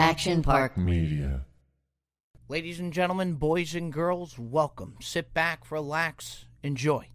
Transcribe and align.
Action 0.00 0.42
Park 0.42 0.78
Media. 0.78 1.44
Ladies 2.48 2.80
and 2.80 2.90
gentlemen, 2.90 3.34
boys 3.34 3.74
and 3.74 3.92
girls, 3.92 4.38
welcome. 4.38 4.96
Sit 4.98 5.34
back, 5.34 5.70
relax, 5.70 6.46
enjoy. 6.62 7.08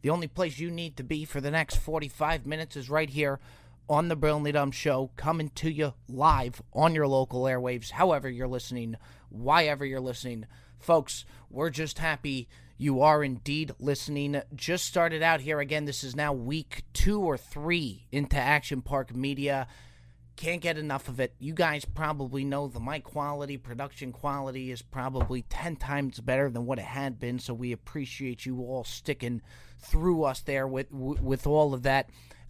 The 0.00 0.08
only 0.08 0.26
place 0.26 0.58
you 0.58 0.70
need 0.70 0.96
to 0.96 1.02
be 1.02 1.26
for 1.26 1.42
the 1.42 1.50
next 1.50 1.76
45 1.76 2.46
minutes 2.46 2.76
is 2.76 2.88
right 2.88 3.10
here 3.10 3.40
on 3.90 4.08
the 4.08 4.16
Brilliantly 4.16 4.52
Dumb 4.52 4.70
Show, 4.70 5.10
coming 5.16 5.50
to 5.56 5.70
you 5.70 5.92
live 6.08 6.62
on 6.72 6.94
your 6.94 7.06
local 7.06 7.42
airwaves, 7.42 7.90
however 7.90 8.30
you're 8.30 8.48
listening, 8.48 8.96
why 9.28 9.66
ever 9.66 9.84
you're 9.84 10.00
listening. 10.00 10.46
Folks, 10.78 11.26
we're 11.50 11.68
just 11.68 11.98
happy 11.98 12.48
you 12.78 13.02
are 13.02 13.22
indeed 13.22 13.72
listening. 13.78 14.40
Just 14.54 14.86
started 14.86 15.22
out 15.22 15.42
here 15.42 15.60
again. 15.60 15.84
This 15.84 16.02
is 16.02 16.16
now 16.16 16.32
week 16.32 16.84
two 16.94 17.20
or 17.20 17.36
three 17.36 18.06
into 18.10 18.38
Action 18.38 18.80
Park 18.80 19.14
Media. 19.14 19.68
Can't 20.40 20.62
get 20.62 20.78
enough 20.78 21.10
of 21.10 21.20
it. 21.20 21.34
You 21.38 21.52
guys 21.52 21.84
probably 21.84 22.44
know 22.44 22.66
the 22.66 22.80
mic 22.80 23.04
quality, 23.04 23.58
production 23.58 24.10
quality 24.10 24.70
is 24.70 24.80
probably 24.80 25.42
10 25.42 25.76
times 25.76 26.18
better 26.18 26.48
than 26.48 26.64
what 26.64 26.78
it 26.78 26.86
had 26.86 27.20
been, 27.20 27.38
so 27.38 27.52
we 27.52 27.72
appreciate 27.72 28.46
you 28.46 28.62
all 28.62 28.82
sticking 28.82 29.42
through 29.78 30.24
us 30.24 30.40
there 30.40 30.66
with 30.66 30.90
with 30.90 31.46
all 31.46 31.74
of 31.74 31.82
that 31.82 32.08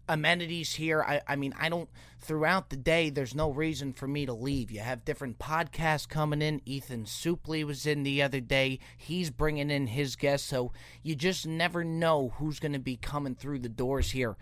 amenities 0.08 0.74
here. 0.74 1.02
I, 1.02 1.20
I 1.26 1.34
mean, 1.34 1.52
I 1.58 1.68
don't, 1.68 1.88
throughout 2.20 2.70
the 2.70 2.76
day, 2.76 3.10
there's 3.10 3.34
no 3.34 3.50
reason 3.50 3.92
for 3.92 4.06
me 4.06 4.24
to 4.24 4.32
leave. 4.32 4.70
You 4.70 4.80
have 4.80 5.04
different 5.04 5.40
podcasts 5.40 6.09
coming 6.09 6.42
in. 6.42 6.62
Ethan 6.64 7.06
Suplee 7.06 7.64
was 7.64 7.86
in 7.86 8.04
the 8.04 8.22
other 8.22 8.40
day. 8.40 8.78
He's 8.98 9.30
bringing 9.30 9.68
in 9.68 9.88
his 9.88 10.14
guests. 10.14 10.48
So 10.48 10.72
you 11.02 11.16
just 11.16 11.45
never 11.45 11.82
know 11.82 12.34
who's 12.36 12.60
going 12.60 12.72
to 12.72 12.78
be 12.78 12.96
coming 12.96 13.34
through 13.34 13.59
the 13.59 13.68
doors 13.68 14.12
here 14.12 14.36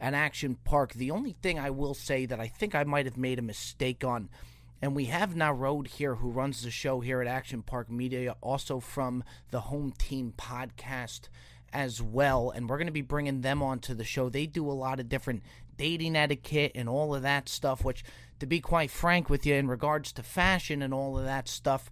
at 0.00 0.14
Action 0.14 0.56
Park. 0.64 0.94
The 0.94 1.10
only 1.10 1.32
thing 1.32 1.58
I 1.58 1.70
will 1.70 1.94
say 1.94 2.26
that 2.26 2.40
I 2.40 2.48
think 2.48 2.74
I 2.74 2.84
might 2.84 3.06
have 3.06 3.16
made 3.16 3.38
a 3.38 3.42
mistake 3.42 4.04
on. 4.04 4.28
And 4.82 4.94
we 4.94 5.06
have 5.06 5.34
Narode 5.34 5.88
here, 5.88 6.16
who 6.16 6.30
runs 6.30 6.62
the 6.62 6.70
show 6.70 7.00
here 7.00 7.20
at 7.20 7.26
Action 7.26 7.62
Park 7.62 7.90
Media, 7.90 8.36
also 8.40 8.80
from 8.80 9.24
the 9.50 9.60
Home 9.60 9.92
Team 9.92 10.34
podcast 10.36 11.28
as 11.72 12.00
well, 12.00 12.50
and 12.50 12.68
we're 12.68 12.76
going 12.76 12.86
to 12.86 12.92
be 12.92 13.02
bringing 13.02 13.40
them 13.40 13.62
onto 13.62 13.94
the 13.94 14.04
show. 14.04 14.28
They 14.28 14.46
do 14.46 14.70
a 14.70 14.72
lot 14.72 15.00
of 15.00 15.08
different 15.08 15.42
dating 15.76 16.14
etiquette 16.14 16.72
and 16.74 16.88
all 16.88 17.14
of 17.14 17.22
that 17.22 17.48
stuff, 17.48 17.84
which, 17.84 18.04
to 18.38 18.46
be 18.46 18.60
quite 18.60 18.90
frank 18.90 19.28
with 19.28 19.44
you, 19.44 19.54
in 19.54 19.66
regards 19.66 20.12
to 20.12 20.22
fashion 20.22 20.82
and 20.82 20.94
all 20.94 21.18
of 21.18 21.24
that 21.24 21.48
stuff, 21.48 21.90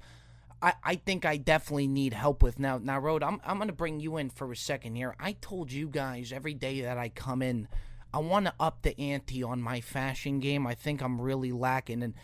I, 0.62 0.75
I 0.84 0.94
think 0.94 1.25
I 1.25 1.37
definitely 1.37 1.89
need 1.89 2.12
help 2.12 2.42
with. 2.42 2.61
Now, 2.61 2.78
now, 2.78 3.00
Rode, 3.00 3.25
I'm, 3.25 3.41
I'm 3.44 3.56
going 3.56 3.69
to 3.69 3.75
bring 3.75 3.98
you 3.98 4.19
in 4.19 4.31
for 4.31 4.53
a 4.53 4.56
second 4.56 4.94
here. 4.94 5.16
I 5.19 5.33
told 5.41 5.72
you 5.72 5.89
guys 5.89 6.33
every 6.33 6.55
day 6.55 6.83
that 6.83 6.98
I 6.98 7.09
come 7.09 7.42
in, 7.42 7.66
I 8.13 8.19
want 8.19 8.47
to 8.47 8.55
up 8.61 8.83
the 8.83 8.99
ante 9.01 9.43
on 9.43 9.63
my 9.63 9.81
fashion 9.81 10.41
game. 10.41 10.67
I 10.67 10.75
think 10.75 11.01
I'm 11.01 11.21
really 11.21 11.53
lacking, 11.53 12.03
and 12.03 12.15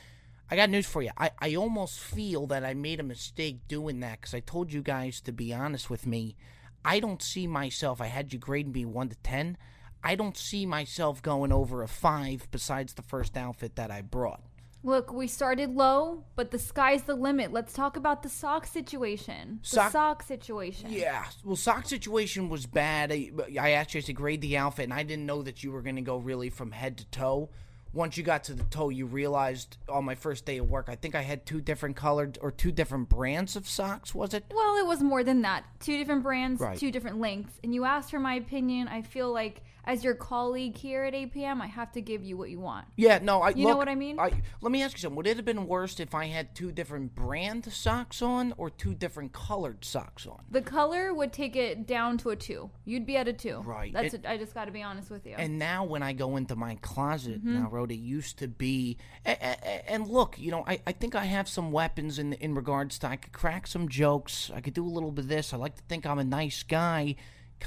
I 0.51 0.57
got 0.57 0.71
news 0.71 0.87
for 0.87 1.03
you. 1.03 1.11
I, 1.17 1.31
I 1.39 1.55
almost 1.55 2.01
feel 2.01 2.47
that 2.49 2.65
I 2.65 2.75
made 2.75 3.01
a 3.01 3.05
mistake 3.05 3.67
doing 3.69 4.01
that 4.01 4.21
because 4.21 4.35
I 4.35 4.41
told 4.41 4.73
you 4.73 4.83
guys 4.83 5.21
to 5.23 5.33
be 5.33 5.53
honest 5.53 5.91
with 5.91 6.07
me 6.07 6.37
I 6.85 7.01
don't 7.01 7.23
see 7.23 7.47
myself. 7.47 8.01
I 8.01 8.07
had 8.07 8.33
you 8.33 8.39
grade 8.39 8.73
me 8.73 8.85
one 8.85 9.09
to 9.09 9.17
ten. 9.17 9.57
I 10.03 10.15
don't 10.15 10.37
see 10.37 10.65
myself 10.65 11.23
going 11.23 11.53
over 11.53 11.83
a 11.83 11.89
five. 11.89 12.49
Besides 12.51 12.95
the 12.95 13.03
first 13.03 13.37
outfit 13.37 13.77
that 13.77 13.91
I 13.91 14.03
brought. 14.03 14.43
Look, 14.85 15.13
we 15.13 15.27
started 15.27 15.75
low, 15.75 16.25
but 16.37 16.51
the 16.53 16.59
sky's 16.59 17.03
the 17.03 17.15
limit. 17.17 17.53
Let's 17.53 17.73
talk 17.73 17.97
about 17.97 18.23
the 18.23 18.29
sock 18.29 18.67
situation. 18.67 19.59
The 19.63 19.69
Sock- 19.69 19.93
sock 19.93 20.23
situation. 20.23 20.93
Yeah, 20.93 21.25
well, 21.45 21.57
sock 21.57 21.87
situation 21.87 22.49
was 22.49 22.65
bad. 22.67 23.11
I, 23.11 23.31
I 23.61 23.73
actually 23.73 24.01
had 24.03 24.07
to 24.07 24.13
grade 24.13 24.41
the 24.41 24.57
outfit, 24.57 24.85
and 24.85 24.95
I 24.95 25.03
didn't 25.03 25.27
know 25.27 25.43
that 25.43 25.65
you 25.65 25.73
were 25.73 25.83
going 25.83 25.97
to 25.97 26.03
go 26.03 26.17
really 26.19 26.49
from 26.49 26.71
head 26.71 26.99
to 26.99 27.05
toe 27.07 27.51
once 27.93 28.17
you 28.17 28.23
got 28.23 28.45
to 28.45 28.55
the 28.55 28.65
toe, 28.65 28.91
you 28.91 29.07
realized 29.07 29.79
on 29.89 30.05
my 30.05 30.15
first 30.15 30.45
day 30.45 30.59
of 30.59 30.71
work, 30.71 30.87
I 30.89 30.95
think 30.95 31.15
I 31.15 31.23
had 31.23 31.47
two 31.47 31.61
different 31.61 31.97
colored 31.97 32.39
or 32.43 32.51
two 32.51 32.71
different 32.71 33.09
brands 33.09 33.57
of 33.57 33.67
socks, 33.67 34.15
was 34.15 34.35
it? 34.35 34.45
Well, 34.55 34.77
it 34.77 34.87
was 34.87 35.03
more 35.03 35.25
than 35.25 35.43
that. 35.43 35.65
Two 35.81 35.97
different 35.97 36.23
brands, 36.23 36.61
Right. 36.61 36.79
two 36.79 36.91
different 36.93 37.19
lengths. 37.19 37.59
And 37.65 37.75
you 37.75 37.85
asked 37.85 38.11
for 38.11 38.19
my 38.21 38.35
opinion. 38.35 38.89
I 38.89 39.03
feel 39.03 39.33
like, 39.33 39.63
as 39.89 40.05
your 40.05 40.15
colleague 40.15 40.77
here 40.77 41.03
at 41.03 41.15
APM, 41.15 41.63
I 41.63 41.67
have 41.67 41.91
to 41.93 42.03
give 42.03 42.23
you 42.23 42.37
what 42.37 42.51
you 42.51 42.61
want. 42.61 42.87
Yeah, 42.95 43.19
no, 43.23 43.41
I 43.41 43.51
You 43.51 43.67
know 43.67 43.77
what 43.79 43.89
I 43.89 43.95
mean? 43.95 44.21
I, 44.21 44.31
let 44.61 44.71
me 44.71 44.83
ask 44.83 44.93
you 44.97 45.01
something. 45.01 45.17
Would 45.17 45.27
it 45.27 45.37
have 45.37 45.47
been 45.47 45.67
worse 45.67 45.99
if 45.99 46.15
I 46.15 46.27
had 46.27 46.55
two 46.55 46.71
different 46.71 47.15
brand 47.15 47.73
socks 47.73 48.21
on 48.21 48.53
or 48.59 48.69
two 48.69 48.95
different 48.95 49.33
colored 49.33 49.87
socks 49.87 50.27
on? 50.27 50.43
The 50.51 50.61
color 50.61 51.15
would 51.15 51.33
take 51.33 51.57
it 51.57 51.87
down 51.87 52.19
to 52.19 52.31
a 52.31 52.37
two. 52.37 52.71
You'd 52.85 53.07
be 53.07 53.17
at 53.17 53.29
a 53.29 53.33
two. 53.33 53.61
Right. 53.65 53.91
That's. 53.93 54.13
It- 54.13 54.27
I 54.29 54.37
just 54.37 54.53
got 54.53 54.67
to 54.67 54.73
be 54.73 54.83
honest 54.83 55.11
with 55.11 55.25
you. 55.27 55.35
And 55.39 55.59
now 55.59 55.85
when 55.85 56.03
I 56.03 56.13
go 56.13 56.37
into 56.37 56.55
my 56.55 56.75
closet 56.83 57.39
Mm-hmm. 57.39 57.55
now, 57.63 57.69
Rhoda, 57.71 57.95
it 57.95 57.99
used 58.01 58.39
to 58.41 58.49
be, 58.49 58.99
a- 59.25 59.31
a- 59.31 59.57
a- 59.63 59.91
and 59.91 60.07
look, 60.07 60.39
you 60.39 60.51
know, 60.51 60.65
I, 60.67 60.81
I 60.87 60.93
think 60.93 61.15
I 61.15 61.25
have 61.25 61.49
some 61.49 61.73
weapons 61.73 62.19
in 62.19 62.35
in 62.35 62.55
regards 62.55 62.99
to 63.01 63.07
I 63.07 63.17
could 63.17 63.33
crack 63.33 63.67
some 63.67 63.89
jokes, 63.89 64.51
I 64.55 64.61
could 64.61 64.75
do 64.75 64.85
a 64.85 64.89
little 64.89 65.11
bit 65.13 65.23
of 65.25 65.29
this. 65.29 65.55
I 65.55 65.57
like 65.57 65.77
to 65.77 65.83
think 65.89 66.05
I'm 66.05 66.19
a 66.19 66.25
nice 66.25 66.63
guy. 66.63 67.17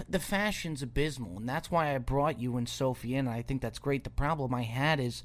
The 0.10 0.20
fashion's 0.20 0.82
abysmal, 0.82 1.38
and 1.38 1.50
that's 1.50 1.70
why 1.70 1.94
I 1.94 1.98
brought 1.98 2.40
you 2.40 2.58
and 2.58 2.68
Sophie 2.68 3.16
in. 3.16 3.28
and 3.28 3.36
I 3.36 3.42
think 3.42 3.62
that's 3.62 3.80
great. 3.80 4.04
The 4.04 4.10
problem 4.10 4.54
I 4.54 4.64
had 4.64 5.00
is 5.00 5.24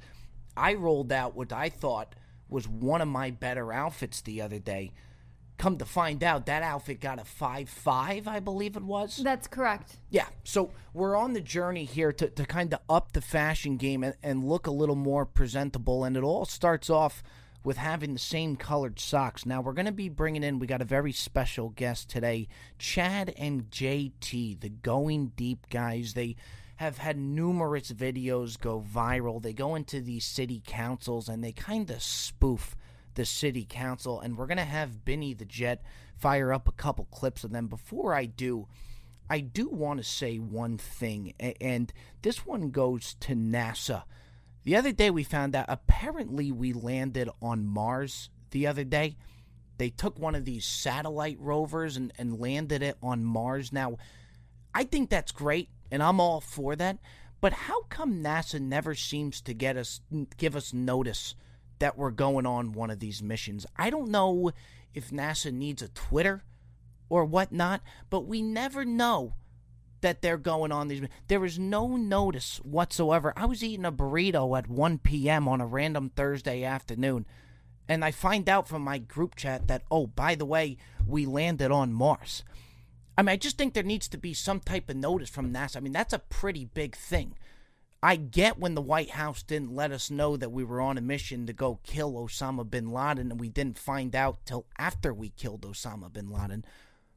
I 0.57 0.75
rolled 0.75 1.13
out 1.13 1.37
what 1.37 1.53
I 1.53 1.69
thought 1.69 2.15
was 2.49 2.69
one 2.69 3.01
of 3.01 3.09
my 3.09 3.31
better 3.31 3.73
outfits 3.73 4.21
the 4.21 4.41
other 4.41 4.59
day. 4.59 4.93
Come 5.59 5.79
to 5.79 5.87
find 5.87 6.23
out, 6.23 6.47
that 6.47 6.63
outfit 6.63 7.01
got 7.01 7.19
a 7.19 7.25
five 7.25 7.69
five, 7.69 8.29
I 8.29 8.41
believe 8.41 8.77
it 8.77 8.83
was. 8.83 9.17
That's 9.17 9.47
correct. 9.47 9.97
Yeah, 10.11 10.27
so 10.45 10.73
we're 10.93 11.17
on 11.17 11.33
the 11.33 11.41
journey 11.41 11.85
here 11.85 12.13
to, 12.13 12.29
to 12.29 12.45
kind 12.45 12.75
of 12.75 12.81
up 12.91 13.13
the 13.13 13.23
fashion 13.23 13.79
game 13.79 14.05
and, 14.05 14.15
and 14.23 14.45
look 14.45 14.67
a 14.67 14.71
little 14.71 14.97
more 14.97 15.25
presentable. 15.25 16.05
And 16.05 16.17
it 16.17 16.23
all 16.23 16.45
starts 16.45 16.91
off 16.91 17.23
with 17.67 17.79
having 17.79 18.13
the 18.13 18.19
same 18.21 18.55
colored 18.55 19.01
socks. 19.01 19.45
Now, 19.45 19.61
we're 19.61 19.73
going 19.73 19.87
to 19.87 19.93
be 19.93 20.09
bringing 20.09 20.45
in, 20.45 20.61
we 20.61 20.69
got 20.69 20.81
a 20.81 20.85
very 20.85 21.11
special 21.11 21.71
guest 21.71 22.09
today 22.09 22.47
Chad 22.79 23.35
and 23.37 23.69
JT, 23.73 24.61
the 24.61 24.69
Going 24.69 25.33
Deep 25.35 25.69
guys. 25.69 26.15
They 26.15 26.37
have 26.77 26.99
had 26.99 27.19
numerous 27.19 27.91
videos 27.91 28.57
go 28.57 28.81
viral. 28.81 29.43
They 29.43 29.53
go 29.53 29.75
into 29.75 30.01
these 30.01 30.25
city 30.25 30.63
councils 30.65 31.29
and 31.29 31.43
they 31.43 31.51
kind 31.51 31.91
of 31.91 32.05
spoof 32.05 32.77
the 33.17 33.25
city 33.25 33.67
council. 33.69 34.21
And 34.21 34.39
we're 34.39 34.47
going 34.47 34.59
to 34.59 34.63
have 34.63 35.05
Benny 35.05 35.35
the 35.35 35.45
Jet 35.45 35.83
fire 36.17 36.53
up 36.53 36.69
a 36.69 36.73
couple 36.73 37.07
clips 37.07 37.43
of 37.43 37.51
them. 37.51 37.67
Before 37.67 38.15
I 38.15 38.27
do, 38.27 38.69
I 39.29 39.41
do 39.41 39.69
want 39.69 39.99
to 39.99 40.05
say 40.05 40.37
one 40.37 40.79
thing, 40.79 41.35
and 41.61 41.93
this 42.23 42.47
one 42.47 42.71
goes 42.71 43.17
to 43.19 43.35
NASA. 43.35 44.05
The 44.67 44.75
other 44.75 44.91
day 44.91 45.11
we 45.11 45.23
found 45.23 45.55
out 45.55 45.67
apparently 45.69 46.51
we 46.51 46.73
landed 46.73 47.31
on 47.41 47.69
Mars 47.69 48.31
the 48.51 48.67
other 48.67 48.83
day. 48.83 49.17
They 49.79 49.91
took 49.91 50.19
one 50.19 50.35
of 50.35 50.45
these 50.45 50.67
satellite 50.67 51.39
rovers 51.39 51.97
and, 51.97 52.13
and 52.19 52.41
landed 52.41 52.83
it 52.83 52.97
on 53.01 53.23
Mars. 53.25 53.73
Now, 53.73 53.97
I 54.75 54.83
think 54.83 55.09
that's 55.09 55.31
great, 55.31 55.69
and 55.93 56.03
I'm 56.03 56.19
all 56.19 56.41
for 56.41 56.75
that. 56.75 56.99
But 57.41 57.53
how 57.53 57.83
come 57.83 58.25
NASA 58.25 58.61
never 58.61 58.97
seems 58.97 59.41
to 59.43 59.55
get 59.55 59.77
us 59.77 60.01
give 60.37 60.57
us 60.57 60.73
notice 60.73 61.37
that 61.79 61.97
we're 61.97 62.11
going 62.11 62.45
on 62.45 62.73
one 62.73 62.91
of 62.91 62.99
these 62.99 63.23
missions? 63.23 63.67
I 63.77 63.89
don't 63.89 64.11
know 64.11 64.51
if 64.93 65.13
NASA 65.13 65.53
needs 65.53 65.81
a 65.81 65.91
Twitter 65.91 66.43
or 67.09 67.25
whatnot, 67.25 67.83
but 68.11 68.27
we 68.27 68.43
never 68.43 68.85
know 68.85 69.35
that 70.07 70.23
they're 70.23 70.39
going 70.39 70.71
on 70.71 70.87
these. 70.87 71.03
There 71.27 71.45
is 71.45 71.59
no 71.59 71.97
notice 71.97 72.59
whatsoever. 72.59 73.33
I 73.37 73.45
was 73.45 73.65
eating 73.65 73.85
a 73.85 73.91
burrito 73.91 74.57
at 74.57 74.69
1 74.69 74.99
p.m. 74.99 75.49
on 75.49 75.61
a 75.61 75.67
random 75.67 76.11
Thursday 76.11 76.63
afternoon, 76.63 77.27
and 77.89 78.05
I 78.05 78.13
find 78.13 78.49
out 78.49 78.69
from 78.69 78.83
my 78.83 78.99
group 78.99 79.35
chat 79.35 79.67
that, 79.67 79.83
oh, 79.91 80.07
by 80.07 80.37
the 80.37 80.45
way, 80.45 80.77
we 81.05 81.27
landed 81.27 81.73
on 81.73 81.93
Mars. 81.93 82.45
I 83.19 83.23
mean, 83.23 83.31
I 83.31 83.37
just 83.37 83.59
think 83.59 83.75
there 83.75 83.83
needs 83.83 84.07
to 84.07 84.17
be 84.17 84.33
some 84.33 84.61
type 84.61 84.89
of 84.89 84.95
notice 84.95 85.29
from 85.29 85.53
NASA. 85.53 85.79
I 85.79 85.81
mean, 85.81 85.93
that's 85.93 86.13
a 86.13 86.21
pretty 86.21 86.67
big 86.67 86.95
thing. 86.95 87.35
I 88.01 88.15
get 88.15 88.61
when 88.61 88.77
the 88.77 88.83
White 88.83 89.11
House 89.11 89.43
didn't 89.43 89.75
let 89.75 89.91
us 89.91 90.09
know 90.09 90.37
that 90.37 90.53
we 90.53 90.63
were 90.63 90.81
on 90.81 90.99
a 90.99 91.01
mission 91.01 91.47
to 91.47 91.53
go 91.53 91.81
kill 91.83 92.13
Osama 92.13 92.71
bin 92.71 92.93
Laden, 92.93 93.33
and 93.33 93.41
we 93.41 93.49
didn't 93.49 93.77
find 93.77 94.15
out 94.15 94.39
till 94.45 94.67
after 94.79 95.13
we 95.13 95.31
killed 95.31 95.63
Osama 95.63 96.13
bin 96.13 96.31
Laden. 96.31 96.65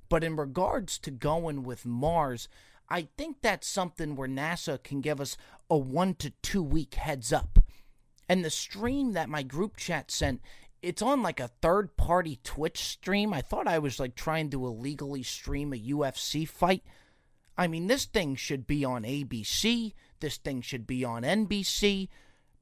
But 0.09 0.24
in 0.24 0.36
regards 0.36 0.97
to 1.00 1.12
going 1.12 1.62
with 1.62 1.86
Mars, 1.86 2.50
I 2.89 3.07
think 3.18 3.38
that's 3.41 3.68
something 3.68 4.15
where 4.15 4.27
NASA 4.27 4.81
can 4.81 5.01
give 5.01 5.21
us 5.21 5.38
a 5.69 5.77
one 5.77 6.15
to 6.15 6.31
two 6.41 6.63
week 6.63 6.95
heads 6.95 7.31
up. 7.31 7.59
And 8.27 8.44
the 8.44 8.50
stream 8.50 9.13
that 9.13 9.30
my 9.30 9.44
group 9.44 9.77
chat 9.77 10.12
sent, 10.12 10.41
it's 10.81 11.01
on 11.01 11.21
like 11.21 11.39
a 11.39 11.51
third 11.62 11.97
party 11.97 12.39
Twitch 12.44 12.80
stream. 12.80 13.33
I 13.33 13.41
thought 13.41 13.68
I 13.68 13.80
was 13.80 14.00
like 14.00 14.15
trying 14.15 14.50
to 14.51 14.65
illegally 14.65 15.24
stream 15.24 15.74
a 15.74 15.77
UFC 15.77 16.47
fight. 16.47 16.83
I 17.57 17.68
mean, 17.68 17.88
this 17.88 18.06
thing 18.06 18.36
should 18.36 18.65
be 18.65 18.86
on 18.86 19.03
ABC. 19.03 19.94
This 20.19 20.38
thing 20.38 20.62
should 20.62 20.88
be 20.88 21.03
on 21.03 21.24
NBC. 21.24 22.07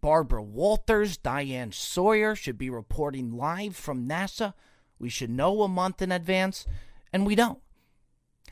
Barbara 0.01 0.43
Walters, 0.43 1.17
Diane 1.17 1.71
Sawyer 1.71 2.35
should 2.35 2.57
be 2.57 2.69
reporting 2.69 3.31
live 3.31 3.75
from 3.75 4.07
NASA. 4.07 4.53
We 4.99 5.09
should 5.09 5.29
know 5.29 5.61
a 5.61 5.67
month 5.67 6.01
in 6.01 6.11
advance, 6.11 6.65
and 7.13 7.25
we 7.25 7.35
don't. 7.35 7.59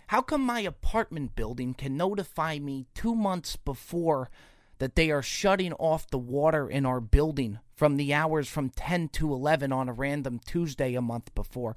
How 0.08 0.22
come 0.22 0.42
my 0.42 0.60
apartment 0.60 1.36
building 1.36 1.74
can 1.74 1.98
notify 1.98 2.60
me 2.60 2.86
two 2.94 3.16
months 3.16 3.56
before 3.56 4.30
that 4.78 4.96
they 4.96 5.10
are 5.10 5.24
shutting 5.24 5.74
off 5.74 6.10
the 6.10 6.18
water 6.18 6.70
in 6.70 6.86
our 6.86 7.00
building 7.00 7.60
from 7.74 7.98
the 7.98 8.14
hours 8.14 8.48
from 8.48 8.70
10 8.70 9.10
to 9.10 9.34
11 9.34 9.72
on 9.72 9.90
a 9.90 9.94
random 9.94 10.40
Tuesday 10.46 10.94
a 10.94 11.02
month 11.02 11.34
before. 11.34 11.76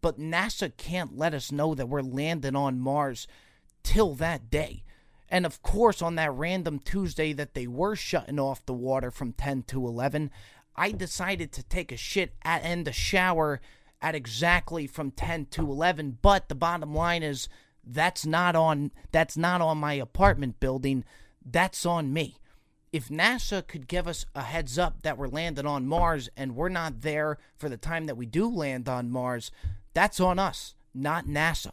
But 0.00 0.18
NASA 0.18 0.76
can't 0.76 1.16
let 1.16 1.32
us 1.32 1.50
know 1.50 1.74
that 1.74 1.88
we're 1.88 2.02
landing 2.02 2.56
on 2.56 2.80
Mars 2.80 3.26
till 3.82 4.14
that 4.16 4.50
day. 4.50 4.84
And 5.30 5.46
of 5.46 5.62
course, 5.62 6.02
on 6.02 6.16
that 6.16 6.34
random 6.34 6.78
Tuesday 6.78 7.32
that 7.32 7.54
they 7.54 7.66
were 7.66 7.96
shutting 7.96 8.38
off 8.38 8.66
the 8.66 8.74
water 8.74 9.10
from 9.10 9.32
10 9.32 9.62
to 9.68 9.86
11, 9.86 10.30
I 10.76 10.92
decided 10.92 11.52
to 11.52 11.62
take 11.62 11.90
a 11.90 11.96
shit 11.96 12.34
and 12.42 12.86
a 12.86 12.92
shower 12.92 13.60
at 14.04 14.14
exactly 14.14 14.86
from 14.86 15.10
10 15.10 15.46
to 15.46 15.62
11. 15.62 16.18
But 16.20 16.50
the 16.50 16.54
bottom 16.54 16.94
line 16.94 17.22
is 17.22 17.48
that's 17.82 18.26
not 18.26 18.54
on 18.54 18.92
that's 19.12 19.36
not 19.36 19.62
on 19.62 19.78
my 19.78 19.94
apartment 19.94 20.60
building. 20.60 21.04
That's 21.42 21.86
on 21.86 22.12
me. 22.12 22.36
If 22.92 23.08
NASA 23.08 23.66
could 23.66 23.88
give 23.88 24.06
us 24.06 24.26
a 24.34 24.42
heads 24.42 24.78
up 24.78 25.02
that 25.02 25.16
we're 25.16 25.28
landing 25.28 25.66
on 25.66 25.86
Mars 25.86 26.28
and 26.36 26.54
we're 26.54 26.68
not 26.68 27.00
there 27.00 27.38
for 27.56 27.70
the 27.70 27.78
time 27.78 28.04
that 28.04 28.16
we 28.16 28.26
do 28.26 28.46
land 28.46 28.90
on 28.90 29.10
Mars, 29.10 29.50
that's 29.94 30.20
on 30.20 30.38
us, 30.38 30.74
not 30.94 31.26
NASA. 31.26 31.72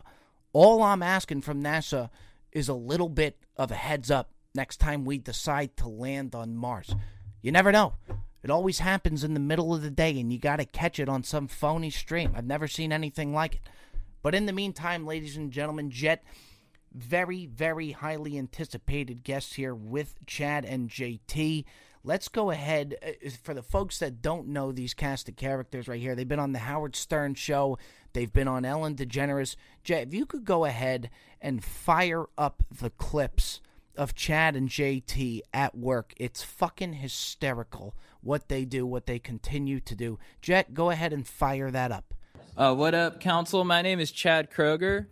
All 0.53 0.81
I'm 0.83 1.03
asking 1.03 1.41
from 1.41 1.61
NASA 1.61 2.09
is 2.53 2.69
a 2.69 2.73
little 2.73 3.09
bit 3.09 3.45
of 3.57 3.71
a 3.71 3.75
heads 3.75 4.09
up 4.09 4.31
next 4.55 4.77
time 4.77 5.03
we 5.03 5.17
decide 5.17 5.75
to 5.77 5.89
land 5.89 6.33
on 6.33 6.55
Mars. 6.55 6.95
You 7.41 7.51
never 7.51 7.73
know. 7.73 7.95
It 8.43 8.49
always 8.49 8.79
happens 8.79 9.23
in 9.23 9.33
the 9.33 9.39
middle 9.39 9.73
of 9.73 9.81
the 9.81 9.91
day 9.91 10.19
and 10.19 10.31
you 10.33 10.39
got 10.39 10.57
to 10.57 10.65
catch 10.65 10.99
it 10.99 11.09
on 11.09 11.23
some 11.23 11.47
phony 11.47 11.89
stream. 11.89 12.33
I've 12.35 12.45
never 12.45 12.67
seen 12.67 12.91
anything 12.91 13.33
like 13.33 13.55
it. 13.55 13.61
But 14.23 14.35
in 14.35 14.45
the 14.45 14.53
meantime, 14.53 15.05
ladies 15.05 15.37
and 15.37 15.51
gentlemen, 15.51 15.91
Jet, 15.91 16.23
very, 16.93 17.45
very 17.45 17.91
highly 17.91 18.37
anticipated 18.37 19.23
guest 19.23 19.55
here 19.55 19.73
with 19.73 20.15
Chad 20.25 20.65
and 20.65 20.89
JT. 20.89 21.65
Let's 22.03 22.27
go 22.27 22.49
ahead. 22.51 22.95
uh, 23.05 23.29
For 23.43 23.53
the 23.53 23.61
folks 23.61 23.99
that 23.99 24.21
don't 24.21 24.47
know 24.47 24.71
these 24.71 24.93
cast 24.93 25.29
of 25.29 25.35
characters 25.35 25.87
right 25.87 26.01
here, 26.01 26.15
they've 26.15 26.27
been 26.27 26.39
on 26.39 26.51
the 26.51 26.59
Howard 26.59 26.95
Stern 26.95 27.35
show, 27.35 27.77
they've 28.13 28.33
been 28.33 28.47
on 28.47 28.65
Ellen 28.65 28.95
DeGeneres. 28.95 29.55
Jet, 29.83 30.07
if 30.07 30.13
you 30.13 30.25
could 30.25 30.45
go 30.45 30.65
ahead 30.65 31.09
and 31.39 31.63
fire 31.63 32.25
up 32.37 32.63
the 32.71 32.89
clips 32.89 33.61
of 33.95 34.15
Chad 34.15 34.55
and 34.55 34.69
JT 34.69 35.41
at 35.53 35.75
work, 35.75 36.13
it's 36.17 36.43
fucking 36.43 36.93
hysterical 36.93 37.95
what 38.21 38.49
they 38.49 38.65
do, 38.65 38.85
what 38.85 39.05
they 39.05 39.19
continue 39.19 39.79
to 39.79 39.95
do. 39.95 40.19
Jet, 40.41 40.73
go 40.73 40.89
ahead 40.89 41.13
and 41.13 41.27
fire 41.27 41.71
that 41.71 41.91
up. 41.91 42.13
Uh, 42.55 42.73
what 42.73 42.93
up, 42.93 43.19
Council? 43.19 43.63
My 43.63 43.81
name 43.81 43.99
is 43.99 44.11
Chad 44.11 44.51
Kroeger. 44.51 45.07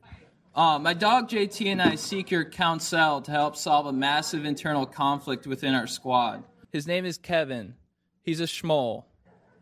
Uh, 0.56 0.78
my 0.80 0.94
dog 0.94 1.30
JT 1.30 1.68
and 1.68 1.81
I 1.81 1.96
seek 1.96 2.31
your 2.31 2.44
counsel 2.44 3.22
to 3.22 3.31
help 3.31 3.56
solve 3.56 3.86
a 3.86 3.94
massive 3.94 4.46
internal 4.46 4.86
conflict 4.86 5.48
within 5.48 5.74
our 5.74 5.88
squad. 5.88 6.44
His 6.72 6.86
name 6.86 7.06
is 7.06 7.18
Kevin. 7.18 7.75
He's 8.24 8.42
a 8.42 8.44
schmoll, 8.44 9.06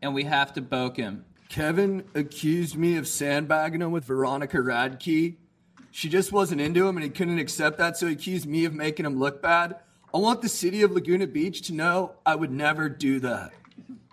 and 0.01 0.13
we 0.13 0.23
have 0.23 0.53
to 0.53 0.61
boke 0.61 0.97
him. 0.97 1.25
Kevin 1.49 2.03
accused 2.15 2.75
me 2.77 2.97
of 2.97 3.07
sandbagging 3.07 3.81
him 3.81 3.91
with 3.91 4.05
Veronica 4.05 4.57
Radke. 4.57 5.35
She 5.97 6.09
just 6.09 6.31
wasn't 6.31 6.61
into 6.61 6.87
him 6.87 6.95
and 6.95 7.03
he 7.03 7.09
couldn't 7.09 7.39
accept 7.39 7.79
that, 7.79 7.97
so 7.97 8.05
he 8.05 8.13
accused 8.13 8.45
me 8.45 8.65
of 8.65 8.73
making 8.75 9.03
him 9.03 9.17
look 9.17 9.41
bad. 9.41 9.77
I 10.13 10.19
want 10.19 10.43
the 10.43 10.47
city 10.47 10.83
of 10.83 10.91
Laguna 10.91 11.25
Beach 11.25 11.63
to 11.63 11.73
know 11.73 12.11
I 12.23 12.35
would 12.35 12.51
never 12.51 12.87
do 12.87 13.19
that. 13.21 13.51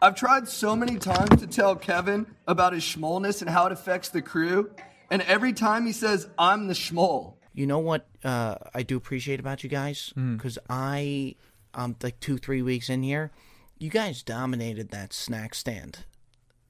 I've 0.00 0.14
tried 0.14 0.48
so 0.48 0.74
many 0.74 0.96
times 0.96 1.42
to 1.42 1.46
tell 1.46 1.76
Kevin 1.76 2.24
about 2.46 2.72
his 2.72 2.82
schmollness 2.82 3.42
and 3.42 3.50
how 3.50 3.66
it 3.66 3.72
affects 3.72 4.08
the 4.08 4.22
crew, 4.22 4.70
and 5.10 5.20
every 5.20 5.52
time 5.52 5.84
he 5.84 5.92
says, 5.92 6.26
I'm 6.38 6.68
the 6.68 6.72
schmoll. 6.72 7.34
You 7.52 7.66
know 7.66 7.80
what 7.80 8.06
uh, 8.24 8.54
I 8.72 8.82
do 8.82 8.96
appreciate 8.96 9.38
about 9.38 9.62
you 9.62 9.68
guys 9.68 10.10
because 10.16 10.58
I, 10.70 11.34
um, 11.74 11.96
like 12.02 12.18
two 12.18 12.38
three 12.38 12.62
weeks 12.62 12.88
in 12.88 13.02
here, 13.02 13.30
you 13.78 13.90
guys 13.90 14.22
dominated 14.22 14.88
that 14.92 15.12
snack 15.12 15.54
stand 15.54 16.06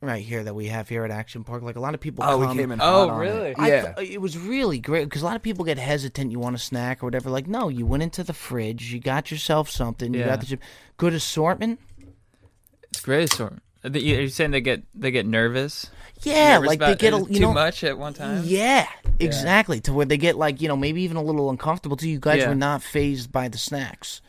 right 0.04 0.24
here 0.24 0.42
that 0.44 0.54
we 0.54 0.66
have 0.66 0.88
here 0.88 1.04
at 1.04 1.10
Action 1.10 1.44
Park. 1.44 1.62
Like 1.62 1.76
a 1.76 1.80
lot 1.80 1.94
of 1.94 2.00
people. 2.00 2.24
Oh, 2.24 2.38
we 2.38 2.46
come- 2.46 2.56
came 2.56 2.72
in. 2.72 2.80
Oh, 2.80 2.84
hot 2.84 3.10
on 3.10 3.18
really? 3.20 3.50
It. 3.50 3.58
I 3.58 3.68
Yeah. 3.68 3.92
th- 3.94 4.10
it 4.10 4.20
was 4.20 4.36
really 4.38 4.78
great 4.78 5.04
because 5.04 5.22
a 5.22 5.24
lot 5.24 5.36
of 5.36 5.42
people 5.42 5.64
get 5.64 5.78
hesitant. 5.78 6.30
You 6.32 6.38
want 6.38 6.56
a 6.56 6.58
snack 6.58 7.02
or 7.02 7.06
whatever. 7.06 7.30
Like, 7.30 7.46
no, 7.46 7.68
you 7.68 7.86
went 7.86 8.02
into 8.02 8.22
the 8.24 8.32
fridge, 8.32 8.92
you 8.92 9.00
got 9.00 9.30
yourself 9.30 9.70
something. 9.70 10.12
You 10.14 10.20
Yeah. 10.20 10.26
got 10.26 10.40
the 10.40 10.46
chip- 10.46 10.62
good 10.96 11.14
assortment. 11.14 11.80
It's 12.90 13.00
great 13.00 13.32
assortment. 13.32 13.62
Uh, 13.84 13.90
are 13.90 13.98
you- 13.98 14.16
are 14.16 14.20
you 14.22 14.28
saying 14.28 14.50
they 14.52 14.60
get 14.60 14.82
they 14.94 15.10
get 15.10 15.26
nervous? 15.26 15.90
Yeah, 16.22 16.54
Nervous 16.54 16.68
like 16.68 16.78
they 16.78 16.84
about 16.86 16.98
get 16.98 17.12
a 17.12 17.16
it 17.16 17.28
you 17.28 17.34
too 17.34 17.40
know 17.40 17.52
much 17.52 17.84
at 17.84 17.98
one 17.98 18.14
time. 18.14 18.42
Yeah, 18.46 18.86
exactly. 19.18 19.80
To 19.80 19.92
where 19.92 20.06
they 20.06 20.16
get 20.16 20.36
like 20.38 20.60
you 20.62 20.68
know 20.68 20.76
maybe 20.76 21.02
even 21.02 21.16
a 21.18 21.22
little 21.22 21.50
uncomfortable 21.50 21.96
too. 21.96 22.08
You 22.08 22.18
guys 22.18 22.38
Yeah. 22.38 22.48
were 22.48 22.54
not 22.54 22.82
phased 22.82 23.30
by 23.30 23.48
the 23.48 23.58
snacks. 23.58 24.22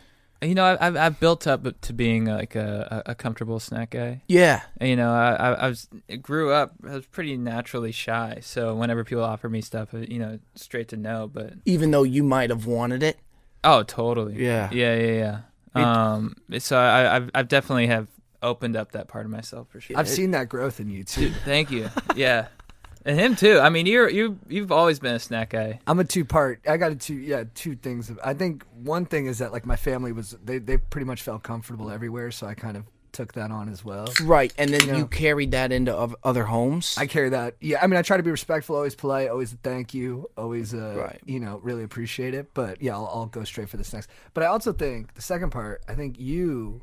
You 0.45 0.55
know, 0.55 0.63
I- 0.65 0.87
I've 0.87 0.95
I've 0.97 1.19
built 1.19 1.47
up 1.47 1.65
to 1.81 1.93
being 1.93 2.25
like 2.25 2.55
a, 2.55 3.03
a 3.05 3.11
a 3.11 3.15
comfortable 3.15 3.59
snack 3.59 3.89
guy. 3.91 4.21
Yeah, 4.27 4.61
And, 4.77 4.89
you 4.89 4.95
know, 4.95 5.11
I, 5.11 5.33
I 5.33 5.51
I 5.53 5.67
was 5.67 5.87
I 6.09 6.15
grew 6.15 6.51
up. 6.51 6.73
I 6.87 6.93
was 6.95 7.05
pretty 7.05 7.35
naturally 7.37 7.91
shy. 7.91 8.39
So 8.41 8.75
whenever 8.75 9.03
people 9.03 9.23
offer 9.23 9.49
me 9.49 9.61
stuff, 9.61 9.93
uh, 9.93 9.97
you 9.99 10.19
know, 10.19 10.39
straight 10.55 10.87
to 10.89 10.97
no. 10.97 11.27
But 11.27 11.53
even 11.65 11.91
though 11.91 12.03
you 12.03 12.23
might 12.23 12.49
have 12.49 12.65
wanted 12.65 13.03
it. 13.03 13.17
oh, 13.63 13.83
totally. 13.83 14.41
Yeah. 14.43 14.69
Yeah, 14.71 14.95
yeah, 14.95 15.41
yeah. 15.75 16.13
um. 16.13 16.35
So 16.59 16.77
I 16.77 17.15
I've 17.15 17.29
I've 17.35 17.47
definitely 17.47 17.87
have 17.87 18.07
opened 18.41 18.75
up 18.75 18.91
that 18.91 19.07
part 19.07 19.25
of 19.25 19.31
myself 19.31 19.67
for 19.69 19.81
sure. 19.81 19.97
I've 19.97 20.07
seen 20.09 20.31
that 20.31 20.47
growth 20.49 20.79
in 20.79 20.89
you 20.89 21.03
too. 21.03 21.31
Thank 21.45 21.71
you. 21.71 21.89
Yeah. 22.15 22.47
And 23.05 23.19
him 23.19 23.35
too. 23.35 23.59
I 23.59 23.69
mean, 23.69 23.85
you're 23.85 24.09
you 24.09 24.39
you've 24.47 24.71
always 24.71 24.99
been 24.99 25.13
a 25.15 25.19
snack 25.19 25.51
guy. 25.51 25.79
I'm 25.85 25.99
a 25.99 26.03
two 26.03 26.25
part. 26.25 26.61
I 26.67 26.77
got 26.77 26.91
a 26.91 26.95
two. 26.95 27.13
Yeah, 27.15 27.43
two 27.53 27.75
things. 27.75 28.11
I 28.23 28.33
think 28.33 28.65
one 28.73 29.05
thing 29.05 29.27
is 29.27 29.37
that 29.37 29.51
like 29.53 29.65
my 29.65 29.75
family 29.75 30.11
was 30.11 30.35
they 30.43 30.57
they 30.57 30.77
pretty 30.77 31.05
much 31.05 31.21
felt 31.21 31.43
comfortable 31.43 31.91
everywhere, 31.91 32.31
so 32.31 32.47
I 32.47 32.55
kind 32.55 32.75
of 32.77 32.83
took 33.11 33.31
that 33.33 33.49
on 33.51 33.69
as 33.69 33.85
well. 33.85 34.07
Right, 34.23 34.53
and 34.57 34.73
then 34.73 34.87
Yeah. 34.89 34.97
you 34.97 35.07
carried 35.07 35.51
that 35.51 35.71
into 35.71 35.95
other 36.23 36.43
homes. 36.43 36.95
I 36.97 37.05
carry 37.07 37.29
that. 37.29 37.55
Yeah, 37.61 37.79
I 37.81 37.87
mean, 37.87 37.97
I 37.97 38.01
try 38.01 38.17
to 38.17 38.23
be 38.23 38.29
respectful, 38.31 38.75
always 38.75 38.93
polite, 38.95 39.29
always 39.29 39.53
a 39.53 39.55
thank 39.63 39.93
you, 39.93 40.29
always, 40.35 40.73
uh, 40.73 40.95
Right. 40.97 41.21
you 41.25 41.39
know, 41.39 41.61
really 41.63 41.83
appreciate 41.83 42.33
it. 42.33 42.53
But 42.53 42.81
yeah, 42.81 42.93
I'll, 42.93 43.09
I'll 43.13 43.25
go 43.27 43.45
straight 43.45 43.69
for 43.69 43.77
this 43.77 43.93
next. 43.93 44.09
But 44.33 44.43
I 44.43 44.47
also 44.47 44.73
think 44.73 45.13
the 45.13 45.21
second 45.21 45.51
part, 45.51 45.81
I 45.87 45.93
think 45.95 46.19
you 46.19 46.81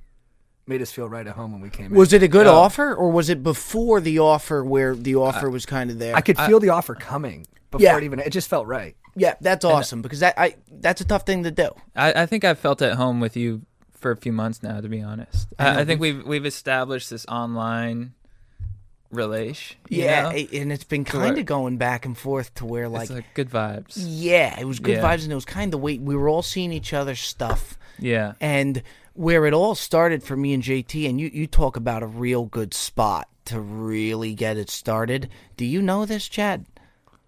made 0.67 0.81
us 0.82 0.93
feel 0.93 1.09
right 1.09 1.26
at 1.26 1.35
home 1.35 1.53
when 1.53 1.61
we 1.61 1.70
came 1.70 1.87
in. 1.87 1.94
was 1.94 2.12
in. 2.12 2.23
it 2.23 2.25
a 2.25 2.29
good 2.29 2.47
Oh. 2.47 2.55
offer, 2.55 2.94
or 2.94 3.11
was 3.11 3.29
it 3.29 3.43
before 3.43 4.00
the 4.00 4.19
offer 4.20 4.64
where 4.64 4.94
the 4.94 5.17
offer 5.17 5.50
was 5.50 5.67
kind 5.67 5.91
of 5.91 5.99
there? 5.99 6.14
I 6.14 6.20
could 6.20 6.38
feel 6.38 6.61
the 6.61 6.69
offer 6.70 6.94
coming 6.94 7.47
before 7.70 7.82
Yeah. 7.85 7.97
it 7.97 8.05
even. 8.05 8.19
It 8.20 8.31
just 8.31 8.49
felt 8.49 8.67
right. 8.67 8.97
yeah, 9.17 9.35
that's 9.41 9.64
awesome 9.64 10.03
because 10.03 10.20
that 10.20 10.35
I 10.38 10.56
that's 10.70 11.00
a 11.00 11.05
tough 11.05 11.26
thing 11.26 11.43
to 11.44 11.50
do. 11.50 11.70
I, 11.97 12.23
I 12.23 12.26
think 12.26 12.44
I've 12.44 12.59
felt 12.59 12.81
at 12.82 12.94
home 12.94 13.19
with 13.20 13.37
you 13.37 13.62
for 13.93 14.11
a 14.11 14.17
few 14.17 14.32
months 14.32 14.62
now, 14.62 14.81
to 14.81 14.88
be 14.88 15.00
honest. 15.03 15.49
I, 15.59 15.81
I 15.81 15.85
think 15.85 16.01
we've 16.01 16.25
we've 16.27 16.46
established 16.46 17.10
this 17.10 17.27
online 17.27 18.15
relation. 19.10 19.77
Yeah, 19.89 20.22
know? 20.22 20.31
and 20.31 20.72
it's 20.72 20.84
been 20.84 21.05
kind 21.05 21.39
of 21.39 21.44
going 21.44 21.77
back 21.77 22.06
and 22.06 22.17
forth 22.17 22.55
to 22.55 22.65
where 22.67 22.89
like 22.89 23.03
it's 23.03 23.10
like 23.10 23.34
good 23.34 23.51
vibes. 23.51 23.93
yeah, 23.96 24.58
it 24.58 24.65
was 24.65 24.81
good 24.81 24.96
Yeah. 24.96 25.03
vibes 25.03 25.25
and 25.25 25.32
it 25.32 25.34
was 25.34 25.44
kind 25.44 25.75
of 25.75 25.81
wait. 25.81 26.01
We 26.01 26.17
were 26.17 26.29
all 26.29 26.43
seeing 26.43 26.72
each 26.72 26.93
other's 26.93 27.20
stuff. 27.20 27.77
Yeah. 27.98 28.32
And 28.41 28.82
where 29.15 29.47
it 29.47 29.55
all 29.55 29.75
started 29.75 30.23
for 30.23 30.37
me 30.37 30.55
and 30.55 30.63
JT, 30.63 31.09
and 31.09 31.21
you, 31.21 31.31
you 31.33 31.47
talk 31.47 31.77
about 31.77 32.03
a 32.03 32.07
real 32.07 32.45
good 32.47 32.75
spot 32.75 33.29
to 33.47 33.61
really 33.61 34.35
get 34.35 34.57
it 34.57 34.71
started. 34.71 35.29
Do 35.57 35.65
you 35.65 35.83
know 35.83 36.07
this, 36.07 36.29
Chad? 36.29 36.67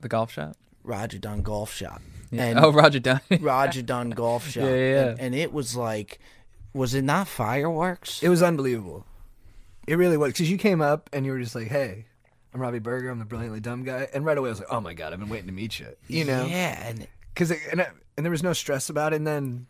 The 0.01 0.09
golf 0.09 0.33
shop. 0.33 0.57
Roger 0.83 1.19
Dunn 1.19 1.43
Golf 1.43 1.73
Shop. 1.73 2.03
Yeah. 2.31 2.45
And 2.45 2.59
oh, 2.59 2.71
Roger 2.71 3.01
Dunn. 3.01 3.21
Roger 3.41 3.81
Dunn 3.83 4.11
Golf 4.11 4.49
Shop. 4.49 4.65
Yeah, 4.65 4.71
yeah, 4.71 4.93
yeah. 4.93 5.09
And, 5.11 5.21
and 5.21 5.35
it 5.35 5.53
was 5.53 5.75
like, 5.75 6.19
was 6.75 6.95
it 6.95 7.03
not 7.03 7.27
fireworks? 7.27 8.23
It 8.23 8.29
was 8.29 8.43
unbelievable. 8.43 9.07
It 9.87 9.97
really 9.97 10.17
was 10.17 10.33
because 10.33 10.51
you 10.51 10.59
came 10.59 10.81
up 10.83 11.09
and 11.13 11.25
you 11.25 11.33
were 11.33 11.39
just 11.39 11.55
like, 11.55 11.69
"Hey, 11.69 12.07
I'm 12.53 12.61
Robbie 12.61 12.79
Berger. 12.79 13.11
I'm 13.11 13.19
the 13.19 13.25
brilliantly 13.25 13.61
dumb 13.61 13.85
guy." 13.85 14.09
And 14.15 14.25
right 14.25 14.37
away 14.37 14.49
I 14.49 14.53
was 14.53 14.59
like, 14.61 14.73
"Oh 14.73 14.81
my 14.81 14.95
god, 14.95 15.13
I've 15.13 15.21
been 15.21 15.29
waiting 15.29 15.47
to 15.47 15.53
meet 15.53 15.79
you." 15.79 15.89
You 16.09 16.25
know? 16.25 16.47
Yeah. 16.47 16.87
And 16.87 17.07
because 17.35 17.51
and, 17.51 17.83
I- 17.83 17.91
and 18.17 18.25
there 18.25 18.31
was 18.31 18.43
no 18.43 18.53
stress 18.55 18.89
about 18.89 19.13
it. 19.13 19.17
And 19.17 19.27
then 19.27 19.67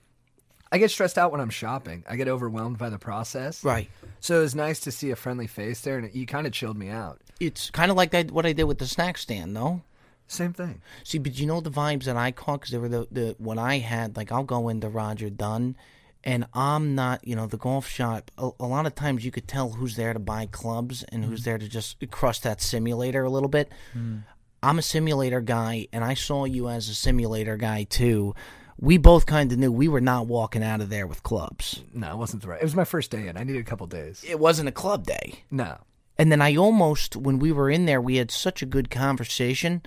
I 0.74 0.78
get 0.78 0.90
stressed 0.90 1.18
out 1.18 1.30
when 1.30 1.40
I'm 1.40 1.50
shopping. 1.50 2.02
I 2.08 2.16
get 2.16 2.26
overwhelmed 2.26 2.78
by 2.78 2.90
the 2.90 2.98
process. 2.98 3.62
right. 3.62 3.88
So 4.18 4.38
it 4.38 4.40
was 4.40 4.56
nice 4.56 4.80
to 4.80 4.90
see 4.90 5.12
a 5.12 5.16
friendly 5.16 5.46
face 5.46 5.80
there, 5.82 5.96
and 5.96 6.06
it, 6.06 6.16
you 6.16 6.26
kind 6.26 6.48
of 6.48 6.52
chilled 6.52 6.76
me 6.76 6.88
out. 6.88 7.20
It's 7.38 7.70
kind 7.70 7.92
of 7.92 7.96
like 7.96 8.10
that, 8.10 8.32
what 8.32 8.44
I 8.44 8.52
did 8.52 8.64
with 8.64 8.78
the 8.78 8.86
snack 8.88 9.16
stand, 9.16 9.54
though. 9.54 9.82
Same 10.26 10.52
thing. 10.52 10.82
See, 11.04 11.18
but 11.18 11.38
you 11.38 11.46
know 11.46 11.60
the 11.60 11.70
vibes 11.70 12.06
that 12.06 12.16
I 12.16 12.32
caught 12.32 12.62
because 12.62 12.72
they 12.72 12.78
were 12.78 12.88
the, 12.88 13.06
the 13.12 13.36
when 13.38 13.56
I 13.56 13.78
had 13.78 14.16
like 14.16 14.32
I'll 14.32 14.42
go 14.42 14.68
into 14.68 14.88
Roger 14.88 15.30
Dunn, 15.30 15.76
and 16.24 16.44
I'm 16.54 16.96
not 16.96 17.24
you 17.24 17.36
know 17.36 17.46
the 17.46 17.56
golf 17.56 17.86
shop. 17.86 18.32
A, 18.36 18.50
a 18.58 18.66
lot 18.66 18.84
of 18.84 18.96
times 18.96 19.24
you 19.24 19.30
could 19.30 19.46
tell 19.46 19.70
who's 19.70 19.94
there 19.94 20.12
to 20.12 20.18
buy 20.18 20.46
clubs 20.46 21.04
and 21.04 21.24
who's 21.24 21.42
mm-hmm. 21.42 21.50
there 21.50 21.58
to 21.58 21.68
just 21.68 22.02
crush 22.10 22.40
that 22.40 22.60
simulator 22.60 23.22
a 23.22 23.30
little 23.30 23.48
bit. 23.48 23.70
Mm. 23.96 24.24
I'm 24.60 24.80
a 24.80 24.82
simulator 24.82 25.40
guy, 25.40 25.86
and 25.92 26.02
I 26.02 26.14
saw 26.14 26.46
you 26.46 26.68
as 26.68 26.88
a 26.88 26.96
simulator 26.96 27.56
guy 27.56 27.84
too. 27.84 28.34
We 28.78 28.98
both 28.98 29.26
kind 29.26 29.52
of 29.52 29.58
knew 29.58 29.70
we 29.70 29.88
were 29.88 30.00
not 30.00 30.26
walking 30.26 30.62
out 30.62 30.80
of 30.80 30.90
there 30.90 31.06
with 31.06 31.22
clubs. 31.22 31.82
No, 31.92 32.10
it 32.12 32.16
wasn't 32.16 32.42
the 32.42 32.48
right. 32.48 32.60
It 32.60 32.64
was 32.64 32.74
my 32.74 32.84
first 32.84 33.10
day 33.10 33.28
in. 33.28 33.36
I 33.36 33.44
needed 33.44 33.60
a 33.60 33.64
couple 33.64 33.86
days. 33.86 34.24
It 34.26 34.40
wasn't 34.40 34.68
a 34.68 34.72
club 34.72 35.06
day. 35.06 35.44
No. 35.50 35.78
And 36.18 36.30
then 36.30 36.42
I 36.42 36.56
almost, 36.56 37.16
when 37.16 37.38
we 37.38 37.52
were 37.52 37.70
in 37.70 37.86
there, 37.86 38.00
we 38.00 38.16
had 38.16 38.30
such 38.30 38.62
a 38.62 38.66
good 38.66 38.90
conversation. 38.90 39.82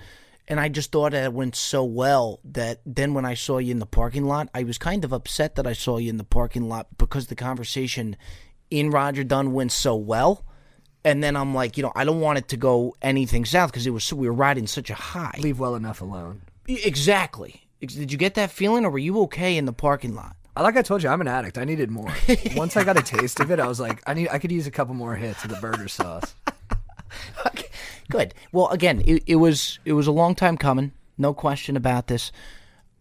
and 0.48 0.58
I 0.58 0.68
just 0.70 0.90
thought 0.90 1.12
that 1.12 1.24
it 1.24 1.32
went 1.34 1.54
so 1.54 1.84
well 1.84 2.40
that 2.44 2.80
then 2.86 3.12
when 3.12 3.26
I 3.26 3.34
saw 3.34 3.58
you 3.58 3.70
in 3.70 3.78
the 3.78 3.86
parking 3.86 4.24
lot, 4.24 4.48
I 4.54 4.64
was 4.64 4.78
kind 4.78 5.04
of 5.04 5.12
upset 5.12 5.54
that 5.56 5.66
I 5.66 5.74
saw 5.74 5.98
you 5.98 6.08
in 6.08 6.16
the 6.16 6.24
parking 6.24 6.68
lot 6.68 6.86
because 6.96 7.26
the 7.26 7.34
conversation 7.34 8.16
in 8.70 8.90
Roger 8.90 9.24
Dunn 9.24 9.52
went 9.52 9.72
so 9.72 9.94
well. 9.94 10.44
And 11.04 11.22
then 11.22 11.36
I'm 11.36 11.54
like, 11.54 11.76
you 11.76 11.82
know, 11.82 11.92
I 11.94 12.04
don't 12.04 12.20
want 12.20 12.38
it 12.38 12.48
to 12.48 12.56
go 12.56 12.94
anything 13.02 13.44
south 13.44 13.70
because 13.70 13.86
it 13.86 13.90
was 13.90 14.04
so, 14.04 14.16
we 14.16 14.26
were 14.26 14.34
riding 14.34 14.66
such 14.66 14.90
a 14.90 14.94
high. 14.94 15.38
Leave 15.38 15.58
well 15.60 15.74
enough 15.74 16.00
alone. 16.00 16.42
Exactly. 16.66 17.67
Did 17.80 18.10
you 18.12 18.18
get 18.18 18.34
that 18.34 18.50
feeling, 18.50 18.84
or 18.84 18.90
were 18.90 18.98
you 18.98 19.20
okay 19.22 19.56
in 19.56 19.64
the 19.64 19.72
parking 19.72 20.14
lot? 20.14 20.34
I- 20.56 20.62
Like 20.62 20.76
I 20.76 20.82
told 20.82 21.02
you, 21.02 21.08
I'm 21.08 21.20
an 21.20 21.28
addict. 21.28 21.58
I 21.58 21.64
needed 21.64 21.90
more. 21.90 22.12
Once 22.56 22.76
I 22.76 22.82
got 22.84 22.98
a 22.98 23.02
taste 23.02 23.38
of 23.40 23.50
it, 23.52 23.60
I 23.60 23.66
was 23.68 23.78
like, 23.78 24.02
I 24.06 24.14
need. 24.14 24.28
I 24.30 24.38
could 24.38 24.50
use 24.52 24.66
a 24.66 24.70
couple 24.72 24.94
more 24.94 25.14
hits 25.16 25.44
of 25.44 25.50
the 25.50 25.56
burger 25.56 25.88
sauce. 25.88 26.34
Okay, 27.46 27.68
Good. 28.10 28.34
Well, 28.52 28.68
again, 28.68 29.02
it, 29.06 29.22
it 29.26 29.36
was 29.36 29.78
it 29.84 29.92
was 29.94 30.06
a 30.06 30.12
long 30.12 30.34
time 30.34 30.56
coming, 30.58 30.92
no 31.16 31.32
question 31.32 31.76
about 31.76 32.06
this. 32.08 32.32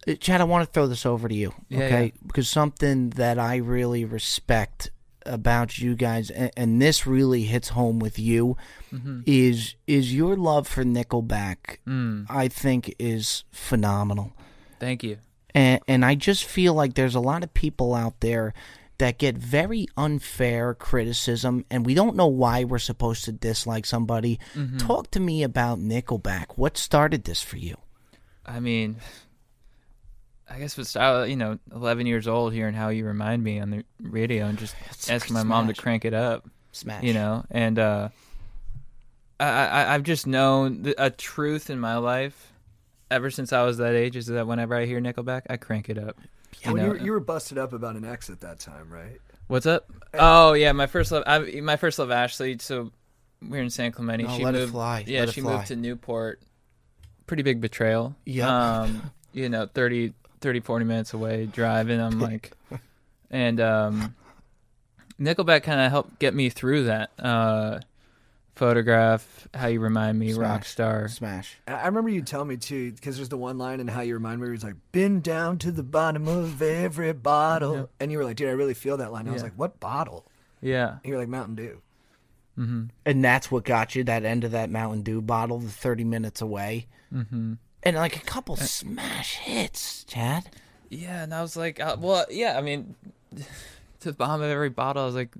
Uh, 0.07 0.13
Chad, 0.13 0.39
I 0.41 0.45
want 0.45 0.65
to 0.65 0.71
throw 0.71 0.87
this 0.87 1.05
over 1.05 1.27
to 1.27 1.35
you, 1.35 1.53
Yeah, 1.69 1.79
okay? 1.83 2.03
yeah. 2.05 2.11
Because 2.25 2.49
something 2.49 3.09
that 3.11 3.37
I 3.37 3.57
really 3.57 4.05
respect 4.05 4.91
about 5.25 5.77
you 5.77 5.95
guys, 5.95 6.29
and, 6.29 6.51
and 6.55 6.81
this 6.81 7.05
really 7.05 7.43
hits 7.43 7.69
home 7.69 7.99
with 7.99 8.17
you, 8.19 8.55
Mm-hmm. 8.93 9.21
is 9.25 9.75
is 9.87 10.13
your 10.15 10.37
love 10.37 10.65
for 10.67 10.85
Nickelback. 10.85 11.79
Mm. 11.85 12.25
I 12.29 12.47
think 12.47 12.95
is 12.97 13.43
phenomenal. 13.51 14.31
Thank 14.79 15.03
you. 15.03 15.17
and 15.53 15.81
and 15.87 16.05
I 16.05 16.15
just 16.15 16.45
feel 16.45 16.73
like 16.73 16.93
there's 16.93 17.15
a 17.15 17.19
lot 17.19 17.43
of 17.43 17.53
people 17.53 17.93
out 17.93 18.19
there 18.19 18.53
that 18.99 19.19
get 19.19 19.37
very 19.37 19.87
unfair 19.95 20.73
criticism, 20.73 21.65
and 21.69 21.85
we 21.85 21.93
don't 21.93 22.15
know 22.15 22.27
why 22.27 22.63
we're 22.63 22.79
supposed 22.79 23.25
to 23.25 23.31
dislike 23.31 23.85
somebody. 23.85 24.39
Mm-hmm. 24.55 24.77
Talk 24.77 25.11
to 25.11 25.19
me 25.19 25.43
about 25.43 25.79
Nickelback. 25.79 26.53
What 26.55 26.77
started 26.77 27.23
this 27.25 27.41
for 27.41 27.57
you? 27.57 27.75
I 28.45 28.59
mean, 28.59 28.97
I 30.49 30.57
guess 30.57 30.77
it's 30.79 30.95
you 30.95 31.35
know, 31.35 31.59
11 31.71 32.07
years 32.07 32.27
old, 32.27 32.53
hearing 32.53 32.73
how 32.73 32.89
you 32.89 33.05
remind 33.05 33.43
me 33.43 33.59
on 33.59 33.69
the 33.69 33.83
radio, 34.01 34.45
and 34.47 34.57
just 34.57 34.75
asking 35.09 35.33
my 35.35 35.43
mom 35.43 35.67
to 35.67 35.73
crank 35.73 36.05
it 36.05 36.13
up. 36.13 36.45
Smash. 36.73 37.01
you 37.01 37.13
know 37.13 37.43
and 37.49 37.79
uh 37.79 38.09
i 39.39 39.45
i 39.47 39.95
i've 39.95 40.03
just 40.03 40.27
known 40.27 40.93
a 40.99 41.09
truth 41.09 41.71
in 41.71 41.79
my 41.79 41.97
life 41.97 42.53
ever 43.09 43.29
since 43.29 43.53
i 43.53 43.63
was 43.63 43.77
that 43.77 43.93
age 43.95 44.15
is 44.15 44.25
that 44.27 44.45
whenever 44.47 44.75
i 44.75 44.85
hear 44.85 44.99
nickelback 45.01 45.43
i 45.49 45.57
crank 45.57 45.89
it 45.89 45.97
up 45.97 46.17
you 46.63 46.73
Well, 46.73 46.75
know 46.75 46.83
you, 46.83 46.89
were, 46.89 46.97
you 46.97 47.11
were 47.11 47.19
busted 47.19 47.57
up 47.57 47.73
about 47.73 47.95
an 47.95 48.03
ex 48.05 48.29
at 48.29 48.39
that 48.41 48.59
time, 48.59 48.89
right? 48.91 49.19
what's 49.47 49.65
up 49.65 49.89
oh 50.13 50.53
yeah 50.53 50.71
my 50.73 50.87
first 50.87 51.11
love 51.11 51.23
I, 51.25 51.39
my 51.61 51.77
first 51.77 51.99
love 51.99 52.11
ashley 52.11 52.57
so 52.59 52.91
we're 53.41 53.61
in 53.61 53.69
san 53.69 53.91
clemente 53.91 54.23
No, 54.23 54.35
she 54.35 54.43
let 54.43 54.55
it 54.55 54.59
moved 54.59 54.71
fly. 54.73 55.03
yeah 55.07 55.21
Let 55.21 55.29
she 55.29 55.41
fly. 55.41 55.55
moved 55.57 55.67
to 55.67 55.75
newport 55.75 56.41
pretty 57.27 57.43
big 57.43 57.61
betrayal 57.61 58.15
Yep. 58.25 58.47
um 58.49 59.11
you 59.33 59.47
know 59.49 59.65
30 59.67 60.13
30 60.41 60.59
40 60.61 60.85
minutes 60.85 61.13
away 61.13 61.45
driving 61.45 61.99
i'm 62.01 62.19
like 62.19 62.51
and 63.31 63.59
um 63.61 64.15
nickelback 65.19 65.63
kind 65.63 65.79
of 65.81 65.91
helped 65.91 66.19
get 66.19 66.33
me 66.33 66.49
through 66.49 66.85
that 66.85 67.11
uh 67.19 67.79
photograph 68.57 69.47
how 69.53 69.67
you 69.67 69.79
remind 69.79 70.19
me 70.19 70.33
Smash. 70.33 70.75
rockstar 70.75 71.09
Smash. 71.09 71.57
I 71.67 71.85
remember 71.87 72.09
you 72.09 72.21
telling 72.21 72.47
me 72.49 72.57
too, 72.57 72.91
because 72.91 73.15
there's 73.15 73.29
the 73.29 73.37
one 73.37 73.57
line 73.57 73.79
in 73.79 73.87
how 73.87 74.01
you 74.01 74.13
remind 74.15 74.39
me 74.39 74.45
where 74.47 74.53
he's 74.53 74.63
like, 74.63 74.75
"Been 74.91 75.21
down 75.21 75.57
to 75.59 75.71
the 75.71 75.83
bottom 75.83 76.27
of 76.27 76.61
every 76.61 77.13
bottle," 77.13 77.89
and 77.99 78.11
you 78.11 78.17
were 78.17 78.23
like, 78.25 78.35
"Dude, 78.37 78.49
I 78.49 78.51
really 78.51 78.73
feel 78.73 78.97
that 78.97 79.11
line." 79.11 79.27
I 79.27 79.31
was 79.31 79.43
like, 79.43 79.53
"What 79.55 79.79
bottle?" 79.79 80.25
yeah 80.61 80.93
And 80.93 81.05
you're 81.05 81.17
like, 81.19 81.29
"Mountain 81.29 81.55
Dew." 81.55 81.81
And 82.57 83.23
that's 83.23 83.51
what 83.51 83.63
got 83.65 83.93
you 83.95 84.03
that 84.05 84.25
end 84.25 84.43
of 84.43 84.51
that 84.51 84.69
Mountain 84.71 85.03
Dew 85.03 85.21
bottle, 85.21 85.59
the 85.59 85.69
30 85.69 86.03
minutes 86.05 86.41
away. 86.41 86.87
Mm-hmm. 87.13 87.53
And 87.83 87.95
like 87.95 88.15
a 88.15 88.21
couple 88.21 88.55
Uh, 88.55 88.63
smash 88.65 89.35
hits, 89.35 90.03
Chad. 90.05 90.49
yeah 90.89 91.21
and 91.23 91.33
i 91.33 91.41
was 91.41 91.55
like 91.55 91.79
uh, 91.79 91.95
well 91.99 92.25
yeah 92.31 92.57
i 92.57 92.61
mean 92.61 92.95
to 93.99 94.09
the 94.11 94.13
bottom 94.13 94.41
of 94.41 94.49
every 94.49 94.69
bottle 94.69 95.03
i 95.03 95.05
was 95.05 95.15
like 95.15 95.35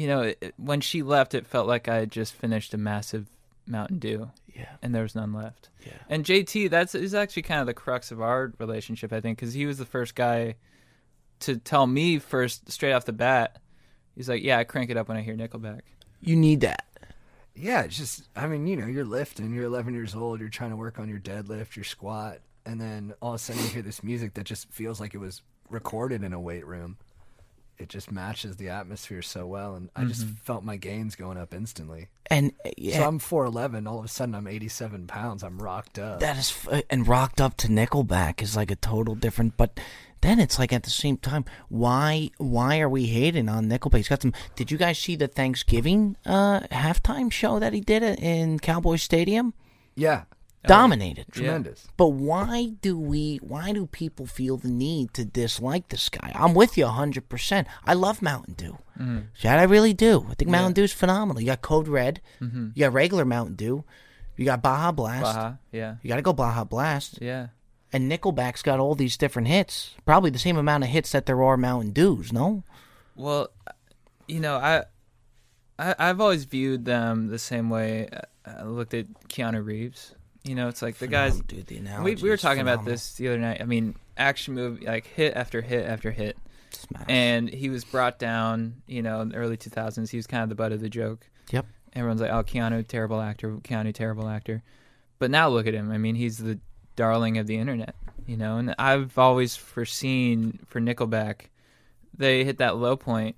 you 0.00 0.06
know 0.08 0.22
it, 0.22 0.38
it- 0.40 0.54
when 0.56 0.80
she 0.80 1.02
left 1.02 1.34
it 1.34 1.46
felt 1.46 1.66
like 1.66 1.88
i 1.88 1.96
had 1.96 2.10
just 2.10 2.32
finished 2.34 2.72
a 2.74 2.78
massive 2.78 3.26
mountain 3.66 3.98
dew 3.98 4.30
Yeah. 4.54 4.68
and 4.82 4.94
there 4.94 5.02
was 5.02 5.14
none 5.14 5.32
left 5.32 5.68
Yeah. 5.86 5.92
And 6.08 6.24
JT, 6.24 6.68
that's 6.70 6.94
is 6.94 7.14
actually 7.14 7.42
kind 7.42 7.60
of 7.60 7.66
the 7.66 7.74
crux 7.74 8.10
of 8.12 8.20
our 8.20 8.52
relationship, 8.58 9.12
I 9.12 9.20
think, 9.20 9.38
because 9.38 9.54
he 9.54 9.64
was 9.66 9.78
the 9.78 9.86
first 9.96 10.14
guy 10.14 10.56
to 11.40 11.56
tell 11.56 11.86
me 11.86 12.18
first, 12.18 12.70
straight 12.70 12.92
off 12.92 13.04
the 13.06 13.12
bat. 13.14 13.58
He's 14.14 14.28
like, 14.28 14.42
"Yeah, 14.42 14.58
I 14.58 14.64
crank 14.64 14.90
it 14.90 14.96
up 14.98 15.08
when 15.08 15.16
I 15.16 15.22
hear 15.22 15.34
Nickelback." 15.36 15.80
You 16.20 16.36
need 16.36 16.60
that. 16.60 16.84
Yeah, 17.54 17.82
it's 17.82 17.96
just, 17.96 18.28
I 18.36 18.46
mean, 18.46 18.66
you 18.66 18.76
know, 18.76 18.86
you're 18.86 19.04
lifting, 19.06 19.54
you're 19.54 19.64
11 19.64 19.94
years 19.94 20.14
old, 20.14 20.40
you're 20.40 20.48
trying 20.50 20.70
to 20.70 20.76
work 20.76 20.98
on 20.98 21.08
your 21.08 21.18
deadlift, 21.20 21.76
your 21.76 21.84
squat, 21.84 22.40
and 22.66 22.78
then 22.80 23.14
all 23.22 23.30
of 23.30 23.36
a 23.36 23.38
sudden 23.38 23.62
you 23.62 23.68
hear 23.68 23.82
this 23.82 24.02
music 24.02 24.34
that 24.34 24.44
just 24.44 24.70
feels 24.70 25.00
like 25.00 25.14
it 25.14 25.18
was 25.18 25.40
recorded 25.70 26.22
in 26.22 26.32
a 26.34 26.40
weight 26.40 26.66
room. 26.66 26.98
It 27.80 27.88
just 27.88 28.12
matches 28.12 28.56
the 28.56 28.68
atmosphere 28.68 29.22
so 29.22 29.46
well, 29.46 29.74
and 29.74 29.88
I 29.96 30.04
just 30.04 30.26
felt 30.44 30.62
my 30.64 30.76
gains 30.76 31.16
going 31.16 31.38
up 31.38 31.54
instantly. 31.54 32.08
And 32.26 32.52
uh, 32.64 32.70
yeah, 32.76 32.98
So 32.98 33.08
I'm 33.08 33.18
4'11, 33.18 33.88
all 33.88 33.98
of 34.00 34.04
a 34.04 34.08
sudden 34.08 34.34
I'm 34.34 34.46
87 34.46 35.06
pounds, 35.06 35.42
I'm 35.42 35.58
rocked 35.62 35.98
up. 35.98 36.20
that 36.20 36.36
is 36.36 36.50
f- 36.66 36.82
and 36.90 37.08
rocked 37.08 37.40
up 37.40 37.56
to 37.58 37.68
Nickelback 37.68 38.42
is 38.42 38.54
like 38.54 38.70
a 38.70 38.76
total 38.76 39.14
different. 39.14 39.56
But 39.56 39.80
then 40.20 40.38
it's 40.38 40.58
like 40.58 40.72
at 40.72 40.82
the 40.82 40.90
same 40.90 41.16
time, 41.16 41.46
why 41.70 42.30
why 42.36 42.78
are 42.80 42.88
we 42.88 43.06
hating 43.06 43.48
on 43.48 43.68
Nickelback? 43.70 43.96
He's 43.96 44.08
got 44.08 44.20
some. 44.22 44.34
Did 44.54 44.70
you 44.70 44.76
guys 44.76 44.98
see 44.98 45.16
the 45.16 45.26
Thanksgiving 45.28 46.16
uh, 46.26 46.60
halftime 46.70 47.32
show 47.32 47.58
that 47.58 47.72
he 47.72 47.80
did 47.80 48.02
in 48.02 48.58
Cowboy 48.58 48.96
Stadium? 48.96 49.54
yeah, 49.96 50.24
Dominated. 50.68 51.26
tremendous. 51.32 51.88
But 51.96 52.08
why 52.08 52.72
do 52.82 52.98
we? 52.98 53.38
Why 53.42 53.72
do 53.72 53.86
people 53.86 54.26
feel 54.26 54.56
the 54.58 54.68
need 54.68 55.14
to 55.14 55.24
dislike 55.24 55.88
this 55.88 56.08
guy? 56.10 56.32
I'm 56.34 56.52
with 56.54 56.76
you 56.76 56.84
100. 56.84 57.28
percent 57.28 57.66
I 57.84 57.94
love 57.94 58.20
Mountain 58.20 58.54
Dew. 58.54 58.76
Mm-hmm. 58.98 59.18
Chad, 59.38 59.58
I 59.58 59.62
really 59.62 59.94
do. 59.94 60.26
I 60.30 60.34
think 60.34 60.50
Mountain 60.50 60.74
dew 60.74 60.82
is 60.84 60.92
phenomenal. 60.92 61.40
You 61.40 61.46
got 61.46 61.62
Code 61.62 61.88
Red. 61.88 62.20
Mm-hmm. 62.40 62.68
You 62.74 62.80
got 62.84 62.92
regular 62.92 63.24
Mountain 63.24 63.56
Dew. 63.56 63.84
You 64.36 64.44
got 64.44 64.62
Baja 64.62 64.92
Blast. 64.92 65.22
Baja, 65.22 65.52
yeah, 65.72 65.96
You 66.02 66.08
got 66.08 66.16
to 66.16 66.22
go 66.22 66.32
Baja 66.34 66.64
Blast. 66.64 67.18
yeah. 67.22 67.48
And 67.92 68.10
Nickelback's 68.10 68.62
got 68.62 68.78
all 68.78 68.94
these 68.94 69.16
different 69.16 69.48
hits. 69.48 69.96
Probably 70.06 70.30
the 70.30 70.38
same 70.38 70.56
amount 70.56 70.84
of 70.84 70.90
hits 70.90 71.10
that 71.12 71.26
there 71.26 71.42
are 71.42 71.56
Mountain 71.56 71.90
Dews. 71.90 72.32
No. 72.32 72.62
Well, 73.16 73.48
you 74.28 74.38
know, 74.38 74.56
I, 74.56 74.84
I 75.78 75.94
I've 75.98 76.20
always 76.20 76.44
viewed 76.44 76.84
them 76.84 77.28
the 77.28 77.38
same 77.38 77.68
way. 77.68 78.08
I 78.46 78.62
looked 78.62 78.94
at 78.94 79.06
Keanu 79.28 79.64
Reeves. 79.64 80.14
You 80.44 80.54
know, 80.54 80.68
it's 80.68 80.82
like 80.82 80.96
the 80.98 81.06
guys. 81.06 81.32
Phenomenal, 81.32 81.56
dude. 81.56 81.66
The 81.66 81.74
We 81.74 81.80
analogy 81.80 82.22
we 82.22 82.28
were 82.28 82.34
is 82.34 82.40
talking 82.42 82.62
about 82.62 82.84
this 82.84 83.14
the 83.14 83.28
other 83.28 83.38
night. 83.38 83.60
I 83.60 83.64
mean, 83.64 83.94
action 84.16 84.54
movie 84.54 84.86
like 84.86 85.06
hit 85.06 85.34
after 85.36 85.60
hit 85.60 85.86
after 85.86 86.10
hit. 86.10 86.36
Smash. 86.72 87.04
and 87.08 87.48
he 87.48 87.68
was 87.68 87.84
brought 87.84 88.18
down. 88.18 88.82
You 88.86 89.02
know, 89.02 89.20
in 89.20 89.30
the 89.30 89.36
early 89.36 89.56
2000s, 89.56 90.08
he 90.08 90.16
was 90.16 90.26
kind 90.26 90.42
of 90.44 90.48
the 90.48 90.54
butt 90.54 90.72
of 90.72 90.80
the 90.80 90.88
joke. 90.88 91.28
Yep. 91.50 91.66
Everyone's 91.94 92.20
like, 92.20 92.30
"Oh, 92.30 92.44
Keanu, 92.44 92.86
terrible 92.86 93.20
actor. 93.20 93.56
Keanu, 93.56 93.92
terrible 93.92 94.28
actor." 94.28 94.62
But 95.18 95.30
now 95.30 95.48
look 95.48 95.66
at 95.66 95.74
him. 95.74 95.90
I 95.90 95.98
mean, 95.98 96.14
he's 96.14 96.38
the 96.38 96.58
darling 96.96 97.38
of 97.38 97.46
the 97.46 97.56
internet. 97.58 97.94
You 98.26 98.36
know, 98.36 98.58
and 98.58 98.74
I've 98.78 99.18
always 99.18 99.56
foreseen 99.56 100.60
for 100.66 100.80
Nickelback, 100.80 101.46
they 102.16 102.44
hit 102.44 102.58
that 102.58 102.76
low 102.76 102.96
point, 102.96 103.36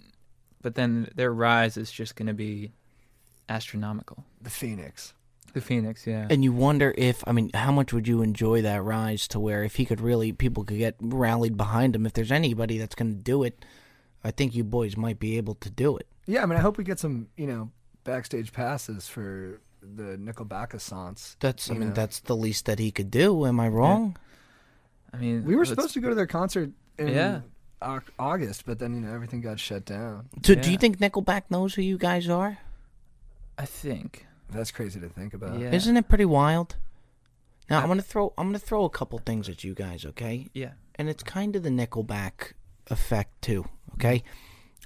but 0.60 0.74
then 0.74 1.08
their 1.14 1.32
rise 1.32 1.76
is 1.78 1.90
just 1.90 2.14
going 2.14 2.26
to 2.26 2.34
be 2.34 2.72
astronomical. 3.48 4.24
The 4.42 4.50
Phoenix. 4.50 5.14
The 5.52 5.60
Phoenix, 5.60 6.06
yeah. 6.06 6.26
And 6.30 6.42
you 6.42 6.52
wonder 6.52 6.94
if, 6.96 7.22
I 7.26 7.32
mean, 7.32 7.50
how 7.52 7.72
much 7.72 7.92
would 7.92 8.08
you 8.08 8.22
enjoy 8.22 8.62
that 8.62 8.82
rise 8.82 9.28
to 9.28 9.40
where 9.40 9.62
if 9.64 9.76
he 9.76 9.84
could 9.84 10.00
really, 10.00 10.32
people 10.32 10.64
could 10.64 10.78
get 10.78 10.96
rallied 11.00 11.56
behind 11.56 11.94
him. 11.94 12.06
If 12.06 12.14
there's 12.14 12.32
anybody 12.32 12.78
that's 12.78 12.94
going 12.94 13.12
to 13.12 13.18
do 13.20 13.42
it, 13.42 13.64
I 14.24 14.30
think 14.30 14.54
you 14.54 14.64
boys 14.64 14.96
might 14.96 15.18
be 15.18 15.36
able 15.36 15.54
to 15.56 15.70
do 15.70 15.96
it. 15.96 16.06
Yeah, 16.26 16.42
I 16.42 16.46
mean, 16.46 16.58
I 16.58 16.62
hope 16.62 16.78
we 16.78 16.84
get 16.84 16.98
some, 16.98 17.28
you 17.36 17.46
know, 17.46 17.70
backstage 18.04 18.52
passes 18.52 19.08
for 19.08 19.60
the 19.82 20.16
Nickelback 20.16 20.72
assance. 20.72 21.36
That's, 21.40 21.70
I 21.70 21.74
mean, 21.74 21.88
know. 21.88 21.94
that's 21.94 22.20
the 22.20 22.36
least 22.36 22.66
that 22.66 22.78
he 22.78 22.90
could 22.90 23.10
do. 23.10 23.44
Am 23.44 23.60
I 23.60 23.68
wrong? 23.68 24.16
I 25.12 25.18
mean, 25.18 25.44
We 25.44 25.56
were 25.56 25.64
supposed 25.64 25.92
to 25.94 26.00
go 26.00 26.08
to 26.08 26.14
their 26.14 26.26
concert 26.26 26.70
in 26.98 27.08
Yeah. 27.08 27.40
August, 28.18 28.64
but 28.64 28.78
then, 28.78 28.94
you 28.94 29.00
know, 29.00 29.12
everything 29.12 29.40
got 29.40 29.58
shut 29.58 29.84
down. 29.84 30.28
So, 30.44 30.54
do 30.54 30.70
you 30.70 30.78
think 30.78 30.98
Nickelback 30.98 31.42
knows 31.50 31.74
who 31.74 31.82
you 31.82 31.98
guys 31.98 32.28
are? 32.28 32.58
I 33.58 33.66
think. 33.66 34.24
That's 34.52 34.70
crazy 34.70 35.00
to 35.00 35.08
think 35.08 35.34
about. 35.34 35.58
Yeah. 35.58 35.72
Isn't 35.72 35.96
it 35.96 36.08
pretty 36.08 36.24
wild? 36.24 36.76
Now 37.70 37.80
I'm 37.80 37.88
gonna 37.88 38.02
throw 38.02 38.32
I'm 38.36 38.48
gonna 38.48 38.58
throw 38.58 38.84
a 38.84 38.90
couple 38.90 39.18
things 39.18 39.48
at 39.48 39.64
you 39.64 39.74
guys, 39.74 40.04
okay? 40.04 40.48
Yeah. 40.52 40.72
And 40.96 41.08
it's 41.08 41.22
kind 41.22 41.56
of 41.56 41.62
the 41.62 41.70
Nickelback 41.70 42.52
effect 42.88 43.40
too, 43.40 43.64
okay? 43.94 44.22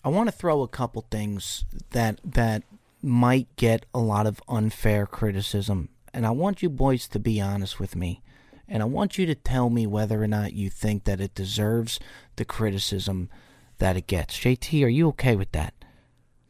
I 0.05 0.09
want 0.09 0.29
to 0.29 0.33
throw 0.33 0.63
a 0.63 0.69
couple 0.69 1.05
things 1.11 1.65
that 1.91 2.21
that 2.25 2.63
might 3.03 3.49
get 3.57 3.87
a 3.93 3.99
lot 3.99 4.27
of 4.27 4.41
unfair 4.49 5.07
criticism, 5.07 5.89
and 6.15 6.25
I 6.27 6.31
want 6.31 6.63
you 6.63 6.71
boys 6.71 7.09
to 7.09 7.19
be 7.19 7.41
honest 7.41 7.81
with 7.81 7.97
me, 7.97 8.23
and 8.69 8.83
I 8.83 8.87
want 8.87 9.19
you 9.19 9.27
to 9.27 9.35
tell 9.35 9.69
me 9.69 9.87
whether 9.87 10.23
or 10.23 10.29
not 10.29 10.53
you 10.53 10.71
think 10.71 11.05
that 11.05 11.21
it 11.21 11.35
deserves 11.35 11.99
the 12.37 12.45
criticism 12.45 13.31
that 13.79 13.97
it 13.97 14.07
gets. 14.07 14.39
JT, 14.39 14.85
are 14.85 14.89
you 14.89 15.09
okay 15.09 15.35
with 15.35 15.51
that? 15.53 15.75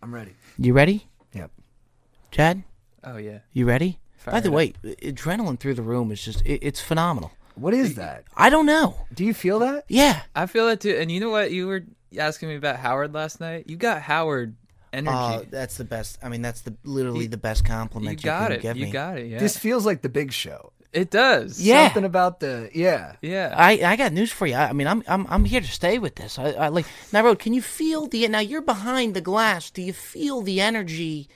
I'm 0.03 0.15
ready. 0.15 0.35
You 0.59 0.73
ready, 0.75 1.09
Yep. 1.33 1.51
Chad? 2.31 2.63
Oh 3.07 3.17
yeah. 3.17 3.39
You 3.53 3.67
ready? 3.67 4.01
By 4.25 4.41
the 4.41 4.51
fired 4.51 4.55
way, 4.55 4.73
adrenaline 5.03 5.59
through 5.61 5.75
the 5.75 5.83
room 5.83 6.11
is 6.11 6.23
just 6.25 6.45
it, 6.45 6.59
it's 6.63 6.81
phenomenal. 6.81 7.31
What 7.55 7.73
is 7.73 7.95
that? 7.95 8.25
I 8.37 8.51
don't 8.51 8.67
know. 8.67 9.07
Do 9.15 9.25
you 9.25 9.33
feel 9.33 9.61
that? 9.61 9.85
Yeah. 9.89 10.23
I 10.35 10.47
feel 10.47 10.69
it 10.69 10.81
too. 10.81 10.97
And 11.01 11.11
you 11.11 11.21
know 11.21 11.31
what? 11.31 11.53
You 11.53 11.69
were 11.69 11.85
asking 12.19 12.49
me 12.51 12.57
about 12.57 12.77
Howard 12.77 13.15
last 13.15 13.41
night. 13.41 13.65
You 13.69 13.77
got 13.77 14.03
Howard 14.03 14.57
energy. 14.93 15.17
Oh, 15.17 15.45
that's 15.51 15.77
the 15.77 15.85
best. 15.85 16.19
I 16.23 16.29
mean, 16.29 16.43
that's 16.43 16.63
the 16.63 16.75
literally 16.85 17.29
the 17.29 17.37
best 17.39 17.65
compliment 17.65 18.21
you 18.23 18.25
got 18.27 18.49
can 18.49 18.53
it. 18.59 18.63
give 18.63 18.77
You 18.77 18.87
me. 18.87 18.91
got 18.93 19.19
it. 19.19 19.29
Yeah. 19.29 19.39
This 19.39 19.57
feels 19.57 19.87
like 19.87 20.03
the 20.03 20.09
big 20.11 20.33
show. 20.33 20.73
it 20.93 21.11
does. 21.11 21.61
Yeah. 21.63 21.87
Something 21.87 22.05
about 22.05 22.41
the 22.41 22.69
yeah. 22.75 23.15
Yeah. 23.23 23.55
I, 23.57 23.73
I 23.85 23.97
got 23.97 24.13
news 24.13 24.33
for 24.33 24.47
you. 24.47 24.55
I, 24.57 24.69
I 24.71 24.73
mean, 24.73 24.87
I'm 24.89 25.03
I'm 25.07 25.27
I'm 25.31 25.45
here 25.45 25.61
to 25.61 25.67
stay 25.71 25.99
with 25.99 26.17
this. 26.17 26.39
I, 26.39 26.51
I 26.51 26.69
like 26.69 26.87
now, 27.13 27.23
Road. 27.25 27.39
Can 27.39 27.55
you 27.55 27.63
feel 27.63 28.07
the 28.07 28.27
now? 28.29 28.41
You're 28.41 28.61
behind 28.61 29.15
the 29.15 29.21
glass. 29.23 29.71
Do 29.71 29.81
you 29.83 29.93
feel 29.93 30.43
the 30.43 30.61
energy 30.61 31.29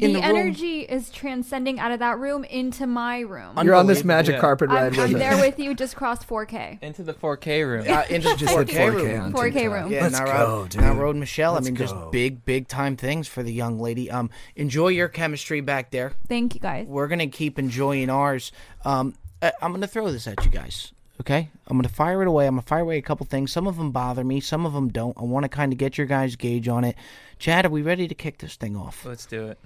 in 0.00 0.12
the, 0.12 0.20
the, 0.20 0.26
room? 0.26 0.36
energy 0.36 0.80
is 0.80 1.10
transcending 1.10 1.78
out 1.78 1.90
of 1.90 1.98
that 2.00 2.18
room 2.18 2.44
into 2.44 2.86
my 2.86 3.20
room. 3.20 3.58
You're 3.62 3.74
on 3.74 3.86
this 3.86 4.04
magic 4.04 4.34
Yeah. 4.34 4.40
carpet 4.40 4.70
ride 4.70 4.94
I'm, 4.98 5.00
I'm 5.06 5.12
there 5.12 5.36
with 5.38 5.58
you. 5.58 5.74
Just 5.74 5.96
crossed 5.96 6.26
4K. 6.28 6.82
Into 6.82 7.02
the 7.02 7.14
4K 7.14 7.66
room. 7.66 7.86
Uh, 7.88 8.02
into 8.10 8.28
the 8.28 8.36
Just 8.36 8.54
4K 8.56 8.66
4K 8.68 8.92
room. 8.94 9.20
on 9.24 9.32
4K 9.32 9.52
TikTok. 9.52 9.72
room. 9.72 9.92
Yeah, 9.92 10.02
Let's 10.02 10.18
now, 10.18 10.24
go, 10.26 10.32
Road, 10.32 10.68
dude. 10.70 10.80
now 10.82 10.94
Road 10.94 11.16
Michelle. 11.16 11.52
Let's 11.54 11.66
I 11.66 11.70
mean, 11.70 11.76
just 11.76 11.94
big, 12.12 12.44
big 12.44 12.68
time 12.68 12.96
things 12.96 13.26
for 13.28 13.42
the 13.42 13.52
young 13.52 13.78
lady. 13.80 14.10
Um, 14.10 14.30
enjoy 14.54 14.88
your 14.88 15.08
chemistry 15.08 15.60
back 15.60 15.90
there. 15.90 16.12
Thank 16.28 16.54
you 16.54 16.60
guys. 16.60 16.86
We're 16.86 17.08
gonna 17.08 17.26
keep 17.28 17.58
enjoying 17.58 18.10
ours. 18.10 18.52
Um, 18.84 19.14
I, 19.42 19.52
I'm 19.62 19.72
gonna 19.72 19.86
throw 19.86 20.10
this 20.10 20.26
at 20.26 20.44
you 20.44 20.50
guys. 20.50 20.92
Okay, 21.18 21.48
I'm 21.66 21.78
gonna 21.78 21.88
fire 21.88 22.20
it 22.20 22.28
away. 22.28 22.46
I'm 22.46 22.52
gonna 22.56 22.62
fire 22.62 22.80
away 22.80 22.98
a 22.98 23.02
couple 23.02 23.24
things. 23.24 23.50
Some 23.50 23.66
of 23.66 23.78
them 23.78 23.90
bother 23.90 24.22
me. 24.22 24.40
Some 24.40 24.66
of 24.66 24.74
them 24.74 24.88
don't. 24.88 25.16
I 25.18 25.22
want 25.22 25.44
to 25.44 25.48
kind 25.48 25.72
of 25.72 25.78
get 25.78 25.96
your 25.96 26.06
guys' 26.06 26.36
gauge 26.36 26.68
on 26.68 26.84
it. 26.84 26.94
Chad, 27.38 27.64
are 27.64 27.70
we 27.70 27.80
ready 27.80 28.06
to 28.06 28.14
kick 28.14 28.38
this 28.38 28.56
thing 28.56 28.76
off? 28.76 29.04
Let's 29.06 29.24
do 29.24 29.46
it. 29.46 29.58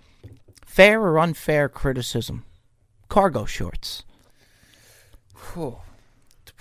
Fair 0.70 1.00
or 1.02 1.18
unfair 1.18 1.68
criticism? 1.68 2.44
Cargo 3.08 3.44
shorts. 3.44 4.04
Whew. 5.52 5.78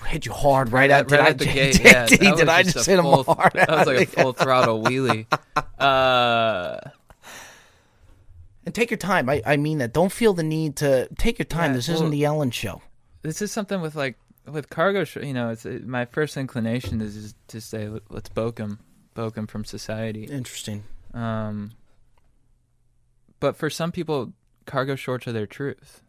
Hit 0.07 0.25
you 0.25 0.31
hard 0.31 0.71
right, 0.71 0.89
out. 0.89 1.11
Right 1.11 1.19
I, 1.19 1.27
at 1.29 1.37
the 1.37 1.45
gate. 1.45 1.73
did- 1.83 1.85
yeah, 1.85 2.05
did, 2.35 2.49
I 2.49 2.63
just 2.63 2.75
just 2.77 2.87
hit 2.87 2.97
him 2.97 3.05
full, 3.05 3.23
hard? 3.23 3.53
That 3.53 3.69
was 3.69 3.85
like 3.85 4.01
a 4.01 4.05
full 4.07 4.33
throttle 4.33 4.81
wheelie. 4.83 5.25
Uh, 5.79 6.79
And 8.65 8.73
take 8.73 8.89
your 8.89 8.97
time. 8.97 9.29
I, 9.29 9.41
I 9.45 9.57
mean 9.57 9.77
that. 9.77 9.93
Don't 9.93 10.11
feel 10.11 10.33
the 10.33 10.43
need 10.43 10.75
to 10.77 11.07
take 11.17 11.37
your 11.37 11.45
time. 11.45 11.71
Yeah, 11.71 11.77
this 11.77 11.89
isn't 11.89 12.09
the 12.09 12.25
Ellen 12.25 12.49
show. 12.51 12.81
this 13.21 13.41
is 13.43 13.51
something 13.51 13.79
with 13.81 13.95
like 13.95 14.17
with 14.45 14.69
cargo. 14.69 15.03
Sh- 15.03 15.17
you 15.17 15.33
know, 15.33 15.49
it's 15.49 15.65
it, 15.65 15.85
my 15.87 16.05
first 16.05 16.35
inclination 16.35 16.99
is 17.01 17.35
to 17.49 17.61
say 17.61 17.87
"Let- 17.87 18.09
let's 18.09 18.29
boke 18.29 18.57
him, 18.57 18.79
boke 19.13 19.37
him 19.37 19.47
from 19.47 19.63
society. 19.65 20.23
Interesting. 20.25 20.83
Um, 21.13 21.71
but 23.39 23.55
for 23.55 23.69
some 23.69 23.91
people, 23.91 24.33
cargo 24.65 24.95
shorts 24.95 25.27
are 25.27 25.31
their 25.31 25.47
truth, 25.47 26.01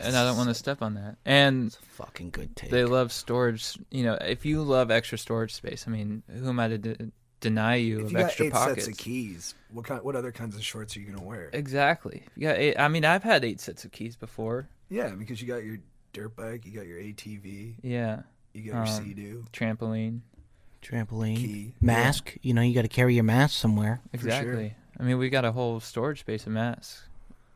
and 0.00 0.16
I 0.16 0.24
don't 0.24 0.36
want 0.36 0.48
to 0.48 0.54
step 0.64 0.82
on 0.82 0.94
that. 0.94 1.16
And 1.24 1.66
it's 1.68 1.76
a 1.78 1.82
Fucking 1.82 2.30
good 2.30 2.54
take. 2.56 2.70
they 2.70 2.84
love 2.84 3.12
storage. 3.12 3.78
You 3.90 4.04
know, 4.04 4.14
if 4.20 4.44
you 4.44 4.62
love 4.62 4.90
extra 4.90 5.18
storage 5.18 5.54
space, 5.54 5.84
I 5.86 5.90
mean, 5.90 6.22
who 6.30 6.48
am 6.48 6.60
I 6.60 6.68
to 6.68 6.78
de- 6.78 7.10
deny 7.40 7.76
you 7.76 7.98
If 8.00 8.04
of 8.06 8.12
you 8.12 8.16
got 8.18 8.26
extra 8.26 8.46
eight 8.46 8.52
pockets? 8.52 8.84
sets 8.86 8.98
of 8.98 9.02
keys, 9.04 9.54
what 9.72 9.84
kind? 9.86 10.02
What 10.02 10.16
other 10.16 10.32
kinds 10.32 10.54
of 10.56 10.62
shorts 10.64 10.96
are 10.96 11.00
you 11.00 11.06
gonna 11.06 11.22
wear? 11.26 11.50
Exactly. 11.52 12.22
You 12.36 12.48
got 12.48 12.56
eight. 12.58 12.76
I 12.78 12.88
mean, 12.88 13.04
I've 13.04 13.22
had 13.22 13.44
eight 13.44 13.60
sets 13.60 13.84
of 13.84 13.92
keys 13.92 14.16
before. 14.16 14.68
Yeah, 14.88 15.08
because 15.10 15.40
you 15.40 15.48
got 15.48 15.64
your 15.64 15.78
dirt 16.12 16.36
bike, 16.36 16.64
you 16.66 16.72
got 16.72 16.86
your 16.86 16.98
ATV, 16.98 17.74
Yeah, 17.82 18.22
you 18.54 18.70
got 18.70 18.86
your 18.86 18.96
Um, 18.96 19.04
Sea-Doo. 19.04 19.44
trampoline. 19.52 20.20
Trampoline. 20.82 21.36
Key. 21.36 21.74
Mask. 21.80 22.36
You 22.42 22.54
know, 22.54 22.62
you 22.62 22.72
got 22.74 22.82
to 22.82 22.88
carry 22.88 23.14
your 23.14 23.24
mask 23.24 23.58
somewhere. 23.58 23.96
sure. 24.04 24.10
Exactly. 24.12 24.74
I 24.98 25.02
mean, 25.02 25.18
we 25.18 25.28
got 25.28 25.44
a 25.44 25.52
whole 25.52 25.80
storage 25.80 26.20
space 26.20 26.46
of 26.46 26.52
masks. 26.52 27.02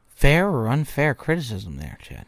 Fair 0.08 0.48
or 0.48 0.68
unfair 0.68 1.14
criticism 1.14 1.76
there, 1.76 1.96
Chad? 2.02 2.26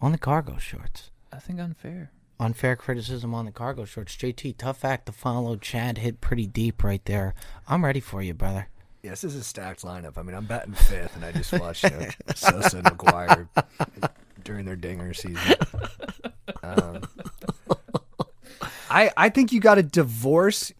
On 0.00 0.12
the 0.12 0.18
cargo 0.18 0.58
shorts. 0.58 1.10
I 1.32 1.38
think 1.38 1.58
unfair. 1.58 2.12
Unfair 2.38 2.76
criticism 2.76 3.34
on 3.34 3.46
the 3.46 3.50
cargo 3.50 3.84
shorts. 3.84 4.14
JT, 4.14 4.56
tough 4.56 4.84
act 4.84 5.06
to 5.06 5.12
follow. 5.12 5.56
Chad 5.56 5.98
hit 5.98 6.20
pretty 6.20 6.46
deep 6.46 6.84
right 6.84 7.04
there. 7.04 7.34
I'm 7.66 7.84
ready 7.84 7.98
for 7.98 8.22
you, 8.22 8.34
brother. 8.34 8.68
Yes, 9.02 9.22
this 9.22 9.34
is 9.34 9.40
a 9.40 9.44
stacked 9.44 9.82
lineup. 9.82 10.16
I 10.16 10.22
mean, 10.22 10.36
I'm 10.36 10.46
batting 10.46 10.74
fifth, 10.74 11.16
and 11.16 11.24
I 11.24 11.32
just 11.32 11.52
watched 11.52 11.84
you 11.84 11.90
know, 11.90 12.08
Sosa 12.34 12.78
and 12.78 12.86
McGwire 12.86 13.48
during 14.44 14.64
their 14.64 14.76
dinger 14.76 15.14
season. 15.14 15.54
Um, 16.62 17.02
I 18.90 19.10
I 19.16 19.28
think 19.28 19.52
you 19.52 19.60
got 19.60 19.76
to 19.76 19.82
divorce 19.82 20.72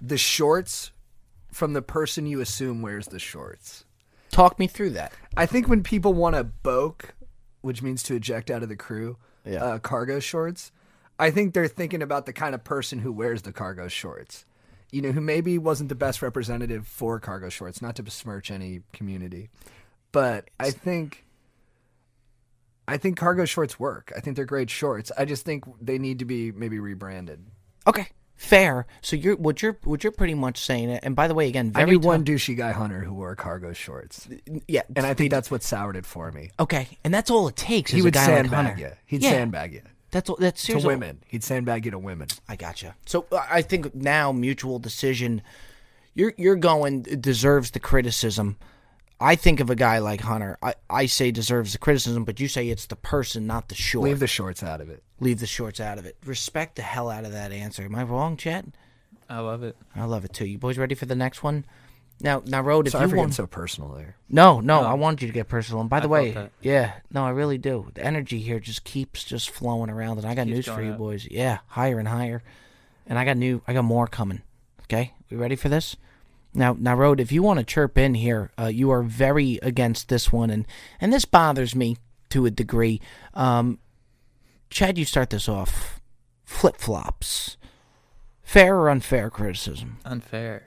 the 0.00 0.18
shorts 0.18 0.92
from 1.52 1.72
the 1.72 1.82
person 1.82 2.26
you 2.26 2.40
assume 2.40 2.82
wears 2.82 3.06
the 3.08 3.18
shorts. 3.18 3.84
Talk 4.30 4.58
me 4.58 4.66
through 4.66 4.90
that. 4.90 5.12
I 5.36 5.46
think 5.46 5.68
when 5.68 5.82
people 5.82 6.12
want 6.14 6.36
to 6.36 6.44
boke, 6.44 7.14
which 7.62 7.82
means 7.82 8.02
to 8.04 8.14
eject 8.14 8.50
out 8.50 8.62
of 8.62 8.68
the 8.68 8.76
crew, 8.76 9.16
Yeah. 9.44 9.64
uh, 9.64 9.78
cargo 9.78 10.20
shorts, 10.20 10.70
I 11.18 11.30
think 11.30 11.54
they're 11.54 11.66
thinking 11.68 12.02
about 12.02 12.26
the 12.26 12.32
kind 12.32 12.54
of 12.54 12.62
person 12.62 13.00
who 13.00 13.10
wears 13.12 13.42
the 13.42 13.52
cargo 13.52 13.88
shorts. 13.88 14.44
You 14.90 15.02
know, 15.02 15.12
who 15.12 15.20
maybe 15.20 15.58
wasn't 15.58 15.88
the 15.90 15.94
best 15.94 16.22
representative 16.22 16.86
for 16.86 17.18
cargo 17.20 17.48
shorts, 17.50 17.82
not 17.82 17.96
to 17.96 18.02
besmirch 18.02 18.50
any 18.50 18.82
community. 18.92 19.50
But 20.12 20.48
I 20.58 20.70
think 20.70 21.24
I 22.86 22.96
think 22.96 23.18
cargo 23.18 23.44
shorts 23.44 23.78
work. 23.78 24.12
I 24.16 24.20
think 24.20 24.36
they're 24.36 24.46
great 24.46 24.70
shorts. 24.70 25.12
I 25.18 25.26
just 25.26 25.44
think 25.44 25.64
they 25.80 25.98
need 25.98 26.20
to 26.20 26.24
be 26.24 26.52
maybe 26.52 26.78
rebranded. 26.78 27.44
Okay. 27.86 28.08
Fair. 28.38 28.86
So 29.02 29.16
you're 29.16 29.34
what 29.34 29.62
you're 29.62 29.76
what 29.82 30.04
you're 30.04 30.12
pretty 30.12 30.34
much 30.34 30.58
saying. 30.60 30.90
And 30.90 31.16
by 31.16 31.26
the 31.26 31.34
way, 31.34 31.48
again, 31.48 31.72
I 31.74 31.84
knew 31.84 31.98
one 31.98 32.24
douchey 32.24 32.56
guy 32.56 32.70
hunter 32.70 33.00
who 33.00 33.12
wore 33.12 33.34
cargo 33.34 33.72
shorts, 33.72 34.28
Yeah. 34.68 34.82
and 34.94 35.04
I 35.04 35.12
think 35.14 35.32
that's 35.32 35.50
what 35.50 35.64
soured 35.64 35.96
it 35.96 36.06
for 36.06 36.30
me. 36.30 36.50
okay. 36.60 36.86
And 37.02 37.12
that's 37.12 37.30
all 37.32 37.48
it 37.48 37.56
takes. 37.56 37.90
He 37.90 37.98
is 37.98 38.04
would 38.04 38.14
a 38.14 38.18
guy 38.18 38.26
sandbag 38.26 38.64
like 38.64 38.78
you. 38.78 38.92
He'd 39.06 39.24
yeah, 39.24 39.30
sandbag 39.30 39.74
you 39.74 39.82
That's 40.12 40.30
all. 40.30 40.36
That's 40.38 40.64
to 40.64 40.78
women. 40.78 41.18
He'd 41.26 41.42
sandbag 41.42 41.84
you 41.84 41.90
to 41.90 41.98
women. 41.98 42.28
I 42.48 42.54
gotcha. 42.54 42.94
So 43.06 43.26
uh, 43.32 43.44
I 43.50 43.60
think 43.60 43.92
now 43.94 44.30
mutual 44.30 44.78
decision. 44.78 45.42
You're 46.14 46.32
you're 46.36 46.54
going 46.56 47.02
deserves 47.02 47.72
the 47.72 47.80
criticism. 47.80 48.56
I 49.20 49.34
think 49.34 49.58
of 49.60 49.68
a 49.70 49.74
guy 49.74 49.98
like 49.98 50.20
Hunter. 50.20 50.58
I, 50.62 50.74
I 50.88 51.06
say 51.06 51.30
deserves 51.30 51.72
the 51.72 51.78
criticism, 51.78 52.24
but 52.24 52.38
you 52.38 52.46
say 52.48 52.68
it's 52.68 52.86
the 52.86 52.96
person, 52.96 53.46
not 53.46 53.68
the 53.68 53.74
short. 53.74 54.04
Leave 54.04 54.20
the 54.20 54.26
shorts 54.28 54.62
out 54.62 54.80
of 54.80 54.88
it. 54.88 55.02
Leave 55.20 55.40
the 55.40 55.46
shorts 55.46 55.80
out 55.80 55.98
of 55.98 56.06
it. 56.06 56.16
Respect 56.24 56.76
the 56.76 56.82
hell 56.82 57.10
out 57.10 57.24
of 57.24 57.32
that 57.32 57.50
answer. 57.52 57.82
Am 57.82 57.94
I 57.96 58.04
wrong, 58.04 58.36
Chet? 58.36 58.66
I 59.28 59.40
love 59.40 59.62
it. 59.62 59.76
I 59.96 60.04
love 60.04 60.24
it 60.24 60.32
too. 60.32 60.46
You 60.46 60.56
boys 60.58 60.78
ready 60.78 60.94
for 60.94 61.06
the 61.06 61.16
next 61.16 61.42
one? 61.42 61.64
Now, 62.20 62.42
now, 62.46 62.60
Road. 62.62 62.86
If 62.86 62.92
Sorry 62.92 63.04
you 63.04 63.10
for 63.10 63.16
want, 63.16 63.28
getting 63.30 63.44
so 63.44 63.46
personal 63.46 63.90
there. 63.90 64.16
no, 64.28 64.60
no, 64.60 64.82
No. 64.82 64.88
I 64.88 64.94
wanted 64.94 65.22
you 65.22 65.28
to 65.28 65.34
get 65.34 65.46
personal. 65.48 65.80
And 65.82 65.90
by 65.90 66.00
the 66.00 66.08
I 66.08 66.10
way, 66.10 66.50
yeah, 66.60 66.94
no, 67.12 67.24
I 67.24 67.30
really 67.30 67.58
do. 67.58 67.90
The 67.94 68.04
energy 68.04 68.40
here 68.40 68.58
just 68.58 68.82
keeps 68.82 69.22
just 69.22 69.50
flowing 69.50 69.88
around, 69.90 70.18
and 70.18 70.26
I 70.26 70.34
got 70.34 70.46
Keeps 70.46 70.54
news 70.56 70.66
for 70.66 70.82
you 70.82 70.92
up. 70.92 70.98
boys. 70.98 71.28
Yeah, 71.30 71.58
higher 71.68 71.98
and 72.00 72.08
higher, 72.08 72.42
and 73.06 73.18
I 73.20 73.24
got 73.24 73.36
new, 73.36 73.62
I 73.68 73.72
got 73.72 73.84
more 73.84 74.06
coming. 74.08 74.42
Okay, 74.84 75.12
we 75.30 75.36
ready 75.36 75.54
for 75.54 75.68
this? 75.68 75.94
Now, 76.58 76.76
now, 76.76 76.96
Road, 76.96 77.20
if 77.20 77.30
you 77.30 77.40
want 77.40 77.60
to 77.60 77.64
chirp 77.64 77.96
in 77.96 78.14
here, 78.14 78.50
uh, 78.58 78.66
you 78.66 78.90
are 78.90 79.04
very 79.04 79.60
against 79.62 80.08
this 80.08 80.32
one, 80.32 80.50
and 80.50 80.66
and 81.00 81.12
this 81.12 81.24
bothers 81.24 81.76
me 81.76 81.98
to 82.30 82.46
a 82.46 82.50
degree. 82.50 83.00
Um, 83.32 83.78
Chad, 84.68 84.98
you 84.98 85.04
start 85.04 85.30
this 85.30 85.48
off. 85.48 86.00
Flip 86.44 86.76
flops, 86.76 87.56
fair 88.42 88.76
or 88.76 88.90
unfair 88.90 89.30
criticism? 89.30 89.98
Unfair. 90.04 90.64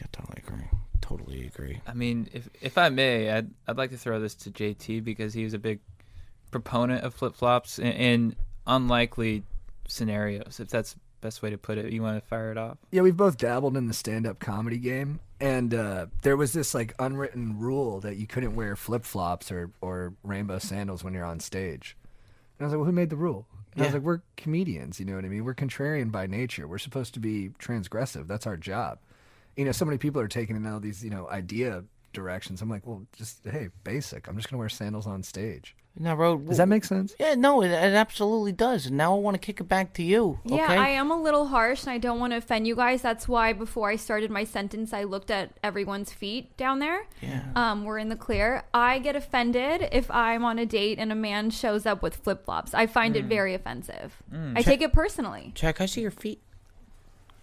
I 0.00 0.06
totally 0.10 0.38
agree. 0.38 0.68
Totally 1.02 1.46
agree. 1.46 1.80
I 1.86 1.92
mean, 1.92 2.30
if 2.32 2.48
if 2.62 2.78
I 2.78 2.88
may, 2.88 3.30
I'd 3.30 3.50
I'd 3.68 3.76
like 3.76 3.90
to 3.90 3.98
throw 3.98 4.18
this 4.18 4.34
to 4.36 4.50
JT 4.50 5.04
because 5.04 5.34
he 5.34 5.44
was 5.44 5.52
a 5.52 5.58
big 5.58 5.80
proponent 6.50 7.04
of 7.04 7.14
flip 7.14 7.36
flops 7.36 7.78
in, 7.78 7.92
in 7.92 8.36
unlikely 8.66 9.42
scenarios. 9.86 10.60
If 10.60 10.70
that's 10.70 10.94
the 10.94 11.00
best 11.20 11.42
way 11.42 11.50
to 11.50 11.58
put 11.58 11.76
it, 11.76 11.92
you 11.92 12.00
want 12.00 12.22
to 12.22 12.26
fire 12.26 12.50
it 12.50 12.56
off? 12.56 12.78
Yeah, 12.90 13.02
we've 13.02 13.16
both 13.16 13.36
dabbled 13.36 13.76
in 13.76 13.86
the 13.86 13.94
stand-up 13.94 14.38
comedy 14.38 14.78
game, 14.78 15.20
and 15.40 15.74
uh, 15.74 16.06
there 16.22 16.36
was 16.36 16.52
this 16.52 16.74
like 16.74 16.94
unwritten 16.98 17.58
rule 17.58 18.00
that 18.00 18.16
you 18.16 18.26
couldn't 18.26 18.54
wear 18.54 18.76
flip-flops 18.76 19.52
or 19.52 19.70
or 19.80 20.14
rainbow 20.22 20.58
sandals 20.58 21.04
when 21.04 21.14
you're 21.14 21.24
on 21.24 21.40
stage. 21.40 21.96
And 22.58 22.64
I 22.64 22.66
was 22.66 22.72
like, 22.72 22.78
well, 22.78 22.86
who 22.86 22.92
made 22.92 23.10
the 23.10 23.16
rule? 23.16 23.46
And 23.72 23.82
I 23.82 23.86
was 23.88 23.94
like, 23.94 24.02
we're 24.02 24.22
comedians, 24.38 24.98
you 24.98 25.04
know 25.04 25.16
what 25.16 25.26
I 25.26 25.28
mean? 25.28 25.44
We're 25.44 25.54
contrarian 25.54 26.10
by 26.10 26.26
nature. 26.26 26.66
We're 26.66 26.78
supposed 26.78 27.12
to 27.14 27.20
be 27.20 27.50
transgressive. 27.58 28.26
That's 28.26 28.46
our 28.46 28.56
job. 28.56 28.98
You 29.54 29.66
know, 29.66 29.72
so 29.72 29.84
many 29.84 29.98
people 29.98 30.20
are 30.22 30.28
taking 30.28 30.56
in 30.56 30.66
all 30.66 30.80
these, 30.80 31.04
you 31.04 31.10
know, 31.10 31.28
idea 31.28 31.84
directions. 32.14 32.62
I'm 32.62 32.70
like, 32.70 32.86
well, 32.86 33.02
just 33.14 33.40
hey, 33.44 33.68
basic. 33.84 34.28
I'm 34.28 34.36
just 34.36 34.48
gonna 34.48 34.58
wear 34.58 34.70
sandals 34.70 35.06
on 35.06 35.22
stage. 35.22 35.76
Now, 35.98 36.14
Road, 36.14 36.46
Does 36.46 36.58
that 36.58 36.68
make 36.68 36.84
sense? 36.84 37.14
Yeah, 37.18 37.34
no, 37.34 37.62
it, 37.62 37.70
it 37.70 37.94
absolutely 37.94 38.52
does. 38.52 38.86
And 38.86 38.96
now 38.96 39.14
I 39.16 39.18
want 39.18 39.34
to 39.34 39.38
kick 39.38 39.60
it 39.60 39.68
back 39.68 39.94
to 39.94 40.02
you. 40.02 40.40
Yeah, 40.44 40.64
okay? 40.64 40.76
I 40.76 40.88
am 40.90 41.10
a 41.10 41.20
little 41.20 41.46
harsh 41.46 41.84
and 41.84 41.90
I 41.90 41.98
don't 41.98 42.20
want 42.20 42.32
to 42.32 42.36
offend 42.36 42.66
you 42.66 42.76
guys. 42.76 43.02
That's 43.02 43.26
why 43.26 43.52
before 43.52 43.88
I 43.88 43.96
started 43.96 44.30
my 44.30 44.44
sentence, 44.44 44.92
I 44.92 45.04
looked 45.04 45.30
at 45.30 45.52
everyone's 45.62 46.12
feet 46.12 46.54
down 46.56 46.80
there. 46.80 47.06
Yeah. 47.22 47.44
Um, 47.54 47.84
we're 47.84 47.98
in 47.98 48.08
the 48.10 48.16
clear. 48.16 48.64
I 48.74 48.98
get 48.98 49.16
offended 49.16 49.88
if 49.92 50.10
I'm 50.10 50.44
on 50.44 50.58
a 50.58 50.66
date 50.66 50.98
and 50.98 51.10
a 51.10 51.14
man 51.14 51.50
shows 51.50 51.86
up 51.86 52.02
with 52.02 52.16
flip 52.16 52.44
flops. 52.44 52.74
I 52.74 52.86
find 52.86 53.16
it 53.16 53.24
very 53.24 53.54
offensive. 53.54 54.22
I 54.54 54.62
take 54.62 54.82
it 54.82 54.92
personally. 54.92 55.52
Check, 55.54 55.80
I 55.80 55.86
see 55.86 56.02
your 56.02 56.10
feet. 56.10 56.42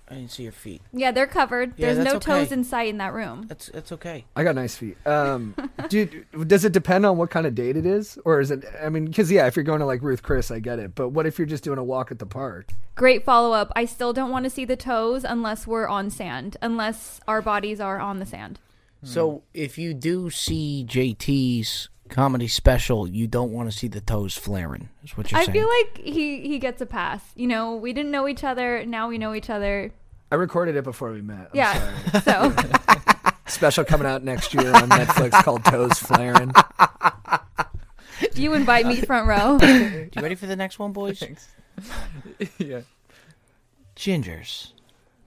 I 0.09 0.15
didn't 0.15 0.31
see 0.31 0.43
your 0.43 0.51
feet. 0.51 0.81
Yeah, 0.91 1.11
they're 1.11 1.27
covered. 1.27 1.73
Yeah, 1.77 1.93
There's 1.93 2.05
no 2.05 2.13
that's 2.13 2.25
toes 2.25 2.45
okay. 2.47 2.53
in 2.53 2.63
sight 2.63 2.89
in 2.89 2.97
that 2.97 3.13
room. 3.13 3.45
That's 3.47 3.67
that's 3.67 3.91
okay. 3.93 4.25
I 4.35 4.43
got 4.43 4.55
nice 4.55 4.75
feet. 4.75 4.97
Um, 5.07 5.55
dude, 5.89 6.25
does 6.47 6.65
it 6.65 6.73
depend 6.73 7.05
on 7.05 7.17
what 7.17 7.29
kind 7.29 7.47
of 7.47 7.55
date 7.55 7.77
it 7.77 7.85
is, 7.85 8.19
or 8.25 8.39
is 8.41 8.51
it? 8.51 8.65
I 8.81 8.89
mean, 8.89 9.05
because 9.05 9.31
yeah, 9.31 9.47
if 9.47 9.55
you're 9.55 9.63
going 9.63 9.79
to 9.79 9.85
like 9.85 10.01
Ruth 10.01 10.21
Chris, 10.21 10.51
I 10.51 10.59
get 10.59 10.77
it. 10.77 10.93
But 10.93 11.09
what 11.09 11.25
if 11.25 11.39
you're 11.39 11.47
just 11.47 11.63
doing 11.63 11.79
a 11.79 11.83
walk 11.83 12.11
at 12.11 12.19
the 12.19 12.25
park? 12.25 12.71
Great 12.95 13.23
follow 13.23 13.53
up. 13.53 13.71
I 13.75 13.85
still 13.85 14.13
don't 14.13 14.29
want 14.29 14.43
to 14.43 14.49
see 14.49 14.65
the 14.65 14.75
toes 14.75 15.23
unless 15.23 15.65
we're 15.65 15.87
on 15.87 16.09
sand, 16.09 16.57
unless 16.61 17.21
our 17.27 17.41
bodies 17.41 17.79
are 17.79 17.99
on 17.99 18.19
the 18.19 18.25
sand. 18.25 18.59
So 19.05 19.43
if 19.53 19.77
you 19.77 19.93
do 19.93 20.29
see 20.29 20.85
JT's 20.87 21.89
comedy 22.13 22.47
special, 22.47 23.07
you 23.07 23.27
don't 23.27 23.51
want 23.51 23.69
to 23.69 23.77
see 23.77 23.87
the 23.87 23.99
toes 23.99 24.37
flaring. 24.37 24.89
Is 25.03 25.17
what 25.17 25.31
you're 25.31 25.41
saying. 25.41 25.49
I 25.49 25.53
saying? 25.53 25.65
feel 25.65 25.67
like 25.67 25.97
he 26.05 26.47
he 26.47 26.59
gets 26.59 26.79
a 26.81 26.85
pass. 26.85 27.21
You 27.35 27.47
know, 27.47 27.75
we 27.75 27.91
didn't 27.91 28.11
know 28.11 28.27
each 28.27 28.43
other. 28.43 28.85
Now 28.85 29.09
we 29.09 29.17
know 29.17 29.33
each 29.33 29.49
other. 29.49 29.91
I 30.31 30.35
recorded 30.35 30.75
it 30.75 30.83
before 30.83 31.11
we 31.11 31.21
met. 31.21 31.49
I'm 31.51 31.55
yeah. 31.55 32.21
sorry. 32.21 32.53
So 32.55 32.55
Special 33.47 33.83
coming 33.83 34.07
out 34.07 34.23
next 34.23 34.53
year 34.53 34.73
on 34.73 34.89
Netflix 34.89 35.31
called 35.43 35.65
Toes 35.65 35.99
Flaring. 35.99 36.51
Do 38.33 38.41
you 38.41 38.53
invite 38.53 38.85
me 38.85 39.01
front 39.01 39.27
row. 39.27 39.59
you 39.61 40.09
ready 40.21 40.35
for 40.35 40.45
the 40.47 40.55
next 40.55 40.79
one, 40.79 40.93
boys? 40.93 41.21
yeah. 42.57 42.81
Gingers. 43.95 44.72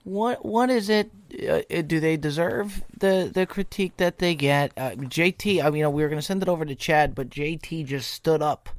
What 0.07 0.45
what 0.45 0.69
is 0.69 0.87
it? 0.87 1.11
Uh, 1.37 1.63
uh, 1.69 1.81
do 1.81 1.99
they 1.99 2.15
deserve 2.15 2.81
the 2.97 3.29
the 3.33 3.45
critique 3.45 3.97
that 3.97 4.19
they 4.19 4.35
get? 4.35 4.71
Uh, 4.77 4.91
JT, 4.91 5.61
I 5.61 5.65
mean, 5.65 5.79
you 5.79 5.83
know, 5.83 5.89
we 5.89 6.01
were 6.01 6.07
going 6.07 6.17
to 6.17 6.25
send 6.25 6.41
it 6.41 6.47
over 6.47 6.63
to 6.63 6.75
Chad, 6.75 7.13
but 7.13 7.29
JT 7.29 7.85
just 7.85 8.09
stood 8.11 8.41
up 8.41 8.69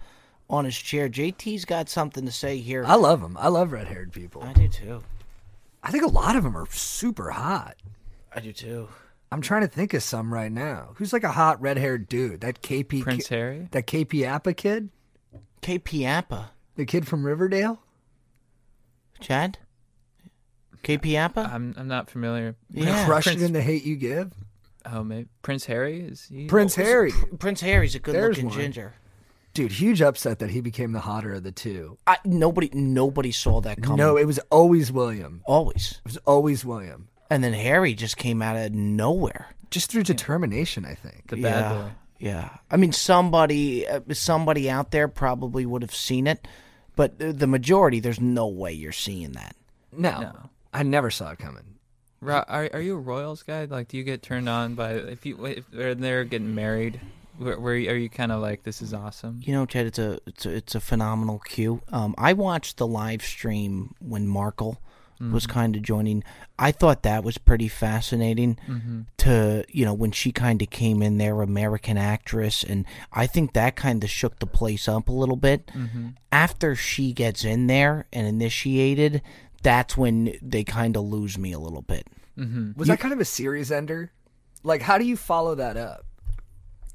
on 0.49 0.65
his 0.65 0.75
chair. 0.75 1.07
JT's 1.07 1.67
got 1.67 1.91
something 1.91 2.25
to 2.25 2.33
say 2.33 2.57
here. 2.57 2.83
I 2.87 2.95
love 2.95 3.21
him. 3.21 3.37
I 3.39 3.49
love 3.49 3.73
red 3.73 3.89
haired 3.89 4.11
people. 4.11 4.43
I 4.43 4.55
do 4.55 4.69
too. 4.69 5.03
I 5.83 5.91
think 5.91 6.03
a 6.03 6.09
lot 6.09 6.35
of 6.35 6.45
them 6.45 6.57
are 6.57 6.67
super 6.71 7.29
hot. 7.29 7.77
I 8.35 8.41
do 8.41 8.55
too. 8.55 8.89
I'm 9.31 9.43
trying 9.43 9.61
to 9.61 9.69
think 9.69 9.93
of 9.93 10.03
some 10.03 10.33
right 10.33 10.51
now. 10.51 10.93
Who's 10.95 11.13
like 11.13 11.25
a 11.25 11.33
hot 11.33 11.61
red 11.61 11.77
haired 11.77 12.09
dude? 12.09 12.41
That 12.41 12.63
KP 12.63 13.03
Prince 13.03 13.29
ki- 13.29 13.35
Harry. 13.35 13.69
That 13.73 13.87
KJ 13.87 14.27
Apa 14.27 14.55
kid? 14.55 14.89
KJ 15.61 16.07
Apa. 16.07 16.53
The 16.77 16.87
kid 16.87 17.07
from 17.07 17.27
Riverdale? 17.27 17.83
Chad? 19.21 19.59
KJ 20.85 21.15
Apa? 21.19 21.51
I'm 21.53 21.75
I'm 21.77 21.89
not 21.89 22.11
familiar. 22.11 22.57
yeah. 22.71 23.05
Crushed 23.05 23.27
Prince- 23.29 23.43
it 23.43 23.47
in 23.47 23.53
the 23.53 23.63
hate 23.63 23.85
you 23.85 23.97
give? 23.97 24.33
Oh, 24.91 25.03
maybe 25.05 25.29
Prince 25.43 25.67
Harry 25.67 26.01
is 26.01 26.27
he? 26.31 26.47
Prince 26.47 26.75
Harry. 26.77 27.13
Prince 27.39 27.61
Harry's 27.61 27.95
a 27.95 27.99
good 27.99 28.15
There's 28.15 28.37
looking 28.37 28.49
one. 28.51 28.59
ginger. 28.59 28.95
Dude, 29.55 29.73
huge 29.73 30.01
upset 30.01 30.39
that 30.39 30.51
he 30.51 30.61
became 30.61 30.93
the 30.93 31.01
hotter 31.01 31.33
of 31.35 31.43
the 31.43 31.51
two. 31.53 31.99
I, 32.07 32.17
nobody 32.25 32.71
nobody 32.73 33.33
saw 33.33 33.61
that 33.63 33.83
coming. 33.83 33.97
No, 33.99 34.17
it 34.17 34.25
was 34.27 34.39
always 34.51 34.93
William. 34.93 35.43
always. 35.47 36.01
It 36.05 36.05
was 36.05 36.17
always 36.19 36.65
William. 36.65 37.09
And 37.29 37.43
then 37.45 37.53
Harry 37.53 37.93
just 37.95 38.17
came 38.17 38.41
out 38.41 38.57
of 38.57 38.73
nowhere. 38.73 39.49
Just 39.71 39.91
through 39.91 40.05
determination, 40.05 40.87
I 40.87 40.95
think. 40.95 41.27
the 41.29 41.37
bad 41.43 41.43
yeah, 41.43 41.73
boy. 41.83 41.91
Yeah, 42.21 42.49
I 42.71 42.77
mean 42.79 42.93
somebody 42.93 43.87
uh, 43.87 44.01
somebody 44.13 44.71
out 44.71 44.91
there 44.93 45.09
probably 45.09 45.67
would 45.67 45.83
have 45.83 45.95
seen 45.95 46.27
it, 46.27 46.47
but 46.97 47.19
the 47.19 47.33
the 47.33 47.47
majority, 47.47 48.01
there's 48.01 48.21
no 48.21 48.47
way 48.47 48.73
you're 48.73 48.93
seeing 48.93 49.33
that. 49.33 49.55
No, 49.93 50.21
No. 50.21 50.51
I 50.79 50.85
never 50.85 51.11
saw 51.11 51.33
it 51.33 51.41
coming. 51.41 51.65
Ro- 52.21 52.45
are 52.47 52.71
are 52.73 52.81
you 52.81 52.95
a 52.95 53.01
Royals 53.01 53.43
guy? 53.43 53.65
Like, 53.65 53.89
do 53.89 53.97
you 53.97 54.05
get 54.05 54.23
turned 54.23 54.49
on 54.49 54.77
by 54.77 54.93
if 54.93 55.27
you 55.27 55.45
if 55.45 55.69
they're, 55.73 55.97
they're 55.97 56.23
getting 56.23 56.55
married? 56.55 57.01
Where, 57.37 57.59
where 57.59 57.75
are 57.75 57.97
you 57.97 58.09
kind 58.09 58.31
of 58.31 58.41
like 58.41 58.63
this 58.63 58.81
is 58.81 58.95
awesome? 58.95 59.41
You 59.43 59.55
know, 59.55 59.67
Chad, 59.67 59.87
it's 59.87 59.99
a 59.99 60.21
it's 60.25 60.47
a, 60.47 60.51
it's 60.51 60.75
a 60.77 60.81
phenomenal 60.81 61.41
cue. 61.41 61.83
Um, 61.91 62.15
I 62.17 62.33
watched 62.33 62.77
the 62.77 62.87
live 62.87 63.23
stream 63.23 63.97
when 63.99 64.29
Markle 64.29 64.81
was 65.21 65.45
mm-hmm. 65.45 65.53
kind 65.53 65.77
of 65.77 65.83
joining. 65.83 66.23
I 66.61 66.71
thought 66.71 67.03
that 67.03 67.25
was 67.25 67.39
pretty 67.39 67.67
fascinating. 67.67 68.57
Mm-hmm. 68.69 69.01
To 69.19 69.65
you 69.69 69.85
know, 69.85 69.95
when 69.95 70.13
she 70.13 70.31
kind 70.31 70.63
of 70.63 70.71
came 70.71 71.03
in 71.03 71.19
there, 71.19 71.43
American 71.43 71.99
actress, 71.99 72.63
and 72.63 72.87
I 73.13 73.27
think 73.27 73.53
that 73.53 73.75
kind 73.75 74.05
of 74.05 74.11
shook 74.11 74.39
the 74.39 74.47
place 74.47 74.87
up 74.87 75.09
a 75.09 75.13
little 75.13 75.37
bit. 75.37 75.67
Mm-hmm. 75.69 76.09
After 76.31 76.77
she 76.77 77.13
gets 77.13 77.45
in 77.45 77.67
there 77.67 78.07
and 78.13 78.29
initiated, 78.29 79.23
that's 79.63 79.97
when 79.97 80.35
they 80.43 80.65
kind 80.65 80.97
of 80.97 81.05
lose 81.05 81.37
me 81.39 81.53
a 81.53 81.59
little 81.59 81.83
bit. 81.83 82.07
Mm-hmm. 82.39 82.79
Was 82.79 82.89
that 82.89 83.01
kind 83.01 83.13
of 83.13 83.21
a 83.21 83.25
series 83.25 83.73
ender? 83.73 84.13
Like, 84.63 84.83
how 84.83 84.99
do 84.99 85.05
you 85.05 85.17
follow 85.17 85.55
that 85.57 85.77
up? 85.77 86.05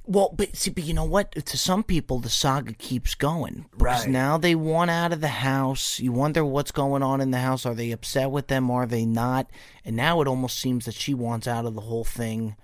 Well, 0.06 0.34
but 0.36 0.54
see, 0.56 0.70
but 0.70 0.84
you 0.84 0.94
know 0.94 1.06
what? 1.06 1.32
To 1.34 1.58
some 1.58 1.82
people, 1.82 2.20
the 2.20 2.28
saga 2.30 2.74
keeps 2.74 3.16
going 3.16 3.66
because 3.72 4.02
Right. 4.04 4.10
now 4.10 4.38
they 4.38 4.54
want 4.54 4.92
out 4.92 5.14
of 5.14 5.22
the 5.22 5.30
house. 5.30 5.98
You 6.02 6.12
wonder 6.12 6.44
what's 6.44 6.72
going 6.72 7.02
on 7.02 7.22
in 7.22 7.32
the 7.32 7.40
house. 7.40 7.66
Are 7.66 7.74
they 7.74 7.92
upset 7.92 8.30
with 8.30 8.48
them? 8.48 8.70
Are 8.70 8.86
they 8.86 9.06
not? 9.06 9.50
And 9.86 9.96
now 9.96 10.20
it 10.20 10.28
almost 10.28 10.60
seems 10.60 10.84
that 10.86 10.94
she 10.94 11.14
wants 11.14 11.48
out 11.48 11.66
of 11.66 11.74
the 11.74 11.82
whole 11.82 12.04
thing 12.04 12.58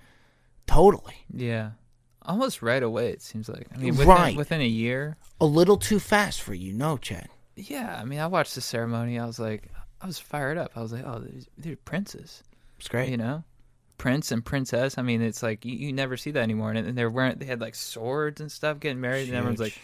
totally. 0.66 1.24
Yeah, 1.32 1.70
almost 2.22 2.60
right 2.60 2.82
away. 2.82 3.08
It 3.10 3.22
seems 3.22 3.48
like. 3.48 3.66
I 3.74 3.78
mean, 3.78 3.92
within, 3.96 4.06
Right. 4.08 4.36
within 4.36 4.60
a 4.60 4.66
year. 4.66 5.16
A 5.40 5.46
little 5.46 5.78
too 5.78 5.98
fast 5.98 6.42
for 6.42 6.52
you, 6.52 6.74
no, 6.74 6.98
Chad. 6.98 7.28
Yeah, 7.56 7.98
I 7.98 8.04
mean, 8.04 8.18
I 8.20 8.26
watched 8.26 8.54
the 8.54 8.60
ceremony. 8.60 9.18
I 9.18 9.24
was 9.24 9.38
like, 9.38 9.70
I 10.02 10.06
was 10.06 10.18
fired 10.18 10.56
up. 10.58 10.72
I 10.76 10.80
was 10.82 10.92
like, 10.92 11.04
oh, 11.04 11.22
they're 11.58 11.76
princes. 11.76 12.42
It's 12.78 12.88
great. 12.88 13.08
You 13.10 13.16
know, 13.16 13.44
prince 13.98 14.32
and 14.32 14.44
princess. 14.44 14.96
I 14.98 15.02
mean, 15.02 15.20
it's 15.22 15.42
like 15.42 15.64
you, 15.64 15.74
you 15.74 15.92
never 15.92 16.16
see 16.16 16.30
that 16.30 16.40
anymore. 16.42 16.70
And, 16.70 16.86
and 16.86 16.96
they're 16.96 17.10
wearing, 17.10 17.38
they 17.38 17.44
had 17.46 17.60
like 17.60 17.74
swords 17.74 18.40
and 18.40 18.50
stuff, 18.50 18.80
getting 18.80 19.00
married, 19.00 19.28
and 19.28 19.36
everyone's 19.36 19.60
like, 19.60 19.78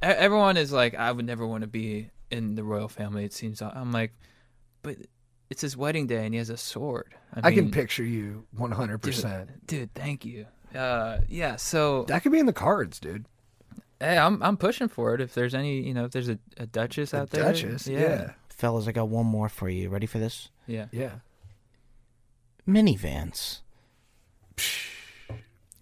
everyone 0.00 0.56
is 0.56 0.72
like, 0.72 0.94
I 0.94 1.12
would 1.12 1.26
never 1.26 1.46
want 1.46 1.62
to 1.62 1.66
be 1.68 2.10
in 2.30 2.54
the 2.54 2.64
royal 2.64 2.88
family. 2.88 3.24
It 3.24 3.32
seems. 3.32 3.60
I'm 3.60 3.92
like, 3.92 4.12
but 4.82 4.96
it's 5.50 5.62
his 5.62 5.76
wedding 5.76 6.06
day, 6.06 6.24
and 6.24 6.34
he 6.34 6.38
has 6.38 6.50
a 6.50 6.56
sword. 6.56 7.14
I, 7.34 7.48
I 7.48 7.52
can 7.54 7.70
picture 7.70 8.04
you 8.04 8.44
100%. 8.58 9.00
dude, 9.46 9.66
dude. 9.66 9.94
Thank 9.94 10.24
you. 10.24 10.46
Uh, 10.74 11.18
yeah. 11.28 11.56
So 11.56 12.04
That 12.04 12.22
could 12.22 12.32
be 12.32 12.38
in 12.38 12.46
the 12.46 12.52
cards, 12.52 12.98
dude. 13.00 13.24
hey, 14.00 14.18
I'm 14.18 14.42
I'm 14.42 14.56
pushing 14.56 14.88
for 14.88 15.14
it. 15.14 15.20
If 15.20 15.34
there's 15.34 15.54
any, 15.54 15.80
you 15.80 15.94
know, 15.94 16.04
if 16.04 16.12
there's 16.12 16.28
a, 16.28 16.38
a 16.58 16.66
duchess 16.66 17.12
A 17.14 17.20
out 17.20 17.30
there, 17.30 17.44
Duchess, 17.44 17.86
yeah. 17.88 18.32
Fellas, 18.58 18.88
I 18.88 18.92
got 18.92 19.08
one 19.08 19.26
more 19.26 19.48
for 19.48 19.68
you. 19.68 19.88
Ready 19.88 20.06
for 20.06 20.18
this? 20.18 20.48
yeah, 20.66 20.86
Yeah. 20.90 21.20
Minivans. 22.68 23.60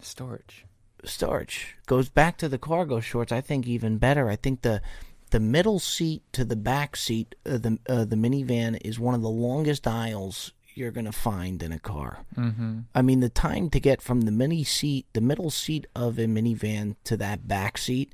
storage. 0.01 0.67
storage 1.03 1.77
goes 1.87 2.11
back 2.11 2.37
to 2.37 2.49
the 2.49 2.59
cargo 2.59 3.01
shorts. 3.01 3.33
I 3.33 3.41
think 3.41 3.67
even 3.67 3.97
better. 3.97 4.29
I 4.29 4.37
think 4.37 4.61
the 4.61 4.83
the 5.31 5.41
middle 5.41 5.79
seat 5.79 6.23
to 6.33 6.45
the 6.45 6.55
back 6.55 6.97
seat 6.97 7.35
of 7.47 7.63
the 7.63 7.79
uh, 7.89 8.05
the 8.05 8.15
minivan 8.15 8.79
is 8.85 9.01
one 9.01 9.15
of 9.15 9.23
the 9.23 9.31
longest 9.31 9.87
aisles 9.87 10.53
you're 10.75 10.91
gonna 10.91 11.11
find 11.11 11.63
in 11.63 11.73
a 11.73 11.79
car. 11.79 12.27
Mm-hmm. 12.37 12.81
I 12.95 13.01
mean, 13.01 13.21
the 13.21 13.31
time 13.31 13.71
to 13.71 13.81
get 13.81 14.03
from 14.03 14.21
the 14.21 14.31
mini 14.31 14.63
seat, 14.63 15.07
the 15.15 15.23
middle 15.23 15.51
seat 15.51 15.87
of 15.97 16.19
a 16.19 16.27
minivan 16.27 16.97
to 17.05 17.17
that 17.17 17.49
back 17.49 17.79
seat 17.79 18.13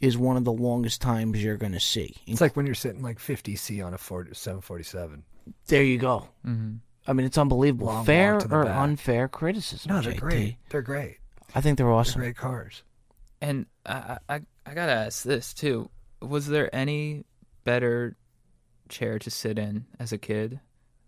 is 0.00 0.16
one 0.16 0.36
of 0.36 0.44
the 0.44 0.52
longest 0.52 1.00
times 1.02 1.42
you're 1.42 1.56
gonna 1.56 1.80
see. 1.80 2.14
It's 2.26 2.40
like 2.40 2.56
when 2.56 2.66
you're 2.66 2.74
sitting 2.74 3.02
like 3.02 3.18
50C 3.18 3.84
on 3.84 3.92
a 3.94 3.98
40, 3.98 4.34
747. 4.34 5.22
there 5.66 5.82
you 5.82 5.98
go. 5.98 6.28
Mm-hmm. 6.46 6.76
I 7.06 7.12
mean, 7.12 7.26
it's 7.26 7.38
unbelievable. 7.38 7.86
Long 7.86 8.04
Fair 8.04 8.38
to 8.38 8.54
or 8.54 8.64
back. 8.64 8.76
unfair 8.76 9.28
criticism? 9.28 9.92
No, 9.92 10.00
they're 10.00 10.12
JT? 10.14 10.18
great. 10.20 10.56
They're 10.68 10.82
great. 10.82 11.18
I 11.54 11.60
think 11.60 11.76
they're 11.78 11.86
They're 11.86 11.94
awesome. 11.94 12.20
great 12.20 12.36
cars. 12.36 12.82
And 13.40 13.66
I, 13.86 14.18
I 14.28 14.40
I 14.66 14.74
gotta 14.74 14.92
ask 14.92 15.22
this 15.24 15.52
too: 15.54 15.90
Was 16.22 16.46
there 16.46 16.74
any 16.74 17.24
better 17.64 18.16
chair 18.88 19.18
to 19.18 19.30
sit 19.30 19.58
in 19.58 19.86
as 19.98 20.12
a 20.12 20.18
kid 20.18 20.60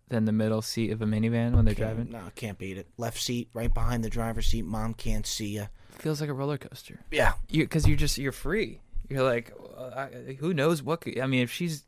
than 0.08 0.24
the 0.24 0.32
middle 0.32 0.62
seat 0.62 0.90
of 0.90 1.00
a 1.02 1.06
minivan 1.06 1.54
when 1.54 1.64
they're 1.64 1.74
driving? 1.74 2.10
No, 2.10 2.20
can't 2.34 2.58
beat 2.58 2.78
it. 2.78 2.88
Left 2.96 3.18
seat, 3.20 3.48
right 3.54 3.72
behind 3.72 4.02
the 4.02 4.10
driver's 4.10 4.46
seat. 4.46 4.64
Mom 4.64 4.94
can't 4.94 5.26
see 5.26 5.48
you. 5.56 5.66
Feels 5.98 6.20
like 6.20 6.30
a 6.30 6.34
roller 6.34 6.58
coaster. 6.58 7.00
Yeah, 7.10 7.32
because 7.50 7.86
you're 7.86 7.96
just 7.96 8.18
you're 8.18 8.32
free. 8.32 8.80
You're 9.08 9.22
like, 9.22 9.52
uh, 9.76 10.06
I, 10.28 10.32
who 10.40 10.52
knows 10.54 10.82
what? 10.82 11.02
Could, 11.02 11.18
I 11.20 11.26
mean, 11.26 11.42
if 11.42 11.52
she's 11.52 11.84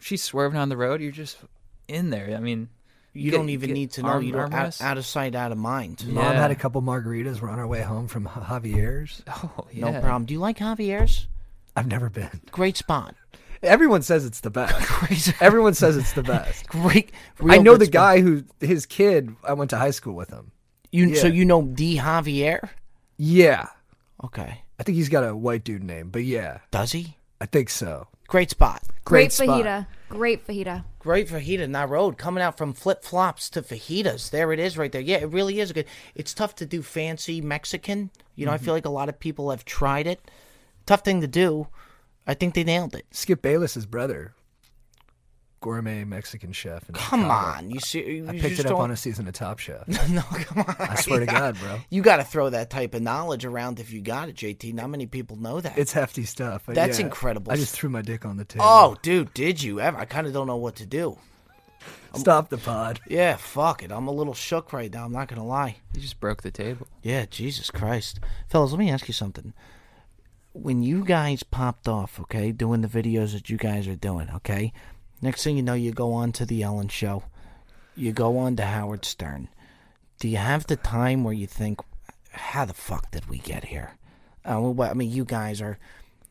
if 0.00 0.06
she's 0.06 0.22
swerving 0.22 0.58
on 0.58 0.68
the 0.68 0.76
road, 0.76 1.00
you're 1.00 1.12
just 1.12 1.38
in 1.88 2.10
there. 2.10 2.34
I 2.36 2.40
mean, 2.40 2.68
you 3.12 3.30
get- 3.30 3.36
don't 3.36 3.50
even 3.50 3.72
need 3.72 3.92
to 3.92 4.02
know. 4.02 4.08
arm- 4.08 4.22
you 4.24 4.32
don't 4.32 4.52
out, 4.52 4.80
out 4.80 4.98
of 4.98 5.04
sight, 5.06 5.34
out 5.34 5.52
of 5.52 5.58
mind. 5.58 6.02
Yeah. 6.02 6.14
Mom 6.14 6.34
had 6.34 6.50
a 6.50 6.54
couple 6.54 6.80
margaritas. 6.82 7.40
We're 7.40 7.50
on 7.50 7.58
our 7.58 7.66
way 7.66 7.82
home 7.82 8.08
from 8.08 8.26
Javier's. 8.26 9.22
Oh 9.28 9.66
yeah, 9.72 9.90
No 9.90 10.00
problem. 10.00 10.24
Do 10.24 10.34
you 10.34 10.40
like 10.40 10.58
Javier's? 10.58 11.28
I've 11.76 11.86
never 11.86 12.10
been. 12.10 12.40
Great 12.50 12.76
spot. 12.76 13.14
Everyone 13.62 14.02
says 14.02 14.24
it's 14.24 14.40
the 14.40 14.50
best. 14.50 14.74
Great. 14.88 15.34
Everyone 15.40 15.74
says 15.74 15.96
it's 15.96 16.14
the 16.14 16.22
best. 16.22 16.66
Great. 16.68 17.12
I 17.48 17.58
know 17.58 17.76
the 17.76 17.84
spot. 17.84 17.92
guy 17.92 18.20
who 18.20 18.44
his 18.60 18.86
kid. 18.86 19.36
I 19.44 19.52
went 19.52 19.70
to 19.70 19.78
high 19.78 19.92
school 19.92 20.14
with 20.14 20.30
him. 20.30 20.50
You 20.90 21.14
so 21.16 21.26
you 21.28 21.44
know 21.44 21.62
D 21.62 21.96
Javier? 21.98 22.68
Yeah, 23.16 23.68
Okay. 24.24 24.62
I 24.78 24.82
think 24.82 24.96
he's 24.96 25.08
got 25.08 25.24
a 25.24 25.36
white 25.36 25.64
dude 25.64 25.84
name, 25.84 26.10
but 26.10 26.24
yeah, 26.24 26.58
Does 26.70 26.92
he? 26.92 27.16
I 27.40 27.46
think 27.46 27.70
so. 27.70 28.08
Great 28.28 28.50
spot. 28.50 28.82
Great, 29.04 29.32
spot. 29.32 29.48
fajita. 29.48 29.86
Great 30.08 30.46
fajita. 30.46 30.84
Great 30.98 31.28
fajita 31.28 31.60
in 31.60 31.72
that 31.72 31.88
road, 31.88 32.16
coming 32.16 32.42
out 32.42 32.56
from 32.56 32.72
flip 32.72 33.02
flops 33.02 33.50
to 33.50 33.62
fajitas. 33.62 34.30
There 34.30 34.52
it 34.52 34.58
is, 34.58 34.78
right 34.78 34.90
there. 34.90 35.00
Yeah, 35.00 35.18
it 35.18 35.30
really 35.30 35.60
is 35.60 35.72
good. 35.72 35.86
It's 36.14 36.32
tough 36.32 36.54
to 36.56 36.66
do 36.66 36.82
fancy 36.82 37.40
Mexican. 37.40 38.10
You 38.36 38.46
know, 38.46 38.52
I 38.52 38.56
mm-hmm. 38.56 38.64
feel 38.64 38.74
like 38.74 38.86
a 38.86 38.90
lot 38.90 39.08
of 39.08 39.18
people 39.18 39.50
have 39.50 39.64
tried 39.64 40.06
it. 40.06 40.30
Tough 40.86 41.02
thing 41.02 41.20
to 41.20 41.26
do. 41.26 41.66
I 42.26 42.34
think 42.34 42.54
they 42.54 42.64
nailed 42.64 42.94
it. 42.94 43.06
Skip 43.10 43.42
Bayless's 43.42 43.86
brother. 43.86 44.34
Gourmet 45.62 46.04
Mexican 46.04 46.52
chef. 46.52 46.86
In 46.88 46.94
Come 46.94 47.20
Chicago. 47.22 47.58
on, 47.58 47.70
you 47.70 47.80
see? 47.80 48.04
You 48.16 48.28
I 48.28 48.32
picked 48.32 48.42
just 48.48 48.60
it 48.60 48.66
up 48.66 48.72
don't- 48.72 48.80
on 48.82 48.90
a 48.90 48.96
season 48.96 49.26
of 49.26 49.32
Top 49.32 49.58
Chef. 49.58 49.88
no, 50.10 50.20
come 50.20 50.58
on. 50.68 50.76
I 50.78 50.96
swear 50.96 51.20
to 51.20 51.26
God, 51.40 51.56
bro. 51.58 51.78
You 51.88 52.02
got 52.02 52.16
to 52.18 52.24
throw 52.24 52.50
that 52.50 52.68
type 52.68 52.92
of 52.94 53.00
knowledge 53.00 53.46
around 53.46 53.80
if 53.80 53.90
you 53.92 54.02
got 54.02 54.28
it, 54.28 54.34
JT. 54.36 54.74
Not 54.74 54.90
many 54.90 55.06
people 55.06 55.36
know 55.36 55.60
that. 55.62 55.78
It's 55.78 55.92
hefty 55.92 56.24
stuff. 56.24 56.64
but 56.66 56.74
That's 56.74 56.98
yeah, 56.98 57.06
incredible. 57.06 57.50
I 57.50 57.56
just 57.56 57.74
threw 57.74 57.88
my 57.88 58.02
dick 58.02 58.26
on 58.26 58.36
the 58.36 58.44
table. 58.44 58.66
oh, 58.68 58.96
dude, 59.00 59.32
did 59.32 59.62
you 59.62 59.80
ever? 59.80 59.96
I 59.96 60.04
kind 60.04 60.26
of 60.26 60.34
don't 60.34 60.46
know 60.46 60.56
what 60.56 60.76
to 60.76 60.86
do. 60.86 61.16
stop 62.14 62.50
the 62.50 62.58
pod. 62.58 63.00
Yeah, 63.08 63.36
fuck 63.36 63.82
it. 63.82 63.90
I'm 63.90 64.06
a 64.06 64.12
little 64.12 64.34
shook 64.34 64.72
right 64.72 64.92
now. 64.92 65.04
I'm 65.06 65.12
not 65.12 65.28
gonna 65.28 65.46
lie. 65.46 65.76
You 65.94 66.00
just 66.00 66.20
broke 66.20 66.42
the 66.42 66.50
table. 66.50 66.86
Yeah, 67.02 67.24
Jesus 67.30 67.70
Christ, 67.70 68.20
fellas. 68.48 68.70
Let 68.72 68.78
me 68.78 68.90
ask 68.90 69.08
you 69.08 69.14
something. 69.14 69.52
When 70.54 70.82
you 70.82 71.02
guys 71.04 71.42
popped 71.42 71.88
off, 71.88 72.20
okay, 72.20 72.52
doing 72.52 72.82
the 72.82 72.88
videos 72.88 73.32
that 73.32 73.48
you 73.48 73.56
guys 73.56 73.88
are 73.88 73.96
doing, 73.96 74.28
okay. 74.36 74.72
Next 75.22 75.44
thing 75.44 75.56
you 75.56 75.62
know, 75.62 75.74
you 75.74 75.92
go 75.92 76.12
on 76.12 76.32
to 76.32 76.44
the 76.44 76.62
Ellen 76.62 76.88
Show. 76.88 77.22
You 77.96 78.12
go 78.12 78.38
on 78.38 78.56
to 78.56 78.64
Howard 78.64 79.04
Stern. 79.04 79.48
Do 80.18 80.28
you 80.28 80.36
have 80.38 80.66
the 80.66 80.76
time 80.76 81.24
where 81.24 81.32
you 81.34 81.46
think, 81.46 81.80
how 82.32 82.64
the 82.64 82.74
fuck 82.74 83.10
did 83.12 83.28
we 83.28 83.38
get 83.38 83.64
here? 83.66 83.92
Uh, 84.44 84.60
well, 84.60 84.90
I 84.90 84.94
mean, 84.94 85.10
you 85.10 85.24
guys 85.24 85.60
are 85.62 85.78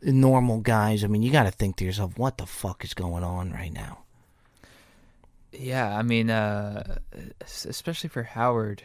normal 0.01 0.59
guys. 0.59 1.03
I 1.03 1.07
mean, 1.07 1.21
you 1.23 1.31
got 1.31 1.43
to 1.43 1.51
think 1.51 1.77
to 1.77 1.85
yourself, 1.85 2.17
what 2.17 2.37
the 2.37 2.45
fuck 2.45 2.83
is 2.83 2.93
going 2.93 3.23
on 3.23 3.51
right 3.51 3.71
now? 3.71 3.99
Yeah, 5.53 5.95
I 5.97 6.01
mean, 6.01 6.29
uh, 6.29 6.97
especially 7.41 8.09
for 8.09 8.23
Howard. 8.23 8.83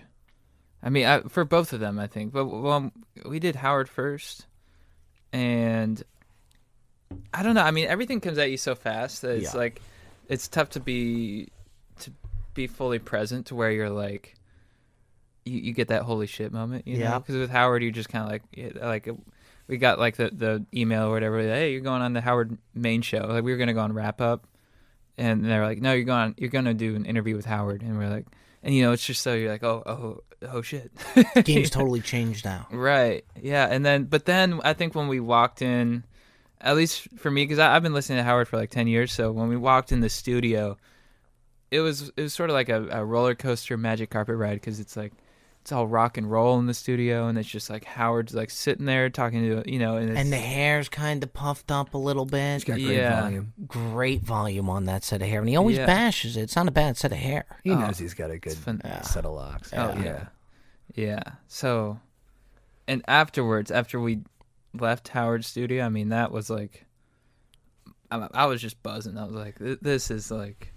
I 0.83 0.90
mean, 0.90 1.07
I, 1.07 1.21
for 1.23 1.45
both 1.45 1.73
of 1.73 1.81
them, 1.81 1.99
I 1.99 2.07
think. 2.07 2.33
But 2.33 2.47
well, 2.47 2.90
we 3.25 3.38
did 3.38 3.57
Howard 3.57 3.88
first, 3.88 4.47
and 5.33 6.03
I 7.33 7.42
don't 7.42 7.55
know. 7.55 7.62
I 7.62 7.71
mean, 7.71 7.87
everything 7.87 8.21
comes 8.21 8.38
at 8.38 8.51
you 8.51 8.57
so 8.57 8.75
fast 8.75 9.23
that 9.23 9.37
it's 9.37 9.55
Yeah. 9.55 9.59
like 9.61 9.81
it's 10.28 10.48
tough 10.48 10.70
to 10.70 10.80
be 10.80 11.48
to 12.00 12.10
be 12.54 12.66
fully 12.66 12.98
present 12.98 13.46
to 13.46 13.54
where 13.54 13.70
you're 13.70 13.90
like 13.90 14.34
you, 15.44 15.60
you 15.60 15.72
get 15.72 15.88
that 15.88 16.02
holy 16.02 16.26
shit 16.26 16.52
moment. 16.52 16.86
You 16.86 16.98
know, 16.98 17.04
Yeah. 17.04 17.18
because 17.18 17.36
with 17.36 17.50
Howard, 17.50 17.82
you 17.82 17.92
just 17.92 18.08
kind 18.08 18.24
of 18.24 18.30
like 18.30 18.42
it- 18.52 18.82
like 18.82 19.08
we 19.68 19.76
got 19.78 19.98
like 19.98 20.16
the 20.16 20.30
the 20.30 20.66
email 20.74 21.04
or 21.08 21.10
whatever. 21.12 21.40
Hey, 21.40 21.72
you're 21.72 21.80
going 21.80 22.02
on 22.02 22.12
the 22.12 22.20
Howard 22.20 22.56
main 22.74 23.02
show. 23.02 23.26
Like 23.28 23.44
we 23.44 23.52
were 23.52 23.58
gonna 23.58 23.74
go 23.74 23.80
on 23.80 23.92
wrap 23.92 24.20
up 24.20 24.46
and 25.18 25.44
they're 25.44 25.64
like, 25.64 25.80
"No, 25.80 25.92
you're 25.92 26.04
going. 26.04 26.34
You're 26.38 26.50
gonna 26.50 26.74
do 26.74 26.94
an 26.96 27.04
interview 27.06 27.36
with 27.36 27.46
Howard." 27.46 27.82
And 27.82 27.96
we're 27.98 28.08
like, 28.08 28.26
and 28.62 28.74
you 28.74 28.82
know, 28.84 28.92
it's 28.92 29.04
just 29.06 29.22
so 29.22 29.34
you're 29.34 29.50
like, 29.50 29.64
"Oh, 29.64 29.82
oh, 29.86 30.22
oh, 30.50 30.62
shit." 30.62 30.90
Game's 31.44 31.70
totally 31.78 32.00
changed 32.00 32.44
now. 32.44 32.66
right? 32.70 33.24
Yeah. 33.40 33.66
And 33.70 33.84
then, 33.84 34.04
but 34.04 34.24
then 34.26 34.60
I 34.64 34.72
think 34.72 34.94
when 34.94 35.08
we 35.08 35.20
walked 35.20 35.62
in, 35.62 36.04
at 36.61 36.77
least 36.77 37.09
for 37.19 37.31
me, 37.31 37.45
because 37.45 37.59
I've 37.59 37.83
been 37.83 37.92
listening 37.95 38.19
to 38.19 38.25
Howard 38.25 38.49
for 38.49 38.57
like 38.57 38.71
ten 38.71 38.87
years, 38.87 39.12
so 39.12 39.31
when 39.33 39.49
we 39.49 39.57
walked 39.57 39.92
in 39.92 40.01
the 40.01 40.09
studio, 40.09 40.77
it 41.71 41.81
was 41.81 42.11
it 42.16 42.23
was 42.23 42.33
sort 42.35 42.51
of 42.51 42.55
like 42.55 42.69
a, 42.69 42.87
a 42.90 43.05
roller 43.05 43.35
coaster 43.35 43.77
magic 43.77 44.11
carpet 44.11 44.37
ride 44.37 44.55
because 44.55 44.81
it's 44.81 44.97
like. 44.97 45.12
It's 45.62 45.73
all 45.73 45.88
rock 45.88 46.16
and 46.16 46.31
roll 46.31 46.61
in 46.61 46.66
the 46.66 46.75
studio, 46.75 47.27
and 47.27 47.37
it's 47.37 47.49
just 47.49 47.69
like 47.69 47.83
Howard's 47.85 48.33
like 48.33 48.51
sitting 48.51 48.87
there 48.87 49.11
talking 49.11 49.40
to 49.62 49.69
you 49.69 49.81
know, 49.81 49.97
and, 49.97 50.11
it's, 50.11 50.21
And 50.21 50.33
the 50.33 50.37
hair's 50.37 50.88
kind 50.88 51.21
of 51.25 51.33
puffed 51.33 51.73
up 51.73 51.92
a 51.95 51.99
little 51.99 52.25
bit. 52.25 52.38
It's 52.38 52.62
got 52.64 52.75
great 52.75 52.99
Yeah. 52.99 53.21
volume. 53.23 53.53
great 53.66 54.23
volume 54.23 54.71
on 54.71 54.85
that 54.85 55.03
set 55.03 55.23
of 55.23 55.27
hair, 55.29 55.40
and 55.40 55.49
he 55.49 55.57
always 55.57 55.77
Yeah. 55.79 55.87
bashes 55.87 56.37
it. 56.37 56.42
It's 56.42 56.55
not 56.55 56.69
a 56.69 56.71
bad 56.71 56.97
set 56.97 57.11
of 57.11 57.19
hair. 57.19 57.47
He 57.64 57.73
Oh, 57.73 57.79
knows 57.81 57.99
he's 57.99 58.14
got 58.14 58.31
a 58.31 58.38
good 58.38 58.57
fun- 58.57 58.81
set 59.03 59.25
of 59.25 59.33
locks. 59.35 59.73
Oh 59.75 59.92
yeah. 60.01 60.27
yeah, 60.95 61.23
So, 61.49 61.99
and 62.87 63.03
afterwards, 63.09 63.73
after 63.73 63.99
we 63.99 64.21
left 64.80 65.08
Howard 65.08 65.44
studio, 65.44 65.84
I 65.84 65.88
mean, 65.88 66.10
that 66.10 66.30
was 66.32 66.48
like, 66.50 66.84
I, 68.10 68.28
I 68.34 68.46
was 68.46 68.60
just 68.60 68.82
buzzing. 68.82 69.18
I 69.18 69.24
was 69.24 69.34
like, 69.34 69.56
this 69.58 70.10
is 70.10 70.30
like, 70.30 70.72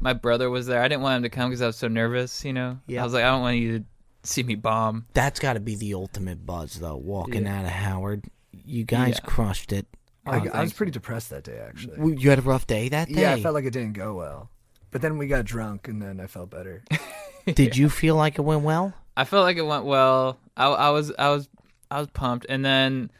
my 0.00 0.12
brother 0.12 0.50
was 0.50 0.66
there. 0.66 0.82
I 0.82 0.88
didn't 0.88 1.02
want 1.02 1.16
him 1.18 1.22
to 1.22 1.30
come 1.30 1.50
because 1.50 1.62
I 1.62 1.66
was 1.66 1.76
so 1.76 1.88
nervous. 1.88 2.44
You 2.44 2.52
know, 2.52 2.78
Yeah. 2.86 3.00
I 3.00 3.04
was 3.04 3.12
like, 3.14 3.24
I 3.24 3.28
don't 3.30 3.40
want 3.42 3.56
you 3.58 3.78
to 3.78 3.84
see 4.24 4.42
me 4.42 4.54
bomb. 4.54 5.06
That's 5.14 5.40
got 5.40 5.54
to 5.54 5.60
be 5.60 5.74
the 5.76 5.94
ultimate 5.94 6.44
buzz, 6.44 6.74
though. 6.74 6.96
Walking 6.96 7.44
Yeah. 7.44 7.60
out 7.60 7.64
of 7.64 7.70
Howard, 7.70 8.24
you 8.52 8.84
guys 8.84 9.18
Yeah. 9.22 9.30
crushed 9.30 9.72
it. 9.72 9.86
I, 10.26 10.38
Oh, 10.38 10.48
I 10.52 10.58
uh, 10.58 10.62
was 10.62 10.72
pretty 10.72 10.92
depressed 10.92 11.30
that 11.30 11.44
day, 11.44 11.58
actually. 11.66 11.96
W- 11.96 12.18
You 12.18 12.30
had 12.30 12.40
a 12.40 12.42
rough 12.42 12.66
day 12.66 12.88
that 12.88 13.08
day. 13.08 13.20
Yeah, 13.22 13.32
I 13.34 13.40
felt 13.42 13.54
like 13.54 13.64
it 13.64 13.72
didn't 13.72 13.92
go 13.94 14.14
well. 14.14 14.50
But 14.90 15.00
then 15.02 15.18
we 15.18 15.28
got 15.28 15.44
drunk, 15.44 15.88
and 15.88 16.02
then 16.02 16.20
I 16.20 16.26
felt 16.26 16.50
better. 16.50 16.82
Did 17.46 17.76
you 17.78 17.88
feel 17.88 18.16
like 18.16 18.38
it 18.38 18.42
went 18.42 18.62
well? 18.62 18.92
I 19.16 19.24
felt 19.24 19.44
like 19.44 19.56
it 19.56 19.62
went 19.66 19.84
well. 19.84 20.38
I, 20.56 20.66
I 20.66 20.90
was, 20.90 21.12
I 21.18 21.28
was, 21.30 21.48
I 21.90 22.00
was 22.00 22.08
pumped. 22.08 22.46
And 22.48 22.64
then 22.64 23.10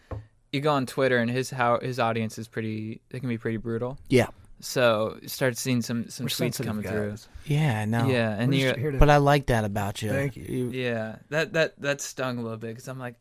you 0.53 0.61
go 0.61 0.73
on 0.73 0.87
Twitter, 0.87 1.19
and 1.19 1.31
his 1.31 1.51
how 1.51 1.79
his 1.81 1.99
audience 1.99 2.39
is 2.39 2.49
pretty. 2.49 3.01
They 3.11 3.21
can 3.21 3.29
be 3.29 3.39
pretty 3.39 3.59
brutal. 3.59 3.99
Yeah. 4.09 4.29
So 4.61 5.19
start 5.27 5.59
seeing 5.59 5.83
some 5.83 6.09
some 6.09 6.25
We're 6.25 6.29
tweets 6.29 6.35
sensitive 6.37 6.67
coming 6.67 6.83
through. 6.89 7.17
Yeah, 7.45 7.85
no. 7.85 8.09
Yeah, 8.09 8.35
and 8.39 8.51
We're 8.51 8.79
you're, 8.79 8.93
to- 8.93 8.99
But 8.99 9.11
I 9.11 9.19
like 9.19 9.47
that 9.47 9.65
about 9.65 10.01
you. 10.01 10.11
Thank 10.11 10.37
you. 10.37 10.71
Yeah, 10.73 11.17
that 11.29 11.53
that 11.53 11.79
that 11.83 12.01
stung 12.01 12.39
a 12.39 12.43
little 12.43 12.57
bit 12.57 12.69
because 12.69 12.89
I'm 12.89 12.99
like, 12.99 13.21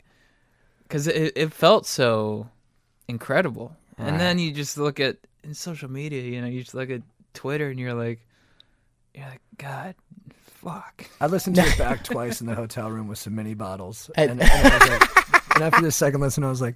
because 0.84 1.08
it 1.08 1.34
it 1.36 1.52
felt 1.52 1.86
so 1.86 2.48
incredible, 3.10 3.76
Right. 3.98 4.08
and 4.08 4.20
then 4.20 4.40
you 4.40 4.52
just 4.54 4.78
look 4.78 5.00
at 5.02 5.18
in 5.44 5.54
social 5.54 5.92
media, 5.92 6.22
you 6.22 6.40
know, 6.42 6.48
you 6.48 6.62
just 6.62 6.74
look 6.74 6.90
at 6.90 7.02
Twitter 7.34 7.70
and 7.70 7.80
you're 7.80 7.94
like, 7.94 8.26
you're 9.14 9.26
like, 9.28 9.42
God, 9.58 9.96
fuck. 10.66 11.06
I 11.22 11.28
listened 11.28 11.56
to 11.58 11.62
it 11.62 11.78
back 11.78 12.04
twice 12.04 12.42
in 12.42 12.48
the 12.48 12.56
hotel 12.56 12.90
room 12.92 13.08
with 13.08 13.18
some 13.20 13.36
mini 13.36 13.54
bottles, 13.54 14.10
And- 14.16 14.32
and, 14.32 14.42
and, 14.42 14.52
I 14.52 14.78
was 14.80 14.90
like, 14.90 15.56
and 15.56 15.64
after 15.64 15.82
the 15.82 15.92
second 15.92 16.20
listen, 16.22 16.44
I 16.44 16.50
was 16.50 16.62
like, 16.62 16.76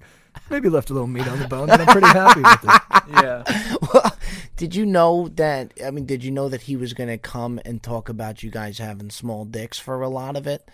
maybe 0.49 0.69
left 0.69 0.89
a 0.89 0.93
little 0.93 1.08
meat 1.08 1.28
on 1.28 1.39
the 1.39 1.47
bone, 1.47 1.67
but 1.67 1.82
I'm 1.82 1.88
pretty 1.88 2.08
happy 2.08 2.41
with 2.41 2.63
it. 2.63 3.04
Yeah, 3.10 3.75
Well, 3.93 4.15
did 4.56 4.75
you 4.75 4.86
know 4.86 5.28
that? 5.36 5.73
I 5.84 5.91
mean, 5.91 6.06
did 6.06 6.23
you 6.23 6.32
know 6.32 6.47
that 6.49 6.62
he 6.62 6.75
was 6.75 6.93
going 6.93 7.10
to 7.10 7.17
come 7.17 7.60
and 7.65 7.82
talk 7.84 8.08
about 8.10 8.43
you 8.43 8.52
guys 8.52 8.78
having 8.78 9.10
small 9.10 9.43
dicks 9.43 9.80
for 9.80 10.02
a 10.02 10.08
lot 10.10 10.38
of 10.38 10.45
it? 10.47 10.69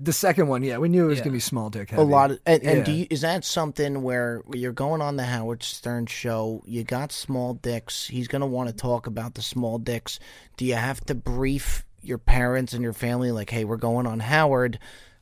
The 0.00 0.12
second 0.12 0.46
one, 0.46 0.62
yeah, 0.62 0.78
we 0.78 0.88
knew 0.88 1.06
it 1.06 1.08
was 1.08 1.18
Yeah. 1.18 1.24
gonna 1.24 1.32
be 1.34 1.40
small 1.40 1.70
dick. 1.70 1.92
A 1.92 2.00
lot 2.02 2.30
of, 2.30 2.38
and, 2.46 2.62
and 2.62 2.84
do 2.84 2.92
you, 2.92 3.06
is 3.10 3.22
that 3.22 3.44
something 3.44 4.02
where 4.02 4.42
you're 4.54 4.70
going 4.70 5.02
on 5.02 5.16
the 5.16 5.24
Howard 5.24 5.64
Stern 5.64 6.06
show? 6.06 6.62
You 6.66 6.84
got 6.84 7.10
small 7.10 7.54
dicks. 7.54 8.06
He's 8.06 8.28
going 8.28 8.42
to 8.42 8.46
want 8.46 8.68
to 8.68 8.74
talk 8.76 9.08
about 9.08 9.34
the 9.34 9.42
small 9.42 9.76
dicks. 9.78 10.20
Do 10.56 10.64
you 10.64 10.76
have 10.76 11.00
to 11.06 11.16
brief 11.16 11.84
your 12.02 12.18
parents 12.18 12.72
and 12.72 12.82
your 12.82 12.92
family 12.92 13.30
like, 13.32 13.50
"Hey, 13.50 13.64
we're 13.64 13.76
going 13.76 14.06
on 14.06 14.20
Howard"? 14.20 14.78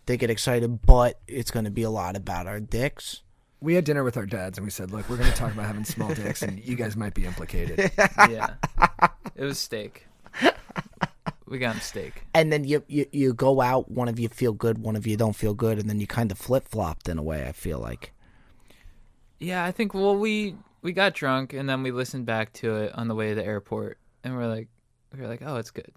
They 0.06 0.16
get 0.16 0.30
excited, 0.30 0.82
but 0.82 1.20
it's 1.26 1.50
going 1.50 1.64
to 1.64 1.70
be 1.70 1.82
a 1.82 1.90
lot 1.90 2.14
about 2.16 2.46
our 2.46 2.60
dicks. 2.60 3.22
we 3.60 3.74
had 3.74 3.84
dinner 3.84 4.04
with 4.04 4.16
our 4.16 4.26
dads, 4.26 4.56
and 4.58 4.64
we 4.64 4.70
said, 4.70 4.92
look, 4.92 5.08
we're 5.08 5.16
gonna 5.16 5.32
talk 5.32 5.52
about 5.52 5.66
having 5.66 5.84
small 5.84 6.14
dicks, 6.14 6.42
and 6.42 6.62
you 6.64 6.76
guys 6.76 6.96
might 6.96 7.14
be 7.14 7.24
implicated. 7.24 7.90
yeah. 7.98 8.54
It 9.34 9.42
was 9.44 9.58
steak. 9.58 10.06
We 11.48 11.58
got 11.58 11.74
him 11.74 11.80
steak. 11.80 12.24
And 12.34 12.52
then 12.52 12.64
you, 12.64 12.84
you 12.88 13.06
you 13.12 13.32
go 13.32 13.60
out. 13.60 13.90
One 13.90 14.08
of 14.08 14.18
you 14.18 14.28
feel 14.28 14.52
good, 14.52 14.78
one 14.78 14.94
of 14.96 15.06
you 15.06 15.16
don't 15.16 15.34
feel 15.34 15.54
good, 15.54 15.78
and 15.78 15.88
then 15.88 16.00
you 16.00 16.06
kind 16.06 16.30
of 16.30 16.38
flip 16.38 16.68
flopped 16.68 17.08
in 17.08 17.18
a 17.18 17.22
way. 17.22 17.46
I 17.46 17.52
feel 17.52 17.78
like. 17.78 18.12
Yeah, 19.38 19.64
I 19.64 19.72
think. 19.72 19.94
Well, 19.94 20.16
we 20.16 20.56
we 20.82 20.92
got 20.92 21.14
drunk 21.14 21.52
and 21.52 21.68
then 21.68 21.82
we 21.82 21.90
listened 21.90 22.26
back 22.26 22.52
to 22.54 22.76
it 22.76 22.92
on 22.94 23.08
the 23.08 23.14
way 23.14 23.30
to 23.30 23.34
the 23.36 23.44
airport, 23.44 23.98
and 24.22 24.36
we're 24.36 24.46
like, 24.48 24.68
we 25.16 25.24
are 25.24 25.28
like, 25.28 25.42
oh, 25.44 25.56
it's 25.56 25.70
good. 25.70 25.90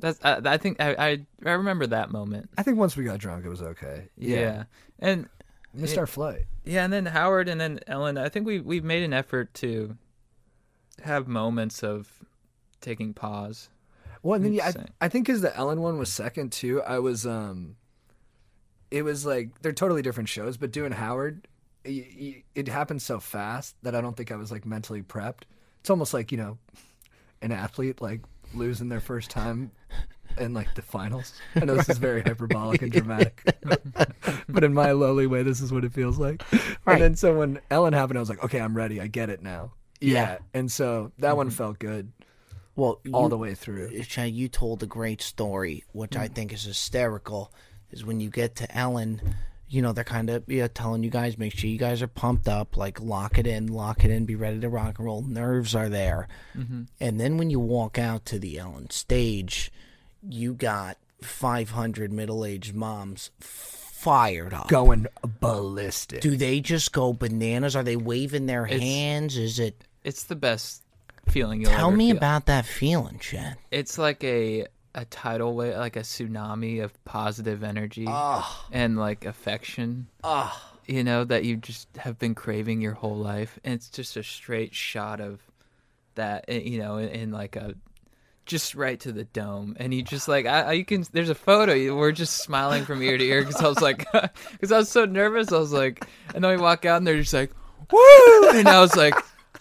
That's. 0.00 0.18
I, 0.24 0.40
I 0.44 0.56
think 0.56 0.80
I, 0.80 0.94
I 0.98 1.26
I 1.46 1.52
remember 1.52 1.86
that 1.88 2.10
moment. 2.10 2.50
I 2.58 2.62
think 2.62 2.78
once 2.78 2.96
we 2.96 3.04
got 3.04 3.18
drunk, 3.18 3.44
it 3.44 3.48
was 3.48 3.62
okay. 3.62 4.08
Yeah, 4.16 4.64
and 4.98 5.28
missed 5.74 5.94
Yeah. 5.94 6.00
our 6.00 6.06
flight. 6.06 6.46
yeah, 6.64 6.84
and 6.84 6.92
then 6.92 7.06
Howard 7.06 7.48
and 7.48 7.60
then 7.60 7.80
Ellen. 7.86 8.18
I 8.18 8.28
think 8.28 8.46
we 8.46 8.60
we've 8.60 8.84
made 8.84 9.02
an 9.02 9.12
effort 9.12 9.52
to 9.54 9.96
have 11.04 11.28
moments 11.28 11.82
of 11.82 12.10
taking 12.80 13.14
pause. 13.14 13.68
Well, 14.22 14.34
and 14.36 14.44
then 14.44 14.52
yeah, 14.52 14.72
I, 15.00 15.06
I 15.06 15.08
think 15.08 15.26
because 15.26 15.40
the 15.40 15.56
Ellen 15.56 15.80
one 15.80 15.98
was 15.98 16.12
second 16.12 16.52
too. 16.52 16.82
I 16.82 16.98
was 16.98 17.26
um, 17.26 17.76
it 18.90 19.02
was 19.02 19.24
like 19.24 19.60
they're 19.62 19.72
totally 19.72 20.02
different 20.02 20.28
shows, 20.28 20.56
but 20.56 20.72
doing 20.72 20.92
Howard, 20.92 21.46
y 21.86 22.42
it 22.54 22.68
happened 22.68 23.00
so 23.02 23.18
fast 23.20 23.76
that 23.82 23.94
I 23.94 24.00
don't 24.00 24.16
think 24.16 24.30
I 24.32 24.36
was 24.36 24.50
like 24.50 24.66
mentally 24.66 25.02
prepped. 25.02 25.42
It's 25.80 25.88
almost 25.90 26.12
like 26.12 26.30
you 26.32 26.38
know, 26.38 26.58
an 27.40 27.52
athlete 27.52 28.02
like 28.02 28.20
losing 28.54 28.88
their 28.88 29.00
first 29.00 29.30
time 29.30 29.70
in 30.38 30.54
like 30.54 30.74
the 30.74 30.82
finals. 30.82 31.32
I 31.56 31.64
know 31.64 31.76
this 31.76 31.88
is 31.88 31.98
very 31.98 32.22
hyperbolic 32.26 32.82
and 32.82 32.92
dramatic, 32.92 33.42
but 34.48 34.64
in 34.64 34.74
my 34.74 34.92
lowly 34.92 35.26
way, 35.26 35.42
this 35.42 35.60
is 35.60 35.72
what 35.72 35.84
it 35.84 35.92
feels 35.92 36.18
like. 36.18 36.42
Right. 36.84 36.94
And 36.94 37.02
then 37.02 37.16
so 37.16 37.38
when 37.38 37.60
Ellen 37.70 37.92
happened, 37.92 38.18
I 38.18 38.20
was 38.20 38.28
like, 38.28 38.42
okay, 38.44 38.60
I'm 38.60 38.76
ready. 38.76 39.00
I 39.00 39.06
get 39.06 39.30
it 39.30 39.42
now. 39.42 39.72
Yeah. 40.00 40.38
And 40.54 40.70
so 40.70 41.12
that 41.18 41.36
one 41.36 41.48
mm-hmm. 41.48 41.56
felt 41.56 41.78
good 41.78 42.12
Well, 42.76 43.00
all 43.12 43.24
you- 43.24 43.28
the 43.28 43.38
way 43.38 43.54
through. 43.54 43.90
Uh, 44.16 44.22
you 44.22 44.48
told 44.48 44.82
a 44.82 44.86
great 44.86 45.20
story, 45.22 45.84
which 45.92 46.16
I 46.16 46.28
mm. 46.28 46.34
think 46.34 46.52
is 46.52 46.64
hysterical. 46.64 47.52
Is 47.90 48.04
when 48.04 48.20
you 48.20 48.30
get 48.30 48.54
to 48.56 48.76
Ellen, 48.76 49.20
you 49.70 49.80
know 49.80 49.92
they're 49.92 50.04
kind 50.04 50.28
of 50.28 50.44
yeah, 50.48 50.68
telling 50.68 51.02
you 51.02 51.10
guys 51.10 51.38
make 51.38 51.52
sure 51.56 51.70
you 51.70 51.78
guys 51.78 52.02
are 52.02 52.08
pumped 52.08 52.48
up, 52.48 52.76
like 52.76 53.00
lock 53.00 53.38
it 53.38 53.46
in, 53.46 53.68
lock 53.68 54.04
it 54.04 54.10
in, 54.10 54.26
be 54.26 54.34
ready 54.34 54.60
to 54.60 54.68
rock 54.68 54.98
and 54.98 55.06
roll. 55.06 55.22
Nerves 55.22 55.74
are 55.74 55.88
there, 55.88 56.28
mm-hmm. 56.56 56.82
and 57.00 57.20
then 57.20 57.38
when 57.38 57.50
you 57.50 57.60
walk 57.60 57.98
out 57.98 58.24
to 58.26 58.38
the 58.38 58.58
Ellen 58.58 58.90
stage, 58.90 59.72
you 60.28 60.52
got 60.54 60.96
500 61.22 62.12
middle-aged 62.12 62.74
moms 62.74 63.30
fired 63.40 64.54
up. 64.54 64.68
Going 64.68 65.06
ballistic. 65.40 66.20
Do 66.22 66.36
they 66.36 66.60
just 66.60 66.92
go 66.92 67.12
bananas? 67.12 67.76
Are 67.76 67.82
they 67.82 67.96
waving 67.96 68.46
their 68.46 68.66
It's- 68.66 68.80
hands? 68.80 69.36
Is 69.36 69.58
it 69.58 69.84
It's 70.02 70.24
the 70.24 70.36
best 70.36 70.82
feeling 71.28 71.60
you'll 71.60 71.70
Tell 71.70 71.90
me 71.90 72.08
feel. 72.08 72.16
about 72.16 72.46
that 72.46 72.64
feeling, 72.64 73.18
Chad. 73.18 73.56
It's 73.70 73.98
like 73.98 74.24
a 74.24 74.66
a 74.94 75.04
tidal 75.04 75.54
wave, 75.54 75.76
like 75.76 75.96
a 75.96 76.00
tsunami 76.00 76.82
of 76.82 76.92
positive 77.04 77.62
energy 77.62 78.06
and 78.72 78.98
like 78.98 79.24
affection. 79.24 80.08
You 80.86 81.04
know 81.04 81.22
that 81.24 81.44
you 81.44 81.56
just 81.56 81.88
have 81.98 82.18
been 82.18 82.34
craving 82.34 82.80
your 82.80 82.94
whole 82.94 83.16
life, 83.16 83.58
and 83.62 83.74
it's 83.74 83.88
just 83.88 84.16
a 84.16 84.22
straight 84.24 84.74
shot 84.74 85.20
of 85.20 85.40
that. 86.16 86.44
eh, 86.48 86.58
You 86.58 86.78
know, 86.78 86.96
in, 86.96 87.08
in 87.10 87.30
like 87.32 87.54
a 87.56 87.74
just 88.46 88.74
right 88.74 88.98
to 89.00 89.12
the 89.12 89.22
dome, 89.24 89.76
and 89.78 89.94
you 89.94 90.02
just 90.02 90.26
like 90.26 90.46
I, 90.46 90.60
I 90.62 90.72
you 90.72 90.84
can. 90.84 91.04
There's 91.12 91.28
a 91.30 91.34
photo. 91.36 91.94
We're 91.96 92.10
just 92.10 92.38
smiling 92.38 92.84
from 92.84 93.00
ear 93.02 93.16
to 93.16 93.24
ear 93.24 93.42
because 93.44 93.60
I 93.62 93.68
was 93.68 93.80
like, 93.80 94.04
because 94.52 94.72
I 94.72 94.78
was 94.78 94.88
so 94.88 95.04
nervous. 95.04 95.52
I 95.52 95.58
was 95.58 95.72
like, 95.72 96.04
and 96.34 96.42
then 96.42 96.50
we 96.56 96.60
walk 96.60 96.84
out, 96.84 96.96
and 96.96 97.06
they're 97.06 97.20
just 97.20 97.32
like, 97.34 97.52
woo, 97.92 98.48
and 98.50 98.66
I 98.66 98.80
was 98.80 98.96
like, 98.96 99.14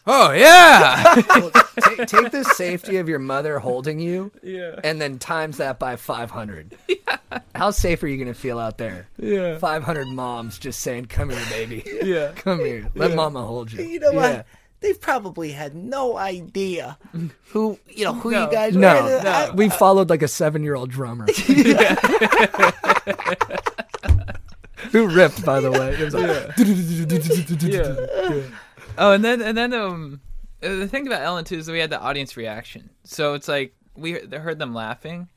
oh 0.07 0.31
yeah, 0.31 1.15
Well, 1.39 1.51
take, 1.81 2.07
take 2.07 2.31
the 2.31 2.43
safety 2.43 2.97
of 2.97 3.07
your 3.09 3.19
mother 3.19 3.59
holding 3.59 3.99
you, 3.99 4.31
yeah, 4.43 4.79
and 4.83 4.99
then 5.01 5.19
times 5.19 5.57
that 5.57 5.79
by 5.79 5.95
500. 5.95 6.77
How 7.55 7.71
safe 7.71 8.01
are 8.03 8.07
you 8.07 8.17
going 8.17 8.27
to 8.33 8.33
feel 8.39 8.57
out 8.59 8.77
there? 8.77 9.07
yeah, 9.17 9.57
500 9.57 10.07
moms 10.07 10.57
just 10.59 10.79
saying, 10.81 11.05
"Come 11.05 11.29
here, 11.29 11.45
baby. 11.49 11.83
yeah. 12.03 12.31
Come 12.35 12.59
here. 12.59 12.89
Let 12.95 13.15
mama 13.15 13.43
hold 13.45 13.71
you." 13.71 13.83
You 13.83 13.99
know 13.99 14.11
Yeah. 14.11 14.17
what? 14.37 14.45
They've 14.81 14.99
probably 14.99 15.51
had 15.51 15.75
no 15.75 16.15
idea 16.17 16.97
who 17.49 17.77
you 17.89 18.05
know 18.05 18.13
who 18.13 18.31
No. 18.31 18.45
you 18.45 18.51
guys 18.51 18.75
No, 18.75 19.03
were. 19.03 19.21
I- 19.25 19.49
we 19.53 19.67
followed 19.69 20.09
like 20.09 20.21
a 20.21 20.27
seven-year-old 20.29 20.89
drummer. 20.89 21.25
Who 24.91 25.07
ripped, 25.07 25.43
by 25.45 25.59
the 25.59 25.69
way? 25.71 25.89
It 25.93 26.05
was 26.05 26.13
like, 26.15 27.61
yeah. 27.61 28.41
Oh, 28.99 29.13
and 29.13 29.23
then 29.23 29.41
and 29.41 29.57
then 29.57 29.73
um, 29.73 30.21
uh, 30.61 30.67
the 30.75 30.87
thing 30.87 31.07
about 31.07 31.21
Ellen 31.23 31.45
too 31.45 31.57
is 31.57 31.65
that 31.65 31.71
we 31.71 31.79
had 31.79 31.89
the 31.89 31.99
audience 31.99 32.35
reaction. 32.37 32.89
So 33.05 33.33
it's 33.33 33.47
like 33.47 33.73
we 33.95 34.11
heard 34.13 34.59
them 34.59 34.73
laughing. 34.75 35.29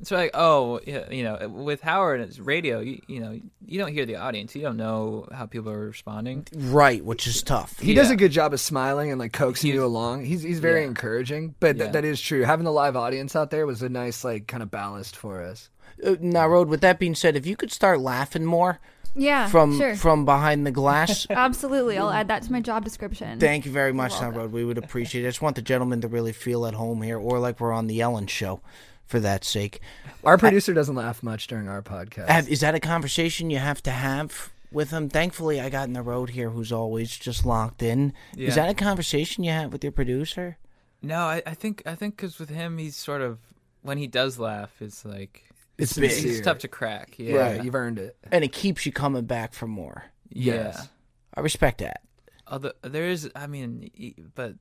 It's 0.00 0.10
like 0.10 0.30
oh 0.32 0.80
yeah, 0.86 1.10
you 1.10 1.24
know 1.24 1.46
with 1.48 1.82
Howard 1.82 2.20
it's 2.22 2.38
radio 2.38 2.80
you, 2.80 3.02
you 3.06 3.20
know 3.20 3.38
you 3.66 3.78
don't 3.78 3.92
hear 3.92 4.06
the 4.06 4.16
audience 4.16 4.54
you 4.56 4.62
don't 4.62 4.78
know 4.78 5.28
how 5.30 5.44
people 5.44 5.70
are 5.70 5.86
responding. 5.88 6.46
right, 6.56 7.04
which 7.04 7.26
is 7.26 7.42
tough. 7.42 7.78
He 7.78 7.92
does 7.92 8.10
a 8.10 8.16
good 8.16 8.32
job 8.32 8.54
of 8.54 8.60
smiling 8.60 9.10
and 9.10 9.18
like 9.18 9.34
coaxing 9.34 9.68
He's- 9.68 9.74
you 9.74 9.84
along. 9.84 10.24
He's 10.24 10.40
he's 10.42 10.58
very 10.60 10.80
Yeah. 10.82 10.86
encouraging, 10.88 11.54
but 11.60 11.76
th- 11.78 11.92
that 11.92 12.06
is 12.06 12.18
true. 12.18 12.44
Having 12.44 12.64
the 12.64 12.72
live 12.72 12.96
audience 12.96 13.36
out 13.36 13.50
there 13.50 13.66
was 13.66 13.82
a 13.82 13.90
nice 13.90 14.24
like 14.24 14.46
kind 14.46 14.62
of 14.62 14.70
ballast 14.70 15.16
for 15.16 15.42
us. 15.42 15.68
Uh, 16.02 16.16
now, 16.20 16.48
Road. 16.48 16.68
With 16.68 16.80
that 16.80 16.98
being 16.98 17.14
said, 17.14 17.36
if 17.36 17.44
you 17.44 17.54
could 17.56 17.70
start 17.70 18.00
laughing 18.00 18.46
more 18.46 18.80
Yeah, 19.14 19.48
from 19.48 19.76
sure. 19.76 19.96
from 19.96 20.24
behind 20.24 20.66
the 20.66 20.70
glass, 20.70 21.26
Absolutely. 21.30 21.98
I'll 21.98 22.10
add 22.10 22.28
that 22.28 22.42
to 22.44 22.52
my 22.52 22.60
job 22.60 22.84
description. 22.84 23.38
thank 23.40 23.66
you 23.66 23.72
very 23.72 23.92
much, 23.92 24.12
Now. 24.20 24.30
Road. 24.30 24.52
We 24.52 24.64
would 24.64 24.78
appreciate 24.78 25.24
it. 25.24 25.26
I 25.26 25.30
just 25.30 25.42
want 25.42 25.56
the 25.56 25.62
gentleman 25.62 26.00
to 26.02 26.08
really 26.08 26.32
feel 26.32 26.66
at 26.66 26.74
home 26.74 27.02
here, 27.02 27.18
or 27.18 27.38
like 27.38 27.60
we're 27.60 27.72
on 27.72 27.86
the 27.86 28.00
Ellen 28.00 28.26
show, 28.28 28.60
for 29.06 29.18
that 29.20 29.44
sake. 29.44 29.80
Our 30.24 30.38
producer 30.38 30.72
doesn't 30.72 30.94
laugh 30.94 31.22
much 31.22 31.46
during 31.48 31.68
our 31.68 31.82
podcast. 31.82 32.28
Have, 32.28 32.48
is 32.48 32.60
that 32.60 32.74
a 32.74 32.80
conversation 32.80 33.50
you 33.50 33.58
have 33.58 33.82
to 33.82 33.90
have 33.90 34.50
with 34.70 34.90
him? 34.90 35.08
Thankfully, 35.08 35.60
I 35.60 35.68
got 35.70 35.88
in 35.88 35.94
the 35.94 36.02
road 36.02 36.30
here, 36.30 36.50
who's 36.50 36.70
always 36.70 37.16
just 37.16 37.44
locked 37.44 37.82
in. 37.82 38.12
Is 38.36 38.54
that 38.54 38.68
a 38.68 38.74
conversation 38.74 39.42
you 39.42 39.50
have 39.50 39.72
with 39.72 39.82
your 39.82 39.92
producer? 39.92 40.56
No, 41.02 41.16
I, 41.20 41.42
I 41.46 41.54
think 41.54 41.82
I 41.86 41.94
think 41.94 42.16
because 42.16 42.38
with 42.38 42.50
him 42.50 42.78
he's 42.78 42.94
sort 42.94 43.22
of 43.22 43.38
when 43.82 43.96
he 43.96 44.06
does 44.06 44.38
laugh 44.38 44.70
it's 44.80 45.04
like 45.04 45.49
It's 45.82 45.96
big. 45.98 46.10
big, 46.10 46.24
it's 46.24 46.40
tough 46.40 46.58
to 46.58 46.68
crack. 46.68 47.14
Yeah, 47.18 47.54
yeah, 47.54 47.62
you've 47.62 47.74
earned 47.74 47.98
it. 47.98 48.16
and 48.30 48.44
it 48.44 48.52
keeps 48.52 48.84
you 48.86 48.92
coming 48.92 49.24
back 49.24 49.52
for 49.54 49.66
more. 49.66 50.04
yeah. 50.28 50.54
Yes. 50.54 50.88
I 51.34 51.40
respect 51.40 51.78
that. 51.78 52.00
Although 52.48 52.72
there 52.82 53.08
is, 53.08 53.30
I 53.36 53.46
mean, 53.46 53.90
y- 53.98 54.14
but 54.34 54.54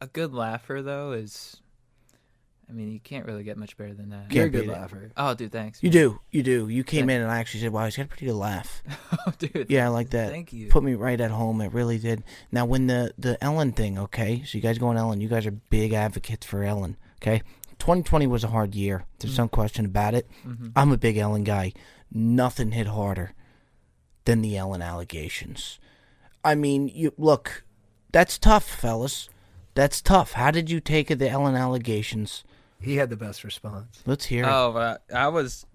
a 0.00 0.06
good 0.06 0.32
laugher 0.32 0.82
though 0.82 1.12
is, 1.12 1.56
I 2.68 2.72
mean, 2.72 2.90
you 2.92 3.00
can't 3.00 3.26
really 3.26 3.42
get 3.44 3.56
much 3.56 3.76
better 3.76 3.94
than 3.94 4.10
that. 4.10 4.32
You're 4.32 4.44
a 4.44 4.46
Can't 4.46 4.52
good 4.52 4.60
beat 4.66 4.70
it. 4.70 4.72
laugher. 4.72 5.12
Oh, 5.16 5.34
dude, 5.34 5.52
thanks. 5.52 5.80
You 5.82 5.90
do, 5.90 6.20
you 6.30 6.42
do. 6.42 6.68
You 6.68 6.82
came 6.84 7.08
in 7.10 7.20
and 7.22 7.30
I 7.30 7.38
actually 7.38 7.60
said, 7.60 7.72
"Wow, 7.72 7.84
he's 7.84 7.96
got 7.96 8.06
a 8.06 8.08
pretty 8.08 8.26
good 8.26 8.34
laugh." 8.34 8.82
oh, 9.26 9.32
dude. 9.38 9.66
Yeah, 9.68 9.84
I 9.86 9.88
like 9.88 10.10
that. 10.10 10.30
Thank 10.30 10.52
you. 10.52 10.68
Put 10.68 10.82
me 10.82 10.94
right 10.94 11.20
at 11.20 11.30
home. 11.30 11.60
It 11.60 11.72
really 11.72 11.98
did. 11.98 12.24
Now, 12.50 12.64
when 12.66 12.86
the 12.88 13.12
the 13.18 13.42
Ellen 13.42 13.70
thing, 13.72 13.98
okay, 13.98 14.42
so 14.44 14.58
you 14.58 14.62
guys 14.62 14.78
go 14.78 14.88
on 14.88 14.96
Ellen. 14.96 15.20
You 15.20 15.28
guys 15.28 15.46
are 15.46 15.52
big 15.52 15.92
advocates 15.92 16.44
for 16.46 16.64
Ellen. 16.64 16.96
Okay, 17.22 17.42
2020 17.78 18.26
was 18.26 18.44
a 18.44 18.48
hard 18.48 18.74
year. 18.74 19.04
There's 19.18 19.32
Mm. 19.32 19.36
some 19.36 19.48
question 19.48 19.84
about 19.84 20.14
it. 20.14 20.28
Mm-hmm. 20.46 20.68
I'm 20.76 20.92
a 20.92 20.96
big 20.96 21.16
Ellen 21.16 21.44
guy. 21.44 21.72
Nothing 22.12 22.72
hit 22.72 22.86
harder 22.86 23.32
than 24.24 24.42
the 24.42 24.56
Ellen 24.56 24.82
allegations. 24.82 25.78
I 26.44 26.54
mean, 26.54 26.88
you 26.88 27.12
look. 27.16 27.64
That's 28.12 28.38
tough, 28.38 28.64
fellas. 28.64 29.28
That's 29.74 30.00
tough. 30.00 30.32
How 30.32 30.50
did 30.50 30.70
you 30.70 30.80
take 30.80 31.08
the 31.08 31.28
Ellen 31.28 31.54
allegations? 31.54 32.44
He 32.80 32.96
had 32.96 33.10
the 33.10 33.16
best 33.16 33.44
response. 33.44 34.02
Let's 34.06 34.26
hear 34.26 34.44
it. 34.44 34.48
Oh, 34.50 34.72
uh, 34.76 34.96
I 35.14 35.28
was, 35.28 35.66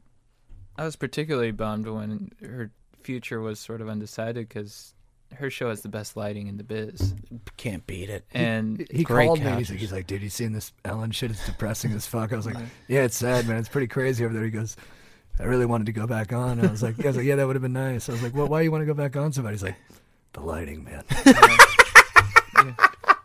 I 0.78 0.86
was 0.86 0.96
particularly 0.96 1.52
bummed 1.52 1.88
when 1.88 2.32
her 2.42 2.72
future 3.04 3.42
was 3.42 3.60
sort 3.60 3.82
of 3.82 3.90
undecided 3.90 4.48
because 4.48 4.94
her 5.38 5.50
show 5.50 5.70
has 5.70 5.82
the 5.82 5.89
best 5.89 6.15
lighting 6.17 6.48
in 6.48 6.58
the 6.58 6.63
biz, 6.63 7.13
Can't 7.58 7.86
beat 7.88 8.10
it. 8.10 8.26
and 8.34 8.86
He 8.91 9.04
Great 9.04 9.26
called 9.28 9.41
me. 9.44 9.52
He's 9.52 9.70
like, 9.70 9.80
he's 9.80 9.91
like, 9.91 10.08
dude, 10.08 10.22
you 10.22 10.30
seen 10.30 10.54
this 10.54 10.72
Ellen 10.86 11.12
shit? 11.12 11.32
It's 11.32 11.46
depressing 11.46 11.91
as 11.94 12.06
fuck. 12.06 12.32
I 12.34 12.36
was 12.36 12.46
like, 12.46 12.58
yeah, 12.88 13.04
it's 13.04 13.15
sad, 13.17 13.48
man. 13.48 13.58
It's 13.58 13.70
pretty 13.70 13.88
crazy 13.88 14.24
over 14.26 14.34
there. 14.34 14.44
He 14.44 14.50
goes, 14.52 14.76
I 15.39 15.44
really 15.44 15.65
wanted 15.65 15.86
to 15.86 15.91
go 15.94 16.06
back 16.08 16.34
on. 16.34 16.60
And 16.60 16.67
I 16.67 16.72
was 16.72 16.84
like, 16.84 16.98
yeah, 16.98 17.06
I 17.06 17.08
was 17.08 17.17
like, 17.17 17.26
yeah, 17.26 17.36
that 17.36 17.48
would 17.48 17.56
have 17.56 17.63
been 17.63 17.74
nice. 17.74 18.10
I 18.10 18.12
was 18.12 18.22
like, 18.24 18.36
well, 18.36 18.48
why 18.48 18.60
do 18.60 18.65
you 18.65 18.72
want 18.72 18.82
to 18.82 18.86
go 18.86 18.94
back 18.94 19.15
on 19.15 19.32
somebody? 19.32 19.56
He's 19.56 19.63
like, 19.63 19.76
the 20.34 20.41
lighting, 20.41 20.84
man. 20.84 21.04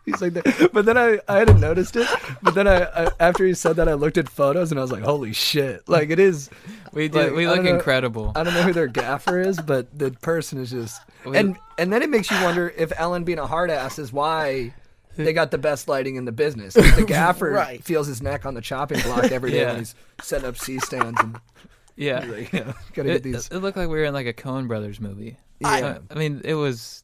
He's 0.06 0.22
like, 0.22 0.32
that. 0.34 0.70
but 0.72 0.86
then 0.86 0.96
I, 0.96 1.18
I 1.28 1.38
hadn't 1.40 1.60
noticed 1.60 1.96
it. 1.96 2.08
But 2.42 2.54
then 2.54 2.66
I, 2.66 2.84
I, 2.84 3.10
after 3.20 3.44
he 3.44 3.52
said 3.54 3.76
that, 3.76 3.88
I 3.88 3.94
looked 3.94 4.16
at 4.16 4.28
photos 4.28 4.70
and 4.70 4.78
I 4.78 4.82
was 4.82 4.92
like, 4.92 5.02
holy 5.02 5.32
shit! 5.32 5.86
Like 5.88 6.10
it 6.10 6.18
is. 6.20 6.48
we 6.92 7.08
do, 7.08 7.18
Like, 7.18 7.32
we 7.34 7.46
look 7.46 7.56
don't 7.56 7.64
know- 7.66 7.74
incredible. 7.74 8.32
I 8.36 8.44
don't 8.44 8.54
know 8.54 8.62
who 8.62 8.72
their 8.72 8.86
gaffer 8.86 9.40
is, 9.40 9.60
but 9.60 9.98
the 9.98 10.12
person 10.12 10.58
is 10.60 10.70
just 10.70 11.02
We- 11.24 11.36
and 11.36 11.56
and 11.76 11.92
then 11.92 12.02
it 12.02 12.08
makes 12.10 12.30
you 12.30 12.40
wonder 12.42 12.72
if 12.76 12.92
Ellen 12.96 13.24
being 13.24 13.38
a 13.40 13.46
hard 13.46 13.70
ass 13.70 13.98
is 13.98 14.12
why 14.12 14.72
they 15.16 15.32
got 15.32 15.50
the 15.50 15.58
best 15.58 15.88
lighting 15.88 16.16
in 16.16 16.24
the 16.24 16.32
business. 16.32 16.74
The 16.74 17.04
gaffer 17.08 17.50
Right. 17.50 17.82
feels 17.82 18.06
his 18.06 18.22
neck 18.22 18.46
on 18.46 18.54
the 18.54 18.60
chopping 18.60 19.00
block 19.00 19.24
every 19.32 19.50
day 19.50 19.60
Yeah. 19.62 19.68
when 19.70 19.78
he's 19.78 19.94
setting 20.22 20.46
up 20.46 20.56
C 20.56 20.78
stands 20.78 21.18
and 21.20 21.36
yeah, 21.96 22.20
like, 22.26 22.52
you 22.52 22.60
know, 22.60 22.74
gotta 22.92 23.08
get 23.08 23.16
it, 23.16 23.22
these. 23.22 23.48
it 23.48 23.56
looked 23.58 23.76
like 23.78 23.88
we 23.88 23.96
were 23.96 24.04
in 24.04 24.12
like 24.14 24.26
a 24.26 24.34
Coen 24.34 24.68
Brothers 24.68 25.00
movie. 25.00 25.38
Yeah. 25.60 25.68
I, 26.10 26.14
I 26.14 26.18
mean, 26.18 26.42
it 26.44 26.52
was. 26.54 27.02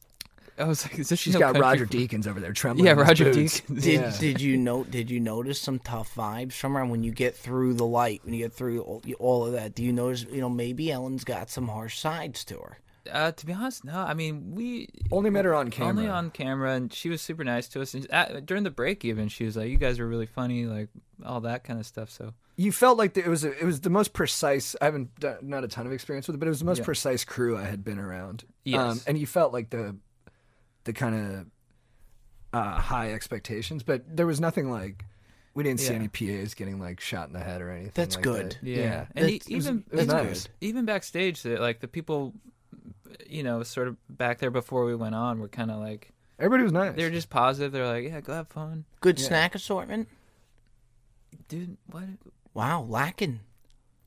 I 0.57 0.65
was 0.65 0.83
like, 0.85 0.99
is 0.99 1.09
this 1.09 1.19
She's 1.19 1.33
no 1.33 1.39
got 1.39 1.57
Roger 1.57 1.87
for- 1.87 1.93
Deakins 1.93 2.27
over 2.27 2.39
there 2.39 2.53
trembling. 2.53 2.85
Yeah, 2.85 2.93
Roger 2.93 3.31
boots. 3.33 3.61
Deakins. 3.61 3.81
Did 3.81 4.01
Yeah. 4.01 4.17
did 4.19 4.41
you 4.41 4.57
know? 4.57 4.83
Did 4.83 5.09
you 5.09 5.19
notice 5.19 5.59
some 5.59 5.79
tough 5.79 6.13
vibes 6.15 6.53
from 6.53 6.73
her 6.75 6.85
when 6.85 7.03
you 7.03 7.11
get 7.11 7.35
through 7.35 7.73
the 7.73 7.85
light? 7.85 8.21
When 8.23 8.33
you 8.33 8.43
get 8.43 8.53
through 8.53 8.81
all, 8.81 9.01
all 9.19 9.45
of 9.45 9.53
that, 9.53 9.73
do 9.75 9.83
you 9.83 9.91
notice? 9.93 10.25
You 10.31 10.41
know, 10.41 10.49
maybe 10.49 10.91
Ellen's 10.91 11.23
got 11.23 11.49
some 11.49 11.67
harsh 11.67 11.97
sides 11.97 12.43
to 12.45 12.55
her. 12.59 12.77
Uh, 13.11 13.31
to 13.33 13.45
be 13.45 13.51
honest, 13.51 13.83
no. 13.83 13.97
I 13.97 14.13
mean, 14.13 14.55
we 14.55 14.87
Only 15.11 15.29
met 15.29 15.43
her 15.43 15.53
on 15.53 15.69
camera. 15.69 15.89
only 15.89 16.07
on 16.07 16.29
camera, 16.31 16.71
and 16.73 16.93
she 16.93 17.09
was 17.09 17.21
super 17.21 17.43
nice 17.43 17.67
to 17.69 17.81
us. 17.81 17.93
And 17.93 18.09
at, 18.11 18.45
during 18.45 18.63
the 18.63 18.71
break, 18.71 19.03
even 19.03 19.27
she 19.27 19.43
was 19.43 19.57
like, 19.57 19.69
"You 19.69 19.77
guys 19.77 19.99
are 19.99 20.07
really 20.07 20.25
funny," 20.25 20.65
like 20.65 20.87
all 21.25 21.41
that 21.41 21.65
kind 21.65 21.79
of 21.81 21.85
stuff. 21.85 22.09
So 22.09 22.33
you 22.55 22.71
felt 22.71 22.97
like 22.97 23.15
the, 23.15 23.21
it 23.25 23.27
was 23.27 23.43
a, 23.43 23.51
it 23.59 23.65
was 23.65 23.81
the 23.81 23.89
most 23.89 24.13
precise. 24.13 24.73
I 24.81 24.85
haven't 24.85 25.19
done, 25.19 25.37
not 25.41 25.65
a 25.65 25.67
ton 25.67 25.85
of 25.85 25.91
experience 25.91 26.27
with 26.27 26.35
it, 26.35 26.39
but 26.39 26.45
it 26.45 26.49
was 26.51 26.59
the 26.59 26.65
most 26.65 26.77
Yeah. 26.79 26.85
precise 26.85 27.25
crew 27.25 27.57
I 27.57 27.63
had 27.63 27.83
been 27.83 27.99
around. 27.99 28.43
Um, 28.47 28.51
Yes. 28.63 29.03
and 29.05 29.17
you 29.17 29.25
felt 29.27 29.51
like 29.51 29.69
the 29.71 29.97
the 30.85 30.93
kind 30.93 31.15
of 31.15 31.45
uh, 32.53 32.79
high 32.79 33.11
expectations, 33.13 33.83
but 33.83 34.03
there 34.15 34.27
was 34.27 34.39
nothing 34.39 34.69
like 34.69 35.05
we 35.55 35.63
didn't 35.63 35.79
see 35.79 35.93
Yeah. 35.93 35.99
any 35.99 36.07
PAs 36.07 36.53
getting 36.53 36.79
like 36.79 36.99
shot 36.99 37.27
in 37.27 37.33
the 37.33 37.39
head 37.39 37.61
or 37.61 37.69
anything. 37.69 37.91
That's 37.93 38.15
like 38.15 38.23
good. 38.23 38.57
that. 38.61 38.63
yeah, 38.63 39.05
and 39.15 39.29
e- 39.29 39.35
It 39.35 39.55
was- 39.55 39.67
even 39.67 39.83
it 39.91 39.95
was 39.97 40.07
that's 40.07 40.23
nice. 40.23 40.47
even 40.61 40.85
backstage, 40.85 41.41
the, 41.43 41.57
like 41.57 41.79
the 41.79 41.87
people, 41.87 42.33
you 43.27 43.43
know, 43.43 43.63
sort 43.63 43.87
of 43.87 43.97
back 44.09 44.39
there 44.39 44.51
before 44.51 44.85
we 44.85 44.95
went 44.95 45.15
on, 45.15 45.39
were 45.39 45.47
kind 45.47 45.71
of 45.71 45.79
like 45.79 46.11
Everybody 46.39 46.63
was 46.63 46.71
nice. 46.71 46.95
they 46.95 47.03
were 47.03 47.11
just 47.11 47.29
positive. 47.29 47.71
They're 47.71 47.85
like, 47.87 48.03
"Yeah, 48.05 48.19
go 48.21 48.33
have 48.33 48.47
fun, 48.47 48.85
Good 49.01 49.19
Yeah. 49.19 49.27
snack 49.27 49.55
assortment. 49.55 50.09
dude." 51.47 51.77
What? 51.91 52.03
Wow, 52.53 52.81
lacking. 52.83 53.39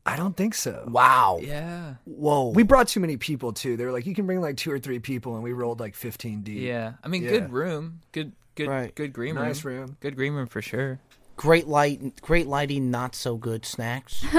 I 0.08 0.14
don't 0.16 0.36
think 0.36 0.54
so. 0.54 0.84
Wow. 0.86 1.40
Yeah, 1.42 1.94
Whoa. 2.04 2.50
We 2.50 2.62
brought 2.62 2.86
too 2.88 3.00
many 3.00 3.16
people 3.16 3.52
too. 3.52 3.76
They 3.76 3.84
were 3.84 3.90
like, 3.92 4.06
you 4.06 4.14
can 4.14 4.24
bring 4.24 4.40
like 4.40 4.56
two 4.56 4.70
or 4.70 4.78
three 4.78 5.00
people, 5.00 5.34
and 5.34 5.42
we 5.42 5.52
rolled 5.52 5.80
like 5.80 5.94
fifteen 5.96 6.42
deep. 6.42 6.62
yeah. 6.62 6.92
I 7.02 7.08
mean, 7.08 7.24
Yeah. 7.24 7.30
good 7.30 7.52
room, 7.52 8.00
good, 8.12 8.32
good, 8.54 8.68
Right. 8.68 8.94
good 8.94 9.12
green 9.12 9.34
room. 9.34 9.44
nice 9.46 9.64
room, 9.64 9.78
room. 9.80 9.96
good 10.00 10.14
green 10.16 10.32
room 10.34 10.46
for 10.46 10.62
sure. 10.62 11.00
great 11.36 11.66
light. 11.66 12.20
Great 12.22 12.46
lighting. 12.46 12.90
Not 12.90 13.14
so 13.14 13.36
good 13.36 13.66
snacks. 13.66 14.24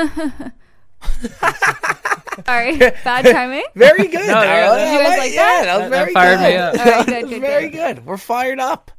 Sorry, 2.45 2.77
bad 2.77 3.25
timing. 3.33 3.63
very 3.75 4.07
good. 4.07 4.27
No, 4.27 4.35
Darla. 4.35 4.45
yeah, 4.45 4.83
I 4.85 4.91
you 4.93 4.99
guys 4.99 5.17
like 5.19 5.33
yeah, 5.33 5.41
that? 5.43 5.65
that 5.65 5.79
was 5.79 5.81
That- 5.81 5.89
that 5.89 5.99
very 5.99 6.13
fired 6.13 6.37
good. 6.37 6.49
me 6.49 6.55
up. 6.57 6.73
All 6.73 6.85
right, 6.85 7.05
good, 7.05 7.13
That 7.15 7.29
good, 7.29 7.41
very 7.41 7.69
good. 7.69 7.95
good. 7.97 8.05
We're 8.05 8.17
fired 8.17 8.59
up. 8.59 8.91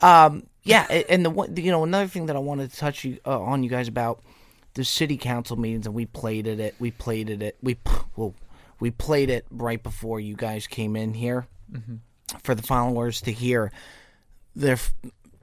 Um, 0.00 0.46
yeah, 0.64 0.82
and 1.08 1.24
the 1.24 1.30
one, 1.30 1.56
you 1.56 1.70
know, 1.70 1.84
another 1.84 2.06
thing 2.08 2.26
that 2.26 2.36
I 2.36 2.40
wanted 2.40 2.70
to 2.72 2.76
touch 2.76 3.04
you 3.04 3.18
uh, 3.26 3.40
on 3.40 3.62
you 3.62 3.70
guys 3.70 3.88
about 3.88 4.20
the 4.74 4.84
city 4.84 5.16
council 5.16 5.56
meetings, 5.56 5.86
and 5.86 5.94
we 5.94 6.06
played 6.06 6.46
it. 6.46 6.60
It 6.60 6.74
we 6.78 6.90
played 6.90 7.30
it. 7.30 7.42
It 7.42 7.56
we 7.62 7.76
well, 8.16 8.34
we 8.80 8.90
played 8.90 9.30
it 9.30 9.46
right 9.50 9.82
before 9.82 10.20
you 10.20 10.34
guys 10.34 10.66
came 10.66 10.96
in 10.96 11.14
here 11.14 11.46
mm-hmm. 11.70 11.96
for 12.42 12.54
the 12.54 12.62
followers 12.62 13.20
to 13.22 13.32
hear. 13.32 13.70
They're, 14.54 14.78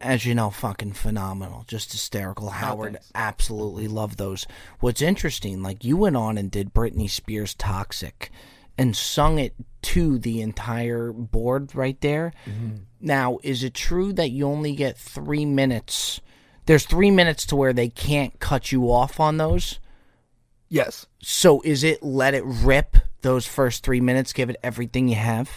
as 0.01 0.25
you 0.25 0.35
know, 0.35 0.49
fucking 0.49 0.93
phenomenal, 0.93 1.63
just 1.67 1.91
hysterical. 1.91 2.47
Oh, 2.47 2.51
Howard 2.51 2.93
thanks. 2.93 3.11
absolutely 3.15 3.87
loved 3.87 4.17
those. 4.17 4.45
What's 4.79 5.01
interesting, 5.01 5.63
like 5.63 5.83
you 5.83 5.97
went 5.97 6.17
on 6.17 6.37
and 6.37 6.51
did 6.51 6.73
Britney 6.73 7.09
Spears 7.09 7.53
"Toxic," 7.53 8.31
and 8.77 8.95
sung 8.95 9.39
it 9.39 9.53
to 9.81 10.17
the 10.19 10.41
entire 10.41 11.11
board 11.11 11.73
right 11.75 11.99
there. 12.01 12.33
Mm-hmm. 12.45 12.77
Now, 13.01 13.39
is 13.43 13.63
it 13.63 13.73
true 13.73 14.11
that 14.13 14.31
you 14.31 14.47
only 14.47 14.75
get 14.75 14.97
three 14.97 15.45
minutes? 15.45 16.21
There's 16.69 16.85
three 16.85 17.09
minutes 17.09 17.47
to 17.47 17.55
where 17.55 17.73
they 17.73 17.89
can't 17.89 18.39
cut 18.39 18.71
you 18.71 18.91
off 18.91 19.19
on 19.19 19.37
those. 19.37 19.79
Yes. 20.69 21.07
So 21.19 21.61
is 21.65 21.83
it 21.83 22.03
let 22.03 22.35
it 22.35 22.43
rip 22.45 22.95
those 23.23 23.47
first 23.47 23.83
three 23.83 23.99
minutes? 23.99 24.33
Give 24.33 24.51
it 24.51 24.55
everything 24.61 25.07
you 25.07 25.15
have, 25.15 25.49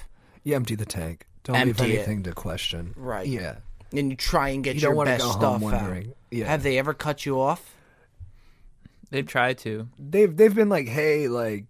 You 0.42 0.54
empty 0.56 0.74
the 0.74 0.86
tank. 0.86 1.26
Don't 1.44 1.56
leave 1.56 1.78
Empty 1.80 1.92
it. 1.92 1.96
anything 1.98 2.22
to 2.22 2.32
question. 2.32 2.94
Right. 2.96 3.26
Yeah. 3.26 3.56
and 3.94 4.08
you 4.08 4.16
try 4.16 4.48
and 4.48 4.64
get 4.64 4.76
You 4.76 4.80
your 4.80 4.92
don't 4.92 4.96
want 4.96 5.08
to 5.08 5.12
best 5.16 5.24
go 5.24 5.30
stuff 5.32 5.42
home 5.60 5.64
out. 5.74 5.80
wondering. 5.82 6.12
Yeah. 6.30 6.46
Have 6.46 6.62
they 6.62 6.78
ever 6.78 6.94
cut 6.94 7.26
you 7.26 7.38
off? 7.38 7.74
They've 9.10 9.26
tried 9.26 9.58
to. 9.58 9.88
they've 9.98 10.34
they've 10.34 10.54
been 10.54 10.70
like, 10.70 10.88
hey, 10.88 11.28
like 11.28 11.66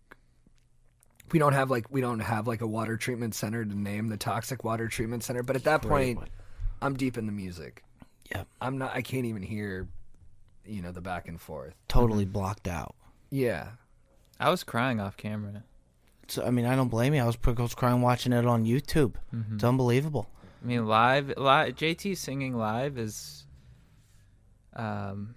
we 1.32 1.40
don't 1.40 1.55
have 1.55 1.68
like 1.68 1.90
we 1.90 2.01
don't 2.01 2.20
have 2.20 2.47
like 2.47 2.61
a 2.61 2.66
water 2.68 2.97
treatment 2.97 3.34
center 3.34 3.64
to 3.64 3.76
name 3.76 4.07
the 4.07 4.16
toxic 4.16 4.62
water 4.62 4.86
treatment 4.86 5.24
center. 5.24 5.43
But 5.43 5.57
at 5.57 5.64
that 5.64 5.82
point, 5.82 6.20
I'm 6.80 6.95
deep 6.95 7.18
in 7.18 7.26
the 7.26 7.32
music. 7.32 7.82
Yep. 8.34 8.48
I'm 8.60 8.78
not. 8.78 8.94
I 8.94 9.02
can't 9.02 9.26
even 9.26 9.42
hear, 9.42 9.88
you 10.64 10.82
know, 10.82 10.92
the 10.92 11.00
back 11.00 11.28
and 11.28 11.40
forth. 11.40 11.74
Totally 11.88 12.24
blocked 12.24 12.68
out. 12.68 12.94
Yeah. 13.30 13.68
I 14.40 14.50
was 14.50 14.64
crying 14.64 15.00
off 15.00 15.16
camera. 15.16 15.64
So 16.28 16.44
I 16.44 16.50
mean, 16.50 16.66
I 16.66 16.76
don't 16.76 16.88
blame 16.88 17.14
you. 17.14 17.22
I 17.22 17.26
was, 17.26 17.36
I 17.44 17.50
was 17.50 17.74
crying 17.74 18.00
watching 18.00 18.32
it 18.32 18.46
on 18.46 18.64
YouTube. 18.64 19.14
Mm-hmm. 19.34 19.56
It's 19.56 19.64
unbelievable. 19.64 20.28
I 20.62 20.66
mean, 20.66 20.86
live, 20.86 21.32
live. 21.36 21.74
JT 21.74 22.16
singing 22.16 22.56
live 22.56 22.96
is, 22.96 23.44
um, 24.74 25.34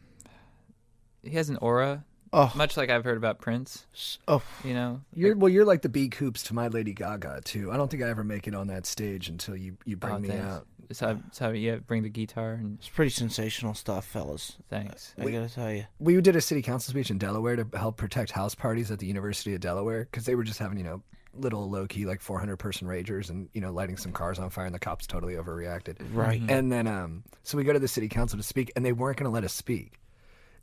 he 1.24 1.32
has 1.32 1.50
an 1.50 1.58
aura, 1.58 2.06
Oh, 2.38 2.52
much 2.56 2.76
like 2.76 2.90
I've 2.90 3.04
heard 3.06 3.18
about 3.18 3.40
Prince. 3.40 3.86
s- 3.94 4.20
oh, 4.28 4.44
You 4.64 4.74
know, 4.74 5.02
You're 5.14 5.36
well. 5.38 5.50
You're 5.50 5.64
like 5.66 5.82
the 5.82 5.90
B 5.90 6.10
Coops 6.10 6.44
to 6.44 6.54
my 6.54 6.68
Lady 6.68 6.94
Gaga 6.94 7.42
too. 7.46 7.72
I 7.72 7.78
don't 7.78 7.90
think 7.90 8.04
I 8.04 8.10
ever 8.10 8.24
make 8.24 8.48
it 8.48 8.54
on 8.54 8.68
that 8.68 8.86
stage 8.86 9.30
until 9.30 9.56
you 9.56 9.78
you 9.86 9.96
bring 9.96 10.16
Oh, 10.16 10.20
me 10.20 10.28
thanks. 10.30 10.46
out. 10.46 10.68
It's 10.90 11.00
how, 11.00 11.18
it's 11.30 11.40
how 11.40 11.50
yeah, 11.50 11.78
bring 11.78 12.04
the 12.04 12.10
guitar 12.10 12.52
and 12.54 12.78
it's 12.78 12.90
pretty 12.90 13.10
sensational 13.10 13.74
stuff, 13.74 14.06
fellas. 14.06 14.58
thanks. 14.70 15.16
I 15.18 15.24
gotta 15.32 15.50
tell 15.50 15.72
you. 15.72 15.86
We 15.98 16.20
did 16.22 16.36
a 16.36 16.42
city 16.42 16.62
council 16.62 16.92
speech 16.92 17.10
in 17.10 17.18
Delaware 17.18 17.56
to 17.56 17.68
help 17.78 17.98
protect 17.98 18.32
house 18.32 18.54
parties 18.54 18.92
at 18.92 19.00
the 19.00 19.08
University 19.08 19.56
of 19.56 19.62
Delaware 19.62 20.02
because 20.02 20.26
they 20.26 20.36
were 20.36 20.44
just 20.44 20.60
having 20.60 20.78
you 20.78 20.84
know 20.84 21.02
little 21.38 21.70
low 21.70 21.86
key 21.88 22.06
like 22.06 22.22
400 22.22 22.58
person 22.58 22.88
ragers 22.88 23.30
and 23.30 23.50
you 23.54 23.62
know 23.62 23.72
lighting 23.72 23.98
some 23.98 24.12
cars 24.12 24.38
on 24.40 24.50
fire 24.50 24.66
and 24.66 24.76
the 24.76 24.80
cops 24.80 25.08
totally 25.08 25.34
overreacted. 25.36 25.96
Right. 26.14 26.42
And 26.48 26.72
then 26.72 26.86
um 26.88 27.24
so 27.44 27.58
we 27.58 27.64
go 27.64 27.74
to 27.74 27.80
the 27.80 27.88
city 27.88 28.08
council 28.10 28.38
to 28.38 28.44
speak 28.44 28.72
and 28.76 28.86
they 28.86 28.94
weren't 28.94 29.18
going 29.18 29.26
to 29.30 29.34
let 29.34 29.44
us 29.44 29.54
speak. 29.54 29.94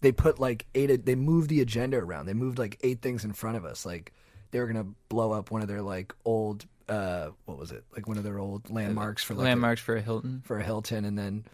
They 0.02 0.12
put 0.12 0.38
like 0.38 0.66
eight 0.74 1.06
they 1.06 1.14
moved 1.14 1.48
the 1.48 1.62
agenda 1.62 1.96
around. 1.96 2.26
They 2.26 2.34
moved 2.34 2.58
like 2.58 2.78
eight 2.82 3.00
things 3.00 3.24
in 3.24 3.32
front 3.32 3.56
of 3.56 3.64
us 3.64 3.86
like 3.86 4.12
they 4.50 4.60
were 4.60 4.66
going 4.66 4.84
to 4.84 4.92
blow 5.08 5.32
up 5.32 5.50
one 5.50 5.62
of 5.62 5.68
their 5.68 5.80
like 5.80 6.12
old 6.26 6.66
uh 6.88 7.28
what 7.46 7.56
was 7.56 7.70
it? 7.72 7.84
Like 7.96 8.06
one 8.06 8.18
of 8.18 8.24
their 8.24 8.38
old 8.38 8.68
landmarks 8.68 9.24
for 9.24 9.32
like 9.34 9.42
a- 9.42 9.44
Landmarks 9.44 9.80
for 9.80 9.96
a 9.96 10.02
Hilton. 10.02 10.42
for 10.44 10.58
a 10.58 10.62
Hilton, 10.62 11.04
and 11.06 11.16
then 11.16 11.44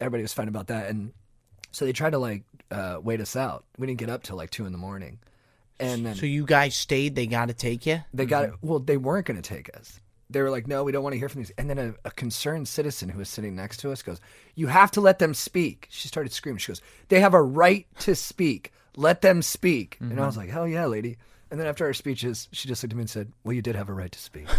everybody 0.00 0.22
was 0.22 0.32
fine 0.32 0.48
about 0.48 0.68
that, 0.68 0.88
and 0.88 1.12
so 1.72 1.84
they 1.84 1.92
tried 1.92 2.10
to 2.10 2.18
like 2.18 2.44
uh, 2.70 2.98
wait 3.02 3.20
us 3.20 3.36
out. 3.36 3.64
We 3.76 3.86
didn't 3.86 3.98
get 3.98 4.08
up 4.08 4.22
till 4.22 4.36
like 4.36 4.50
two 4.50 4.64
in 4.64 4.72
the 4.72 4.78
morning, 4.78 5.18
and 5.80 6.06
then 6.06 6.14
So 6.14 6.24
you 6.26 6.46
guys 6.46 6.74
stayed. 6.76 7.14
They 7.16 7.26
got 7.26 7.48
to 7.48 7.54
take 7.54 7.84
you. 7.86 8.02
they 8.14 8.24
got 8.24 8.44
it. 8.44 8.50
Well, 8.62 8.78
they 8.78 8.96
weren't 8.96 9.26
going 9.26 9.42
to 9.42 9.46
take 9.46 9.76
us. 9.76 10.00
They 10.28 10.42
were 10.42 10.50
like, 10.50 10.66
"No, 10.66 10.84
we 10.84 10.92
don't 10.92 11.02
want 11.02 11.14
to 11.14 11.18
hear 11.18 11.28
from 11.28 11.40
these." 11.40 11.52
And 11.56 11.70
then 11.70 11.78
a, 11.78 11.94
a 12.04 12.10
concerned 12.10 12.68
citizen 12.68 13.08
who 13.08 13.18
was 13.18 13.28
sitting 13.28 13.54
next 13.54 13.78
to 13.78 13.92
us 13.92 14.02
goes, 14.02 14.20
"You 14.54 14.66
have 14.66 14.90
to 14.92 15.00
let 15.00 15.18
them 15.18 15.34
speak." 15.34 15.86
She 15.90 16.08
started 16.08 16.32
screaming. 16.32 16.58
She 16.58 16.68
goes, 16.68 16.82
"They 17.08 17.20
have 17.20 17.34
a 17.34 17.42
right 17.42 17.86
to 18.00 18.14
speak. 18.14 18.72
Let 18.96 19.22
them 19.22 19.42
speak." 19.42 19.96
And 20.00 20.12
I 20.12 20.14
mm-hmm. 20.14 20.26
was 20.26 20.36
like, 20.36 20.50
"Hell 20.50 20.66
yeah, 20.66 20.86
lady!" 20.86 21.18
And 21.50 21.60
then 21.60 21.66
after 21.66 21.86
our 21.86 21.94
speeches, 21.94 22.48
she 22.52 22.66
just 22.66 22.82
looked 22.82 22.92
at 22.92 22.96
me 22.96 23.02
and 23.02 23.10
said, 23.10 23.32
"Well, 23.44 23.52
you 23.52 23.62
did 23.62 23.76
have 23.76 23.88
a 23.88 23.92
right 23.92 24.10
to 24.10 24.18
speak." 24.18 24.48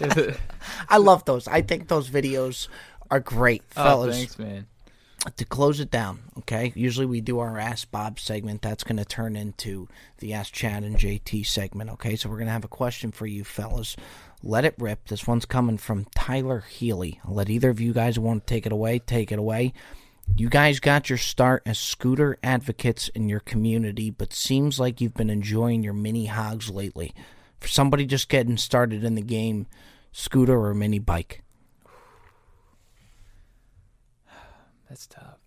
I 0.88 0.96
love 0.96 1.24
those. 1.24 1.46
I 1.46 1.62
think 1.62 1.88
those 1.88 2.10
videos 2.10 2.68
are 3.10 3.20
great, 3.20 3.62
oh, 3.76 3.84
fellas. 3.84 4.14
Oh, 4.14 4.18
thanks, 4.18 4.38
man. 4.38 4.66
To 5.36 5.44
close 5.44 5.80
it 5.80 5.90
down, 5.90 6.20
okay? 6.38 6.72
Usually 6.74 7.06
we 7.06 7.20
do 7.20 7.38
our 7.38 7.58
Ask 7.58 7.90
Bob 7.90 8.18
segment. 8.18 8.62
That's 8.62 8.84
going 8.84 8.96
to 8.96 9.04
turn 9.04 9.36
into 9.36 9.88
the 10.18 10.32
Ask 10.32 10.52
Chad 10.52 10.82
and 10.82 10.96
JT 10.96 11.46
segment, 11.46 11.90
okay? 11.90 12.16
So 12.16 12.28
we're 12.28 12.36
going 12.36 12.46
to 12.46 12.52
have 12.52 12.64
a 12.64 12.68
question 12.68 13.12
for 13.12 13.26
you, 13.26 13.44
fellas. 13.44 13.96
Let 14.42 14.64
it 14.64 14.74
rip. 14.78 15.08
This 15.08 15.26
one's 15.26 15.44
coming 15.44 15.76
from 15.76 16.06
Tyler 16.14 16.60
Healy. 16.60 17.20
I'll 17.24 17.34
let 17.34 17.50
either 17.50 17.70
of 17.70 17.80
you 17.80 17.92
guys 17.92 18.18
want 18.18 18.46
to 18.46 18.54
take 18.54 18.64
it 18.64 18.72
away. 18.72 18.98
Take 18.98 19.30
it 19.30 19.38
away. 19.38 19.74
You 20.36 20.48
guys 20.48 20.80
got 20.80 21.10
your 21.10 21.18
start 21.18 21.62
as 21.66 21.78
scooter 21.78 22.38
advocates 22.42 23.08
in 23.08 23.28
your 23.28 23.40
community, 23.40 24.10
but 24.10 24.32
seems 24.32 24.80
like 24.80 25.00
you've 25.00 25.14
been 25.14 25.28
enjoying 25.28 25.82
your 25.82 25.92
mini 25.92 26.26
hogs 26.26 26.70
lately. 26.70 27.12
For 27.58 27.68
somebody 27.68 28.06
just 28.06 28.28
getting 28.28 28.56
started 28.56 29.04
in 29.04 29.16
the 29.16 29.22
game, 29.22 29.66
scooter 30.12 30.58
or 30.58 30.72
mini 30.72 30.98
bike? 30.98 31.42
That's 34.90 35.06
tough. 35.06 35.38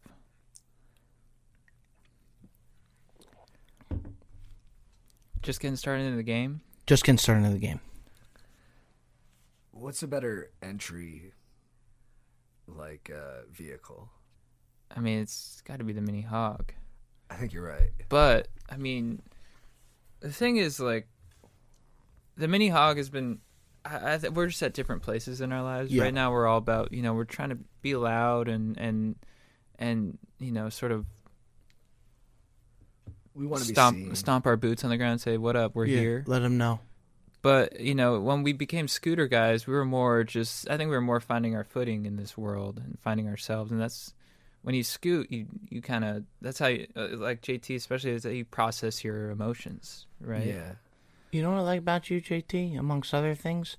Just 5.41 5.59
getting 5.59 5.75
started 5.75 6.05
in 6.05 6.15
the 6.15 6.23
game. 6.23 6.61
Just 6.87 7.03
getting 7.03 7.17
started 7.17 7.43
in 7.45 7.51
the 7.51 7.59
game. 7.59 7.79
What's 9.71 10.01
a 10.03 10.07
better 10.07 10.51
entry, 10.61 11.33
like 12.67 13.11
uh, 13.13 13.41
vehicle? 13.51 14.09
I 14.95 14.99
mean, 14.99 15.19
it's 15.19 15.61
got 15.65 15.79
to 15.79 15.83
be 15.83 15.91
the 15.93 16.01
mini 16.01 16.21
hog. 16.21 16.71
I 17.29 17.35
think 17.35 17.51
you're 17.51 17.67
right. 17.67 17.91
But 18.09 18.47
I 18.69 18.77
mean, 18.77 19.21
the 20.21 20.31
thing 20.31 20.57
is, 20.57 20.79
like, 20.79 21.07
the 22.37 22.47
mini 22.47 22.69
hog 22.69 22.97
has 22.97 23.09
been. 23.09 23.39
I, 23.83 24.13
I 24.13 24.17
th- 24.17 24.31
we're 24.31 24.47
just 24.47 24.63
at 24.63 24.73
different 24.73 25.01
places 25.01 25.41
in 25.41 25.51
our 25.51 25.61
lives 25.63 25.91
Yeah. 25.91 26.03
right 26.03 26.13
now. 26.13 26.31
We're 26.31 26.47
all 26.47 26.57
about 26.59 26.93
you 26.93 27.01
know 27.01 27.13
we're 27.13 27.25
trying 27.25 27.49
to 27.49 27.57
be 27.81 27.95
loud 27.95 28.47
and 28.47 28.77
and 28.77 29.15
and 29.79 30.17
you 30.39 30.51
know 30.51 30.69
sort 30.69 30.91
of 30.91 31.05
We 33.35 33.47
want 33.47 33.63
to 33.63 33.67
be 33.69 33.73
stomp 33.73 33.97
seen. 33.97 34.15
stomp 34.15 34.45
our 34.45 34.57
boots 34.57 34.83
on 34.83 34.89
the 34.89 34.97
ground 34.97 35.13
and 35.13 35.21
say 35.21 35.37
what 35.37 35.55
up 35.55 35.75
we're 35.75 35.85
here. 35.85 36.23
Let 36.27 36.39
them 36.39 36.57
know. 36.57 36.79
But 37.41 37.79
you 37.79 37.95
know 37.95 38.19
when 38.19 38.43
we 38.43 38.53
became 38.53 38.87
scooter 38.87 39.27
guys, 39.27 39.67
we 39.67 39.73
were 39.73 39.85
more 39.85 40.23
just 40.23 40.69
I 40.69 40.77
think 40.77 40.89
we 40.89 40.95
were 40.95 41.01
more 41.01 41.19
finding 41.19 41.55
our 41.55 41.63
footing 41.63 42.05
in 42.05 42.15
this 42.15 42.37
world 42.37 42.81
and 42.83 42.97
finding 42.99 43.27
ourselves, 43.27 43.71
and 43.71 43.81
that's 43.81 44.13
when 44.61 44.75
you 44.75 44.83
scoot 44.83 45.29
you 45.29 45.47
you 45.69 45.81
kind 45.81 46.05
of 46.05 46.23
that's 46.41 46.59
how 46.59 46.67
you 46.67 46.87
uh, 46.95 47.09
like 47.11 47.41
JT 47.41 47.75
especially 47.75 48.11
is 48.11 48.23
that 48.23 48.33
you 48.35 48.45
process 48.45 49.03
your 49.03 49.29
emotions 49.31 50.05
right. 50.21 50.45
Yeah. 50.47 50.73
You 51.31 51.41
know 51.41 51.49
what 51.49 51.57
I 51.57 51.61
like 51.61 51.79
about 51.79 52.09
you, 52.11 52.21
JT? 52.21 52.77
Amongst 52.77 53.11
other 53.13 53.33
things, 53.33 53.75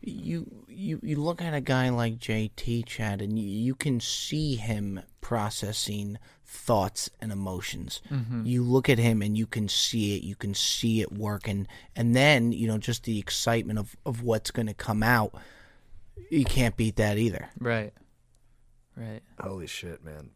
you 0.00 0.64
you 0.66 0.98
you 1.02 1.16
look 1.20 1.42
at 1.42 1.52
a 1.54 1.60
guy 1.60 1.90
like 1.90 2.18
JT, 2.18 2.86
Chad, 2.86 3.20
and 3.20 3.38
you, 3.38 3.46
you 3.46 3.74
can 3.74 4.00
see 4.00 4.56
him 4.56 5.02
processing 5.26 6.18
thoughts 6.44 7.10
and 7.20 7.32
emotions. 7.32 8.00
Mm-hmm. 8.12 8.46
You 8.46 8.62
look 8.62 8.88
at 8.88 8.96
him 8.96 9.22
and 9.22 9.36
you 9.36 9.44
can 9.44 9.68
see 9.68 10.16
it. 10.16 10.22
You 10.22 10.36
can 10.36 10.54
see 10.54 11.00
it 11.00 11.10
working, 11.10 11.66
and 11.96 12.14
then 12.14 12.52
you 12.52 12.68
know 12.68 12.78
just 12.78 13.02
the 13.02 13.18
excitement 13.18 13.80
of 13.80 13.96
of 14.06 14.22
what's 14.22 14.52
going 14.52 14.68
to 14.68 14.74
come 14.74 15.02
out. 15.02 15.34
You 16.30 16.44
can't 16.44 16.76
beat 16.76 16.94
that 16.96 17.18
either. 17.18 17.48
Right. 17.58 17.92
Right. 18.96 19.20
Holy 19.40 19.66
shit, 19.66 20.04
man. 20.04 20.30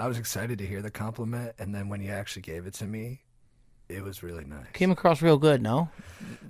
I 0.00 0.08
was 0.08 0.18
excited 0.18 0.58
to 0.58 0.66
hear 0.66 0.82
the 0.82 0.90
compliment, 0.90 1.54
and 1.60 1.72
then 1.72 1.88
when 1.88 2.00
you 2.00 2.10
actually 2.10 2.42
gave 2.42 2.66
it 2.66 2.74
to 2.74 2.84
me, 2.84 3.22
it 3.88 4.02
was 4.02 4.22
really 4.24 4.44
nice. 4.44 4.66
Came 4.72 4.90
across 4.90 5.22
real 5.22 5.38
good, 5.38 5.62
no? 5.62 5.90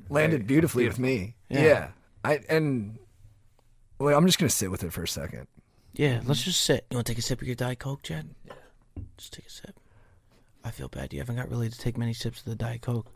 Landed 0.08 0.46
beautifully 0.46 0.86
with 0.86 0.98
me. 0.98 1.34
Yeah. 1.50 1.62
Yeah. 1.62 1.88
I 2.24 2.40
and 2.48 2.98
wait, 4.00 4.14
I'm 4.14 4.24
just 4.24 4.38
gonna 4.38 4.48
sit 4.48 4.70
with 4.70 4.84
it 4.84 4.92
for 4.94 5.02
a 5.02 5.08
second. 5.08 5.48
Yeah, 5.98 6.20
let's 6.24 6.40
mm-hmm. 6.40 6.50
just 6.50 6.60
sit. 6.62 6.86
You 6.90 6.96
want 6.96 7.06
to 7.08 7.12
take 7.12 7.18
a 7.18 7.22
sip 7.22 7.42
of 7.42 7.46
your 7.48 7.56
Diet 7.56 7.80
Coke, 7.80 8.02
Chad? 8.04 8.30
Yeah. 8.46 8.52
Just 9.16 9.32
take 9.32 9.46
a 9.46 9.50
sip. 9.50 9.74
I 10.64 10.70
feel 10.70 10.88
bad. 10.88 11.12
You 11.12 11.18
haven't 11.18 11.34
got 11.36 11.50
really 11.50 11.68
to 11.68 11.76
take 11.78 11.98
many 11.98 12.12
sips 12.14 12.38
of 12.38 12.44
the 12.46 12.54
Diet 12.54 12.82
Coke. 12.82 13.10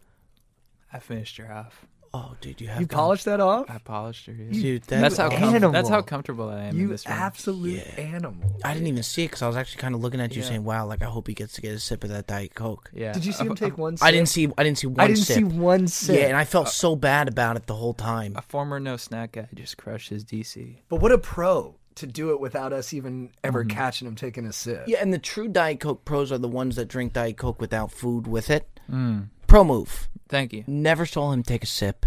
I 0.93 0.99
finished 0.99 1.39
your 1.39 1.47
half. 1.47 1.87
Oh, 2.15 2.35
dude, 2.41 2.61
you 2.61 2.67
have 2.69 2.81
You 2.81 2.87
gone- 2.87 2.99
polished 2.99 3.25
that 3.25 3.41
off? 3.41 3.71
I 3.71 3.79
polished 3.79 4.27
her. 4.27 4.33
yeah. 4.35 4.53
Dude, 4.61 4.83
that, 4.83 5.01
that's 5.01 5.17
how 5.17 5.31
com- 5.31 5.55
animal. 5.55 5.71
that's 5.73 5.89
how 5.89 6.03
comfortable 6.03 6.51
I 6.51 6.65
am 6.65 6.71
in 6.75 6.77
You 6.83 6.89
this 6.89 7.07
room. 7.07 7.17
absolute 7.17 7.87
Yeah. 7.87 8.03
animal. 8.03 8.61
I 8.65 8.75
didn't 8.75 8.89
even 8.89 9.03
see 9.05 9.23
it 9.25 9.29
because 9.29 9.43
I 9.43 9.47
was 9.47 9.57
actually 9.57 9.81
kind 9.81 9.95
of 9.95 10.03
looking 10.03 10.21
at 10.21 10.35
you, 10.37 10.43
Yeah. 10.43 10.49
saying, 10.49 10.65
"Wow, 10.65 10.85
like 10.87 11.01
I 11.03 11.07
hope 11.07 11.27
he 11.29 11.33
gets 11.35 11.55
to 11.55 11.63
get 11.63 11.73
a 11.73 11.79
sip 11.79 12.03
of 12.05 12.11
that 12.11 12.27
Diet 12.27 12.55
Coke." 12.55 12.91
yeah. 12.93 13.13
Did 13.13 13.25
you 13.25 13.33
see 13.33 13.45
him 13.47 13.55
take 13.57 13.79
one 13.79 13.97
sip? 13.97 14.05
I 14.07 14.11
didn't 14.11 14.29
see. 14.29 14.47
I 14.59 14.63
didn't 14.65 14.77
see 14.79 14.89
one 14.89 15.01
I 15.01 15.07
didn't 15.07 15.21
sip. 15.21 15.37
see 15.37 15.45
one 15.45 15.89
sip. 15.89 16.17
Yeah, 16.19 16.27
and 16.27 16.37
I 16.37 16.45
felt 16.45 16.67
uh, 16.67 16.71
so 16.71 16.97
bad 16.97 17.29
about 17.29 17.57
it 17.57 17.67
the 17.67 17.77
whole 17.77 17.95
time. 17.95 18.35
a 18.37 18.43
former 18.43 18.79
no 18.79 18.99
snack 18.99 19.33
guy 19.33 19.49
just 19.55 19.79
crushed 19.79 20.11
his 20.11 20.23
DC. 20.25 20.81
but 20.91 20.97
what 21.01 21.13
a 21.13 21.19
pro 21.19 21.77
to 21.97 22.07
do 22.07 22.31
it 22.31 22.41
without 22.41 22.73
us 22.73 22.93
even 22.93 23.31
ever 23.43 23.65
catching 23.65 24.09
him 24.09 24.17
taking 24.17 24.47
a 24.47 24.53
sip. 24.53 24.85
Yeah, 24.87 24.99
and 25.01 25.13
the 25.13 25.19
true 25.19 25.49
Diet 25.49 25.81
Coke 25.81 26.05
pros 26.05 26.33
are 26.33 26.39
the 26.39 26.49
ones 26.49 26.77
that 26.77 26.89
drink 26.89 27.13
Diet 27.13 27.37
Coke 27.37 27.61
without 27.61 27.93
food 27.93 28.27
with 28.27 28.51
it. 28.51 28.69
Mm. 28.91 29.29
Pro 29.47 29.65
move. 29.65 30.09
Thank 30.29 30.53
you. 30.53 30.65
Never 30.67 31.07
saw 31.07 31.33
him 31.33 31.43
take 31.43 31.63
a 31.63 31.67
sip. 31.67 32.07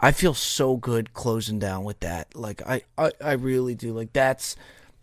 I 0.00 0.12
feel 0.12 0.34
so 0.34 0.76
good 0.76 1.14
closing 1.14 1.58
down 1.58 1.84
with 1.84 2.00
that. 2.00 2.34
Like 2.34 2.60
I, 2.66 2.82
I, 2.98 3.12
I 3.22 3.32
really 3.32 3.74
do. 3.74 3.92
Like 3.92 4.12
that's 4.12 4.56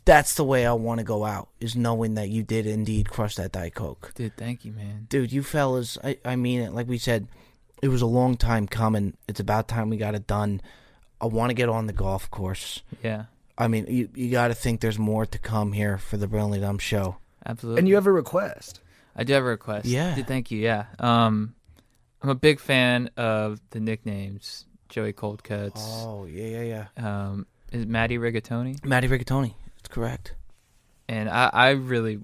that's 0.05 0.35
the 0.35 0.43
way 0.43 0.65
I 0.65 0.73
want 0.73 0.99
to 0.99 1.03
go 1.03 1.25
out 1.25 1.49
is 1.59 1.75
knowing 1.75 2.15
that 2.15 2.29
you 2.29 2.43
did 2.43 2.65
indeed 2.65 3.09
crush 3.09 3.35
that 3.35 3.51
Diet 3.51 3.75
Coke. 3.75 4.11
Dude, 4.15 4.35
thank 4.35 4.65
you, 4.65 4.71
man. 4.71 5.07
Dude, 5.09 5.31
you 5.31 5.43
fellas, 5.43 5.97
I, 6.03 6.17
I 6.25 6.35
mean 6.35 6.61
it. 6.61 6.73
Like 6.73 6.87
we 6.87 6.97
said, 6.97 7.27
it 7.81 7.89
was 7.89 8.01
a 8.01 8.07
long 8.07 8.37
time 8.37 8.67
coming. 8.67 9.15
It's 9.27 9.39
about 9.39 9.67
time 9.67 9.89
we 9.89 9.97
got 9.97 10.15
it 10.15 10.27
done. 10.27 10.61
I 11.19 11.27
want 11.27 11.51
to 11.51 11.53
get 11.53 11.69
on 11.69 11.85
the 11.85 11.93
golf 11.93 12.29
course. 12.31 12.81
Yeah, 13.03 13.25
I 13.61 13.67
mean, 13.67 13.85
you 13.87 14.09
you 14.15 14.31
got 14.31 14.47
to 14.49 14.53
think 14.55 14.81
there's 14.81 14.99
more 14.99 15.25
to 15.25 15.37
come 15.37 15.71
here 15.71 15.97
for 15.97 16.17
the 16.17 16.27
Brilliantly 16.27 16.59
Dumb 16.59 16.79
show. 16.79 17.17
absolutely. 17.45 17.79
And 17.79 17.87
you 17.87 17.95
have 17.95 18.07
a 18.07 18.11
request. 18.11 18.81
I 19.15 19.23
do 19.23 19.33
have 19.33 19.43
a 19.43 19.47
request. 19.47 19.85
Yeah. 19.85 20.15
Thank 20.15 20.51
you. 20.51 20.59
Yeah. 20.59 20.85
Um, 20.99 21.53
I'm 22.21 22.29
a 22.29 22.35
big 22.35 22.59
fan 22.59 23.09
of 23.17 23.59
the 23.71 23.79
nicknames 23.79 24.65
Joey 24.89 25.13
Cold 25.13 25.43
Cuts. 25.43 25.81
Oh 25.83 26.25
yeah, 26.25 26.61
yeah, 26.61 26.85
yeah. 26.97 27.29
Um, 27.29 27.45
is 27.71 27.83
it 27.83 27.87
Matty 27.87 28.17
Rigatoni? 28.17 28.83
Matty 28.85 29.07
Rigatoni. 29.07 29.53
That's 29.77 29.87
correct. 29.89 30.35
And 31.07 31.29
I, 31.29 31.49
I 31.51 31.69
really 31.71 32.19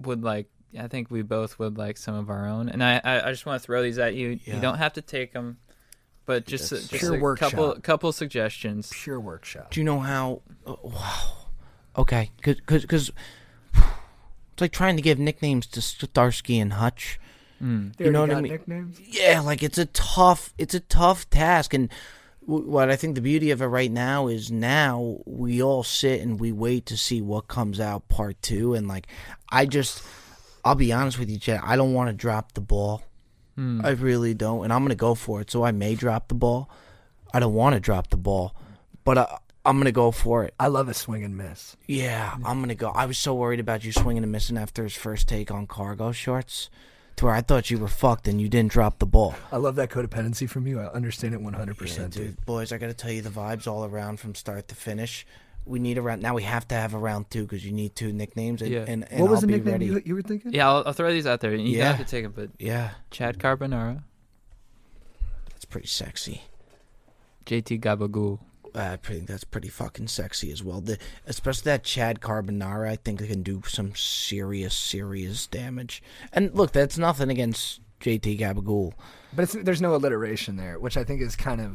would 0.00 0.22
like. 0.22 0.48
I 0.78 0.88
think 0.88 1.10
we 1.10 1.22
both 1.22 1.58
would 1.58 1.76
like 1.76 1.98
some 1.98 2.14
of 2.14 2.30
our 2.30 2.48
own. 2.48 2.68
And 2.70 2.82
I, 2.82 3.00
I, 3.04 3.28
I 3.28 3.30
just 3.30 3.44
want 3.44 3.60
to 3.60 3.66
throw 3.66 3.82
these 3.82 3.98
at 3.98 4.14
you. 4.14 4.38
Yeah. 4.44 4.54
You 4.54 4.60
don't 4.60 4.78
have 4.78 4.94
to 4.94 5.02
take 5.02 5.32
them, 5.32 5.58
but 6.26 6.46
just, 6.46 6.72
a, 6.72 6.76
just 6.76 6.92
pure 6.92 7.14
a 7.14 7.36
couple, 7.36 7.64
workshop. 7.64 7.82
couple 7.82 8.12
suggestions. 8.12 8.90
Pure 8.92 9.20
workshop. 9.20 9.70
Do 9.70 9.80
you 9.80 9.84
know 9.84 10.00
how? 10.00 10.42
Oh, 10.66 10.78
wow. 10.82 11.48
Okay, 11.96 12.30
because 12.36 12.82
because 12.82 13.10
it's 13.74 14.60
like 14.60 14.72
trying 14.72 14.96
to 14.96 15.02
give 15.02 15.18
nicknames 15.18 15.66
to 15.66 15.82
Starsky 15.82 16.58
and 16.58 16.74
Hutch. 16.74 17.18
Mm. 17.62 17.98
You 18.00 18.10
know 18.10 18.20
already 18.20 18.32
what 18.32 18.38
I 18.38 18.42
mean? 18.42 18.52
Nicknames. 18.52 19.00
Yeah, 19.00 19.40
like 19.40 19.62
it's 19.62 19.78
a 19.78 19.86
tough, 19.86 20.52
it's 20.58 20.74
a 20.74 20.80
tough 20.80 21.28
task, 21.30 21.74
and 21.74 21.90
w- 22.46 22.68
what 22.68 22.90
I 22.90 22.96
think 22.96 23.14
the 23.14 23.20
beauty 23.20 23.50
of 23.50 23.62
it 23.62 23.66
right 23.66 23.90
now 23.90 24.26
is 24.28 24.50
now 24.50 25.18
we 25.26 25.62
all 25.62 25.82
sit 25.82 26.20
and 26.20 26.40
we 26.40 26.50
wait 26.50 26.86
to 26.86 26.96
see 26.96 27.22
what 27.22 27.46
comes 27.46 27.78
out 27.78 28.08
part 28.08 28.40
two, 28.42 28.74
and 28.74 28.88
like 28.88 29.06
I 29.50 29.66
just, 29.66 30.02
I'll 30.64 30.74
be 30.74 30.92
honest 30.92 31.18
with 31.18 31.30
you, 31.30 31.38
Chad, 31.38 31.60
I 31.62 31.76
don't 31.76 31.92
want 31.92 32.08
to 32.08 32.14
drop 32.14 32.52
the 32.52 32.60
ball. 32.60 33.02
Mm. 33.58 33.84
I 33.84 33.90
really 33.90 34.34
don't, 34.34 34.64
and 34.64 34.72
I'm 34.72 34.82
gonna 34.82 34.94
go 34.94 35.14
for 35.14 35.40
it. 35.40 35.50
So 35.50 35.62
I 35.64 35.72
may 35.72 35.94
drop 35.94 36.28
the 36.28 36.34
ball. 36.34 36.70
I 37.34 37.40
don't 37.40 37.54
want 37.54 37.74
to 37.74 37.80
drop 37.80 38.08
the 38.10 38.16
ball, 38.16 38.54
but 39.04 39.18
I, 39.18 39.38
I'm 39.64 39.78
gonna 39.78 39.92
go 39.92 40.10
for 40.10 40.44
it. 40.44 40.54
I 40.58 40.66
love 40.68 40.88
a 40.88 40.94
swing 40.94 41.22
and 41.24 41.36
miss. 41.36 41.76
Yeah, 41.86 42.34
I'm 42.44 42.60
gonna 42.60 42.74
go. 42.74 42.90
I 42.90 43.06
was 43.06 43.18
so 43.18 43.34
worried 43.34 43.60
about 43.60 43.84
you 43.84 43.92
swinging 43.92 44.22
and 44.22 44.32
missing 44.32 44.56
after 44.58 44.82
his 44.82 44.94
first 44.94 45.28
take 45.28 45.50
on 45.50 45.66
cargo 45.66 46.12
shorts, 46.12 46.68
to 47.16 47.26
where 47.26 47.34
I 47.34 47.42
thought 47.42 47.70
you 47.70 47.78
were 47.78 47.88
fucked 47.88 48.26
and 48.26 48.40
you 48.40 48.48
didn't 48.48 48.72
drop 48.72 48.98
the 48.98 49.06
ball. 49.06 49.34
I 49.52 49.56
love 49.58 49.76
that 49.76 49.90
codependency 49.90 50.48
from 50.48 50.66
you. 50.66 50.80
I 50.80 50.86
understand 50.86 51.34
it 51.34 51.40
100%, 51.40 51.96
Yeah, 51.96 52.02
dude. 52.04 52.10
dude, 52.12 52.46
boys, 52.46 52.72
I 52.72 52.78
gotta 52.78 52.94
tell 52.94 53.12
you 53.12 53.22
the 53.22 53.30
vibes 53.30 53.66
all 53.66 53.84
around 53.84 54.18
from 54.18 54.34
start 54.34 54.68
to 54.68 54.74
finish. 54.74 55.26
We 55.64 55.78
need 55.78 55.96
a 55.98 56.02
round 56.02 56.22
now. 56.22 56.34
We 56.34 56.42
have 56.42 56.66
to 56.68 56.74
have 56.74 56.92
a 56.94 56.98
round 56.98 57.30
two 57.30 57.42
because 57.42 57.64
you 57.64 57.70
need 57.72 57.94
two 57.94 58.12
nicknames. 58.12 58.62
And, 58.62 58.70
Yeah. 58.72 58.84
and, 58.88 59.06
and 59.10 59.20
What 59.20 59.30
was 59.30 59.44
I'll 59.44 59.48
the 59.48 59.58
nickname 59.58 59.80
you, 59.82 60.02
you 60.04 60.14
were 60.14 60.22
thinking? 60.22 60.52
Yeah, 60.52 60.68
I'll, 60.68 60.82
I'll 60.86 60.92
throw 60.92 61.12
these 61.12 61.26
out 61.26 61.40
there. 61.40 61.54
You 61.54 61.78
Yeah. 61.78 61.92
have 61.92 62.04
to 62.04 62.10
take 62.10 62.24
them, 62.24 62.32
but 62.34 62.50
Yeah, 62.58 62.90
Chad 63.10 63.38
Carbonara, 63.38 64.02
that's 65.50 65.64
pretty 65.64 65.86
sexy. 65.86 66.42
JT 67.46 67.80
Gabagool. 67.80 68.40
Uh, 68.74 68.92
I 68.94 68.96
think 68.96 69.26
that's 69.26 69.44
pretty 69.44 69.68
fucking 69.68 70.08
sexy 70.08 70.50
as 70.50 70.64
well. 70.64 70.80
The, 70.80 70.96
especially 71.26 71.64
that 71.64 71.84
Chad 71.84 72.20
Carbonara, 72.20 72.88
I 72.88 72.96
think 72.96 73.20
it 73.20 73.28
can 73.28 73.42
do 73.42 73.60
some 73.68 73.94
serious, 73.94 74.74
serious 74.74 75.46
damage. 75.46 76.02
And 76.32 76.54
look, 76.54 76.72
that's 76.72 76.96
nothing 76.96 77.28
against 77.28 77.81
JT 78.02 78.38
Gabagool. 78.38 78.92
But 79.34 79.44
it's, 79.44 79.52
there's 79.54 79.80
no 79.80 79.94
alliteration 79.94 80.56
there, 80.56 80.78
which 80.78 80.96
I 80.98 81.04
think 81.04 81.22
is 81.22 81.36
kind 81.36 81.60
of. 81.60 81.72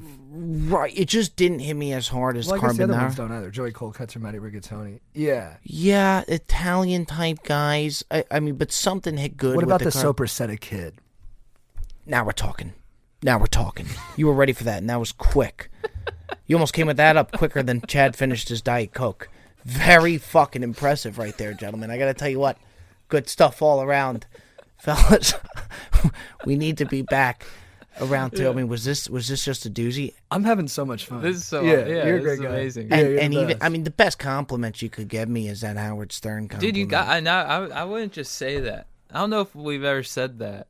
Right, 0.72 0.96
it 0.96 1.06
just 1.08 1.36
didn't 1.36 1.60
hit 1.60 1.74
me 1.74 1.94
as 1.94 2.08
hard 2.08 2.38
as 2.38 2.48
Well, 2.48 2.62
guess 2.62 2.78
the 2.78 2.84
other 2.84 2.94
ones 2.94 3.16
don't 3.16 3.32
either. 3.32 3.50
Joey 3.50 3.72
Cold 3.72 3.96
Cuts 3.96 4.16
or 4.16 4.20
Matty 4.20 4.38
Rigatoni. 4.38 5.00
Yeah. 5.14 5.58
Yeah, 5.64 6.24
Italian 6.28 7.06
type 7.08 7.40
guys. 7.44 8.04
I, 8.12 8.24
I 8.30 8.40
mean, 8.40 8.56
but 8.56 8.72
something 8.72 9.18
hit 9.18 9.38
good. 9.38 9.56
What 9.56 9.64
about 9.64 9.82
the, 9.82 9.92
Car- 9.92 10.04
Soppressata 10.14 10.60
kid? 10.60 10.96
Now 12.06 12.24
we're 12.24 12.32
talking. 12.32 12.74
Now 13.24 13.40
we're 13.40 13.48
talking. 13.48 13.88
You 14.16 14.28
were 14.28 14.34
ready 14.34 14.54
for 14.54 14.64
that, 14.66 14.78
and 14.78 14.90
that 14.90 15.00
was 15.00 15.12
quick. 15.12 15.72
You 16.46 16.56
almost 16.56 16.74
came 16.74 16.88
with 16.88 16.98
that 16.98 17.18
up 17.18 17.32
quicker 17.32 17.64
than 17.64 17.82
Chad 17.82 18.16
finished 18.16 18.50
his 18.50 18.62
Diet 18.62 18.94
Coke. 18.94 19.30
Very 19.66 20.18
fucking 20.18 20.62
impressive 20.64 21.18
right 21.18 21.36
there, 21.38 21.54
gentlemen. 21.54 21.90
I 21.90 21.98
got 21.98 22.06
to 22.06 22.14
tell 22.14 22.30
you 22.30 22.40
what, 22.40 22.58
good 23.10 23.28
stuff 23.28 23.62
all 23.62 23.82
around, 23.82 24.28
fellas. 24.78 25.34
we 26.46 26.56
need 26.56 26.78
to 26.80 26.86
be 26.86 27.02
back 27.02 27.46
around 28.02 28.32
two. 28.36 28.48
I 28.50 28.54
mean, 28.54 28.68
was 28.68 28.84
this 28.86 29.10
was 29.10 29.28
this 29.28 29.44
just 29.44 29.66
a 29.66 29.70
doozy? 29.70 30.14
I'm 30.32 30.44
having 30.44 30.68
so 30.68 30.86
much 30.86 31.06
fun. 31.06 31.22
This 31.22 31.38
is 31.38 31.46
so- 31.46 31.62
yeah, 31.64 31.86
yeah, 31.86 32.06
you're 32.06 32.18
a 32.18 32.22
this 32.22 32.24
great 32.24 32.34
is 32.34 32.40
guy. 32.40 32.48
amazing. 32.50 32.88
Yeah, 32.90 32.96
And, 32.98 33.10
you're 33.10 33.20
and 33.22 33.34
even. 33.34 33.58
I 33.62 33.70
mean, 33.70 33.84
the 33.84 33.92
best 33.92 34.20
compliment 34.20 34.82
you 34.82 34.90
could 34.90 35.08
give 35.08 35.28
me 35.30 35.48
is 35.48 35.62
that 35.62 35.78
Howard 35.78 36.12
Stern 36.12 36.48
compliment. 36.48 36.62
Dude, 36.76 36.78
you 36.78 36.86
got. 36.86 37.08
I 37.08 37.20
now. 37.20 37.44
I, 37.44 37.68
I 37.68 37.84
wouldn't 37.86 38.14
just 38.14 38.34
say 38.34 38.60
that. 38.62 38.88
I 39.12 39.20
don't 39.20 39.30
know 39.30 39.42
if 39.42 39.56
we've 39.56 39.84
ever 39.84 40.04
said 40.04 40.40
that. 40.40 40.68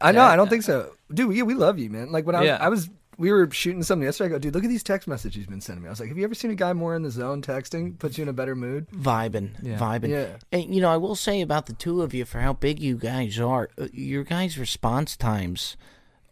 I 0.00 0.12
know. 0.12 0.22
I 0.22 0.36
don't 0.36 0.48
think 0.48 0.62
so, 0.62 0.92
dude. 1.12 1.34
Yeah, 1.34 1.42
we 1.42 1.54
love 1.54 1.78
you, 1.78 1.90
man. 1.90 2.12
Like 2.12 2.24
when 2.26 2.34
I 2.36 2.40
was, 2.40 2.46
Yeah. 2.46 2.58
I 2.60 2.68
was, 2.68 2.88
we 3.18 3.30
were 3.32 3.50
shooting 3.50 3.82
something 3.82 4.04
yesterday. 4.06 4.26
I 4.26 4.30
go, 4.30 4.38
dude, 4.38 4.54
look 4.54 4.64
at 4.64 4.70
these 4.70 4.82
text 4.84 5.06
messages 5.08 5.36
you've 5.38 5.48
been 5.48 5.60
sending 5.60 5.82
me. 5.82 5.88
I 5.88 5.90
was 5.90 6.00
like, 6.00 6.08
have 6.08 6.16
you 6.16 6.24
ever 6.24 6.34
seen 6.34 6.50
a 6.52 6.54
guy 6.54 6.72
more 6.72 6.94
in 6.94 7.02
the 7.02 7.10
zone 7.10 7.42
texting? 7.42 7.98
Puts 7.98 8.16
you 8.16 8.22
in 8.22 8.28
a 8.28 8.32
better 8.32 8.54
mood. 8.54 8.88
vibing, 8.90 9.50
Yeah. 9.62 9.76
vibing. 9.78 10.08
Yeah. 10.10 10.36
And 10.52 10.74
you 10.74 10.80
know, 10.80 10.88
I 10.90 10.96
will 10.96 11.16
say 11.16 11.40
about 11.40 11.66
the 11.66 11.72
two 11.72 12.00
of 12.02 12.14
you 12.14 12.24
for 12.24 12.38
how 12.40 12.52
big 12.54 12.78
you 12.80 12.96
guys 12.96 13.38
are, 13.40 13.68
uh, 13.76 13.88
your 13.92 14.22
guys' 14.24 14.56
response 14.56 15.16
times 15.16 15.76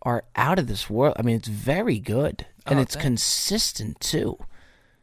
are 0.03 0.25
out 0.37 0.59
of 0.61 0.69
this 0.69 0.89
world. 0.89 1.15
I 1.19 1.23
mean, 1.23 1.37
it's 1.37 1.49
very 1.49 1.99
good 1.99 2.47
and 2.65 2.79
Oh, 2.79 2.83
it's 2.83 2.95
thanks. 2.95 3.05
consistent 3.05 3.99
too. 4.01 4.39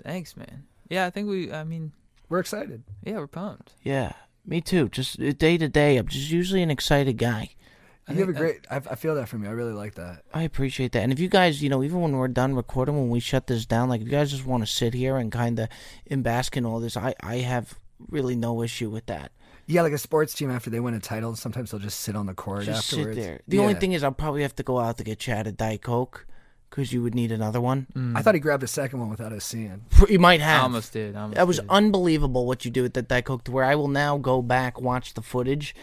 Thanks, 0.01 0.35
man. 0.37 0.63
Yeah, 0.89 1.05
I 1.05 1.09
think 1.09 1.27
we. 1.27 1.51
I 1.51 1.63
mean, 1.63 1.91
We're 2.29 2.39
excited. 2.39 2.83
yeah, 3.03 3.17
we're 3.17 3.27
pumped. 3.27 3.73
Yeah, 3.83 4.13
me 4.45 4.61
too. 4.61 4.89
Just 4.89 5.19
uh, 5.19 5.31
day 5.33 5.57
to 5.57 5.67
day, 5.67 5.97
I'm 5.97 6.07
just 6.07 6.29
usually 6.29 6.61
an 6.63 6.71
excited 6.71 7.17
guy. 7.17 7.49
You 8.09 8.15
have 8.19 8.29
a 8.29 8.33
great. 8.33 8.65
I, 8.69 8.77
I 8.77 8.95
feel 8.95 9.15
that 9.15 9.29
from 9.29 9.43
you. 9.43 9.49
I 9.49 9.53
really 9.53 9.71
like 9.71 9.95
that. 9.95 10.23
I 10.33 10.43
appreciate 10.43 10.91
that. 10.91 11.03
And 11.03 11.13
if 11.13 11.19
you 11.19 11.29
guys, 11.29 11.63
you 11.63 11.69
know, 11.69 11.83
even 11.83 12.01
when 12.01 12.11
we're 12.13 12.27
done 12.27 12.53
recording, 12.55 12.95
when 12.97 13.09
we 13.09 13.19
shut 13.19 13.47
this 13.47 13.65
down, 13.65 13.87
like 13.89 14.01
if 14.01 14.07
you 14.07 14.11
guys 14.11 14.31
just 14.31 14.45
want 14.45 14.61
to 14.65 14.67
sit 14.71 14.93
here 14.93 15.17
and 15.17 15.31
kind 15.31 15.57
of 15.59 15.69
embask 16.09 16.23
bask 16.23 16.57
in 16.57 16.65
all 16.65 16.79
this, 16.79 16.97
I 16.97 17.15
I 17.21 17.37
have 17.37 17.75
really 18.09 18.35
no 18.35 18.61
issue 18.61 18.89
with 18.89 19.05
that. 19.05 19.31
Yeah, 19.65 19.81
like 19.83 19.93
a 19.93 19.97
sports 19.97 20.33
team 20.33 20.51
after 20.51 20.69
they 20.69 20.81
win 20.81 20.93
a 20.93 20.99
title, 20.99 21.35
sometimes 21.37 21.71
they'll 21.71 21.79
just 21.79 22.01
sit 22.01 22.17
on 22.17 22.25
the 22.25 22.33
court 22.33 22.63
Just 22.65 22.91
afterwards. 22.91 23.15
sit 23.15 23.23
there. 23.23 23.39
The 23.47 23.59
only 23.59 23.75
thing 23.75 23.93
is, 23.93 24.03
I'll 24.03 24.11
probably 24.11 24.41
have 24.41 24.55
to 24.57 24.63
go 24.63 24.77
out 24.79 24.97
to 24.97 25.05
get 25.05 25.19
Chad 25.19 25.47
a 25.47 25.53
Diet 25.53 25.81
Coke 25.81 26.25
because 26.69 26.91
you 26.91 27.01
would 27.01 27.15
need 27.15 27.31
another 27.31 27.61
one. 27.61 27.87
Mm. 27.95 28.17
I 28.17 28.21
thought 28.21 28.33
he 28.33 28.41
grabbed 28.41 28.63
a 28.63 28.67
second 28.67 28.99
one 28.99 29.09
without 29.09 29.31
us 29.31 29.45
seeing. 29.45 29.85
You 30.09 30.19
might 30.19 30.41
have. 30.41 30.49
I 30.49 30.53
have. 30.55 30.63
almost 30.63 30.91
did. 30.91 31.15
I 31.15 31.21
almost 31.21 31.35
That 31.37 31.47
was 31.47 31.59
did. 31.59 31.69
unbelievable 31.69 32.45
what 32.45 32.65
you 32.65 32.71
do 32.71 32.81
with 32.81 32.93
that 32.95 33.07
Diet 33.07 33.23
Coke. 33.23 33.45
To 33.45 33.51
where 33.53 33.63
I 33.63 33.75
will 33.75 33.87
now 33.87 34.17
go 34.17 34.41
back 34.41 34.81
watch 34.81 35.13
the 35.13 35.21
footage, 35.21 35.73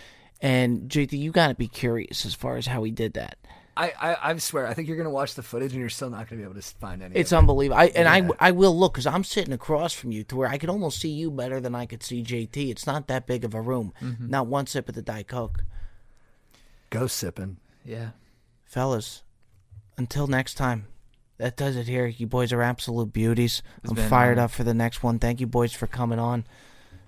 and 0.42 0.88
JT, 0.88 1.12
you 1.18 1.32
got 1.32 1.48
to 1.48 1.54
be 1.54 1.68
curious 1.68 2.24
as 2.26 2.34
far 2.34 2.56
as 2.56 2.66
how 2.66 2.82
he 2.82 2.90
did 2.90 3.14
that. 3.14 3.36
I, 3.76 3.92
I, 4.00 4.30
I 4.32 4.36
swear, 4.38 4.66
I 4.66 4.74
think 4.74 4.88
you're 4.88 4.96
gonna 4.98 5.08
watch 5.10 5.34
the 5.36 5.42
footage 5.42 5.70
and 5.72 5.80
you're 5.80 5.88
still 5.88 6.10
not 6.10 6.28
gonna 6.28 6.40
be 6.40 6.44
able 6.44 6.60
to 6.60 6.60
find 6.62 7.02
any. 7.02 7.14
It's 7.16 7.32
of 7.32 7.36
it. 7.36 7.38
unbelievable. 7.38 7.80
I 7.80 7.86
and 7.86 8.26
Yeah. 8.26 8.32
I 8.40 8.48
I 8.48 8.50
will 8.50 8.76
look 8.78 8.92
because 8.94 9.06
I'm 9.06 9.24
sitting 9.24 9.54
across 9.54 9.94
from 9.94 10.12
you 10.12 10.22
to 10.24 10.36
where 10.36 10.48
I 10.48 10.58
could 10.58 10.68
almost 10.68 11.00
see 11.00 11.08
you 11.08 11.30
better 11.30 11.60
than 11.60 11.74
I 11.74 11.86
could 11.86 12.02
see 12.02 12.22
JT. 12.22 12.68
It's 12.70 12.86
not 12.86 13.06
that 13.06 13.26
big 13.26 13.42
of 13.44 13.54
a 13.54 13.60
room. 13.60 13.94
Mm-hmm. 14.02 14.28
Not 14.28 14.48
one 14.48 14.66
sip 14.66 14.88
of 14.90 14.94
the 14.96 15.02
Diet 15.02 15.28
Coke, 15.28 15.64
Go 16.90 17.06
sipping. 17.06 17.56
Yeah. 17.84 18.10
fellas. 18.64 19.22
Until 19.96 20.26
next 20.26 20.54
time. 20.54 20.86
That 21.38 21.56
does 21.56 21.74
it 21.76 21.86
here. 21.86 22.06
You 22.06 22.26
boys 22.26 22.52
are 22.52 22.60
absolute 22.60 23.14
beauties. 23.14 23.62
It's 23.82 23.90
I'm 23.92 23.96
fired 23.96 24.32
honor. 24.36 24.44
up 24.46 24.50
for 24.50 24.64
the 24.64 24.74
next 24.74 25.02
one. 25.02 25.18
Thank 25.18 25.40
you, 25.40 25.46
boys, 25.46 25.72
for 25.72 25.86
coming 25.86 26.18
on, 26.18 26.44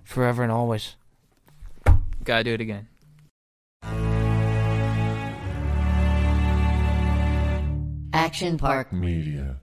forever 0.03 0.41
and 0.41 0.51
always. 0.51 0.95
Gotta 2.23 2.43
do 2.45 2.53
it 2.53 2.61
again. 2.61 2.87
Action 8.13 8.57
Park 8.57 8.93
Media. 8.93 9.62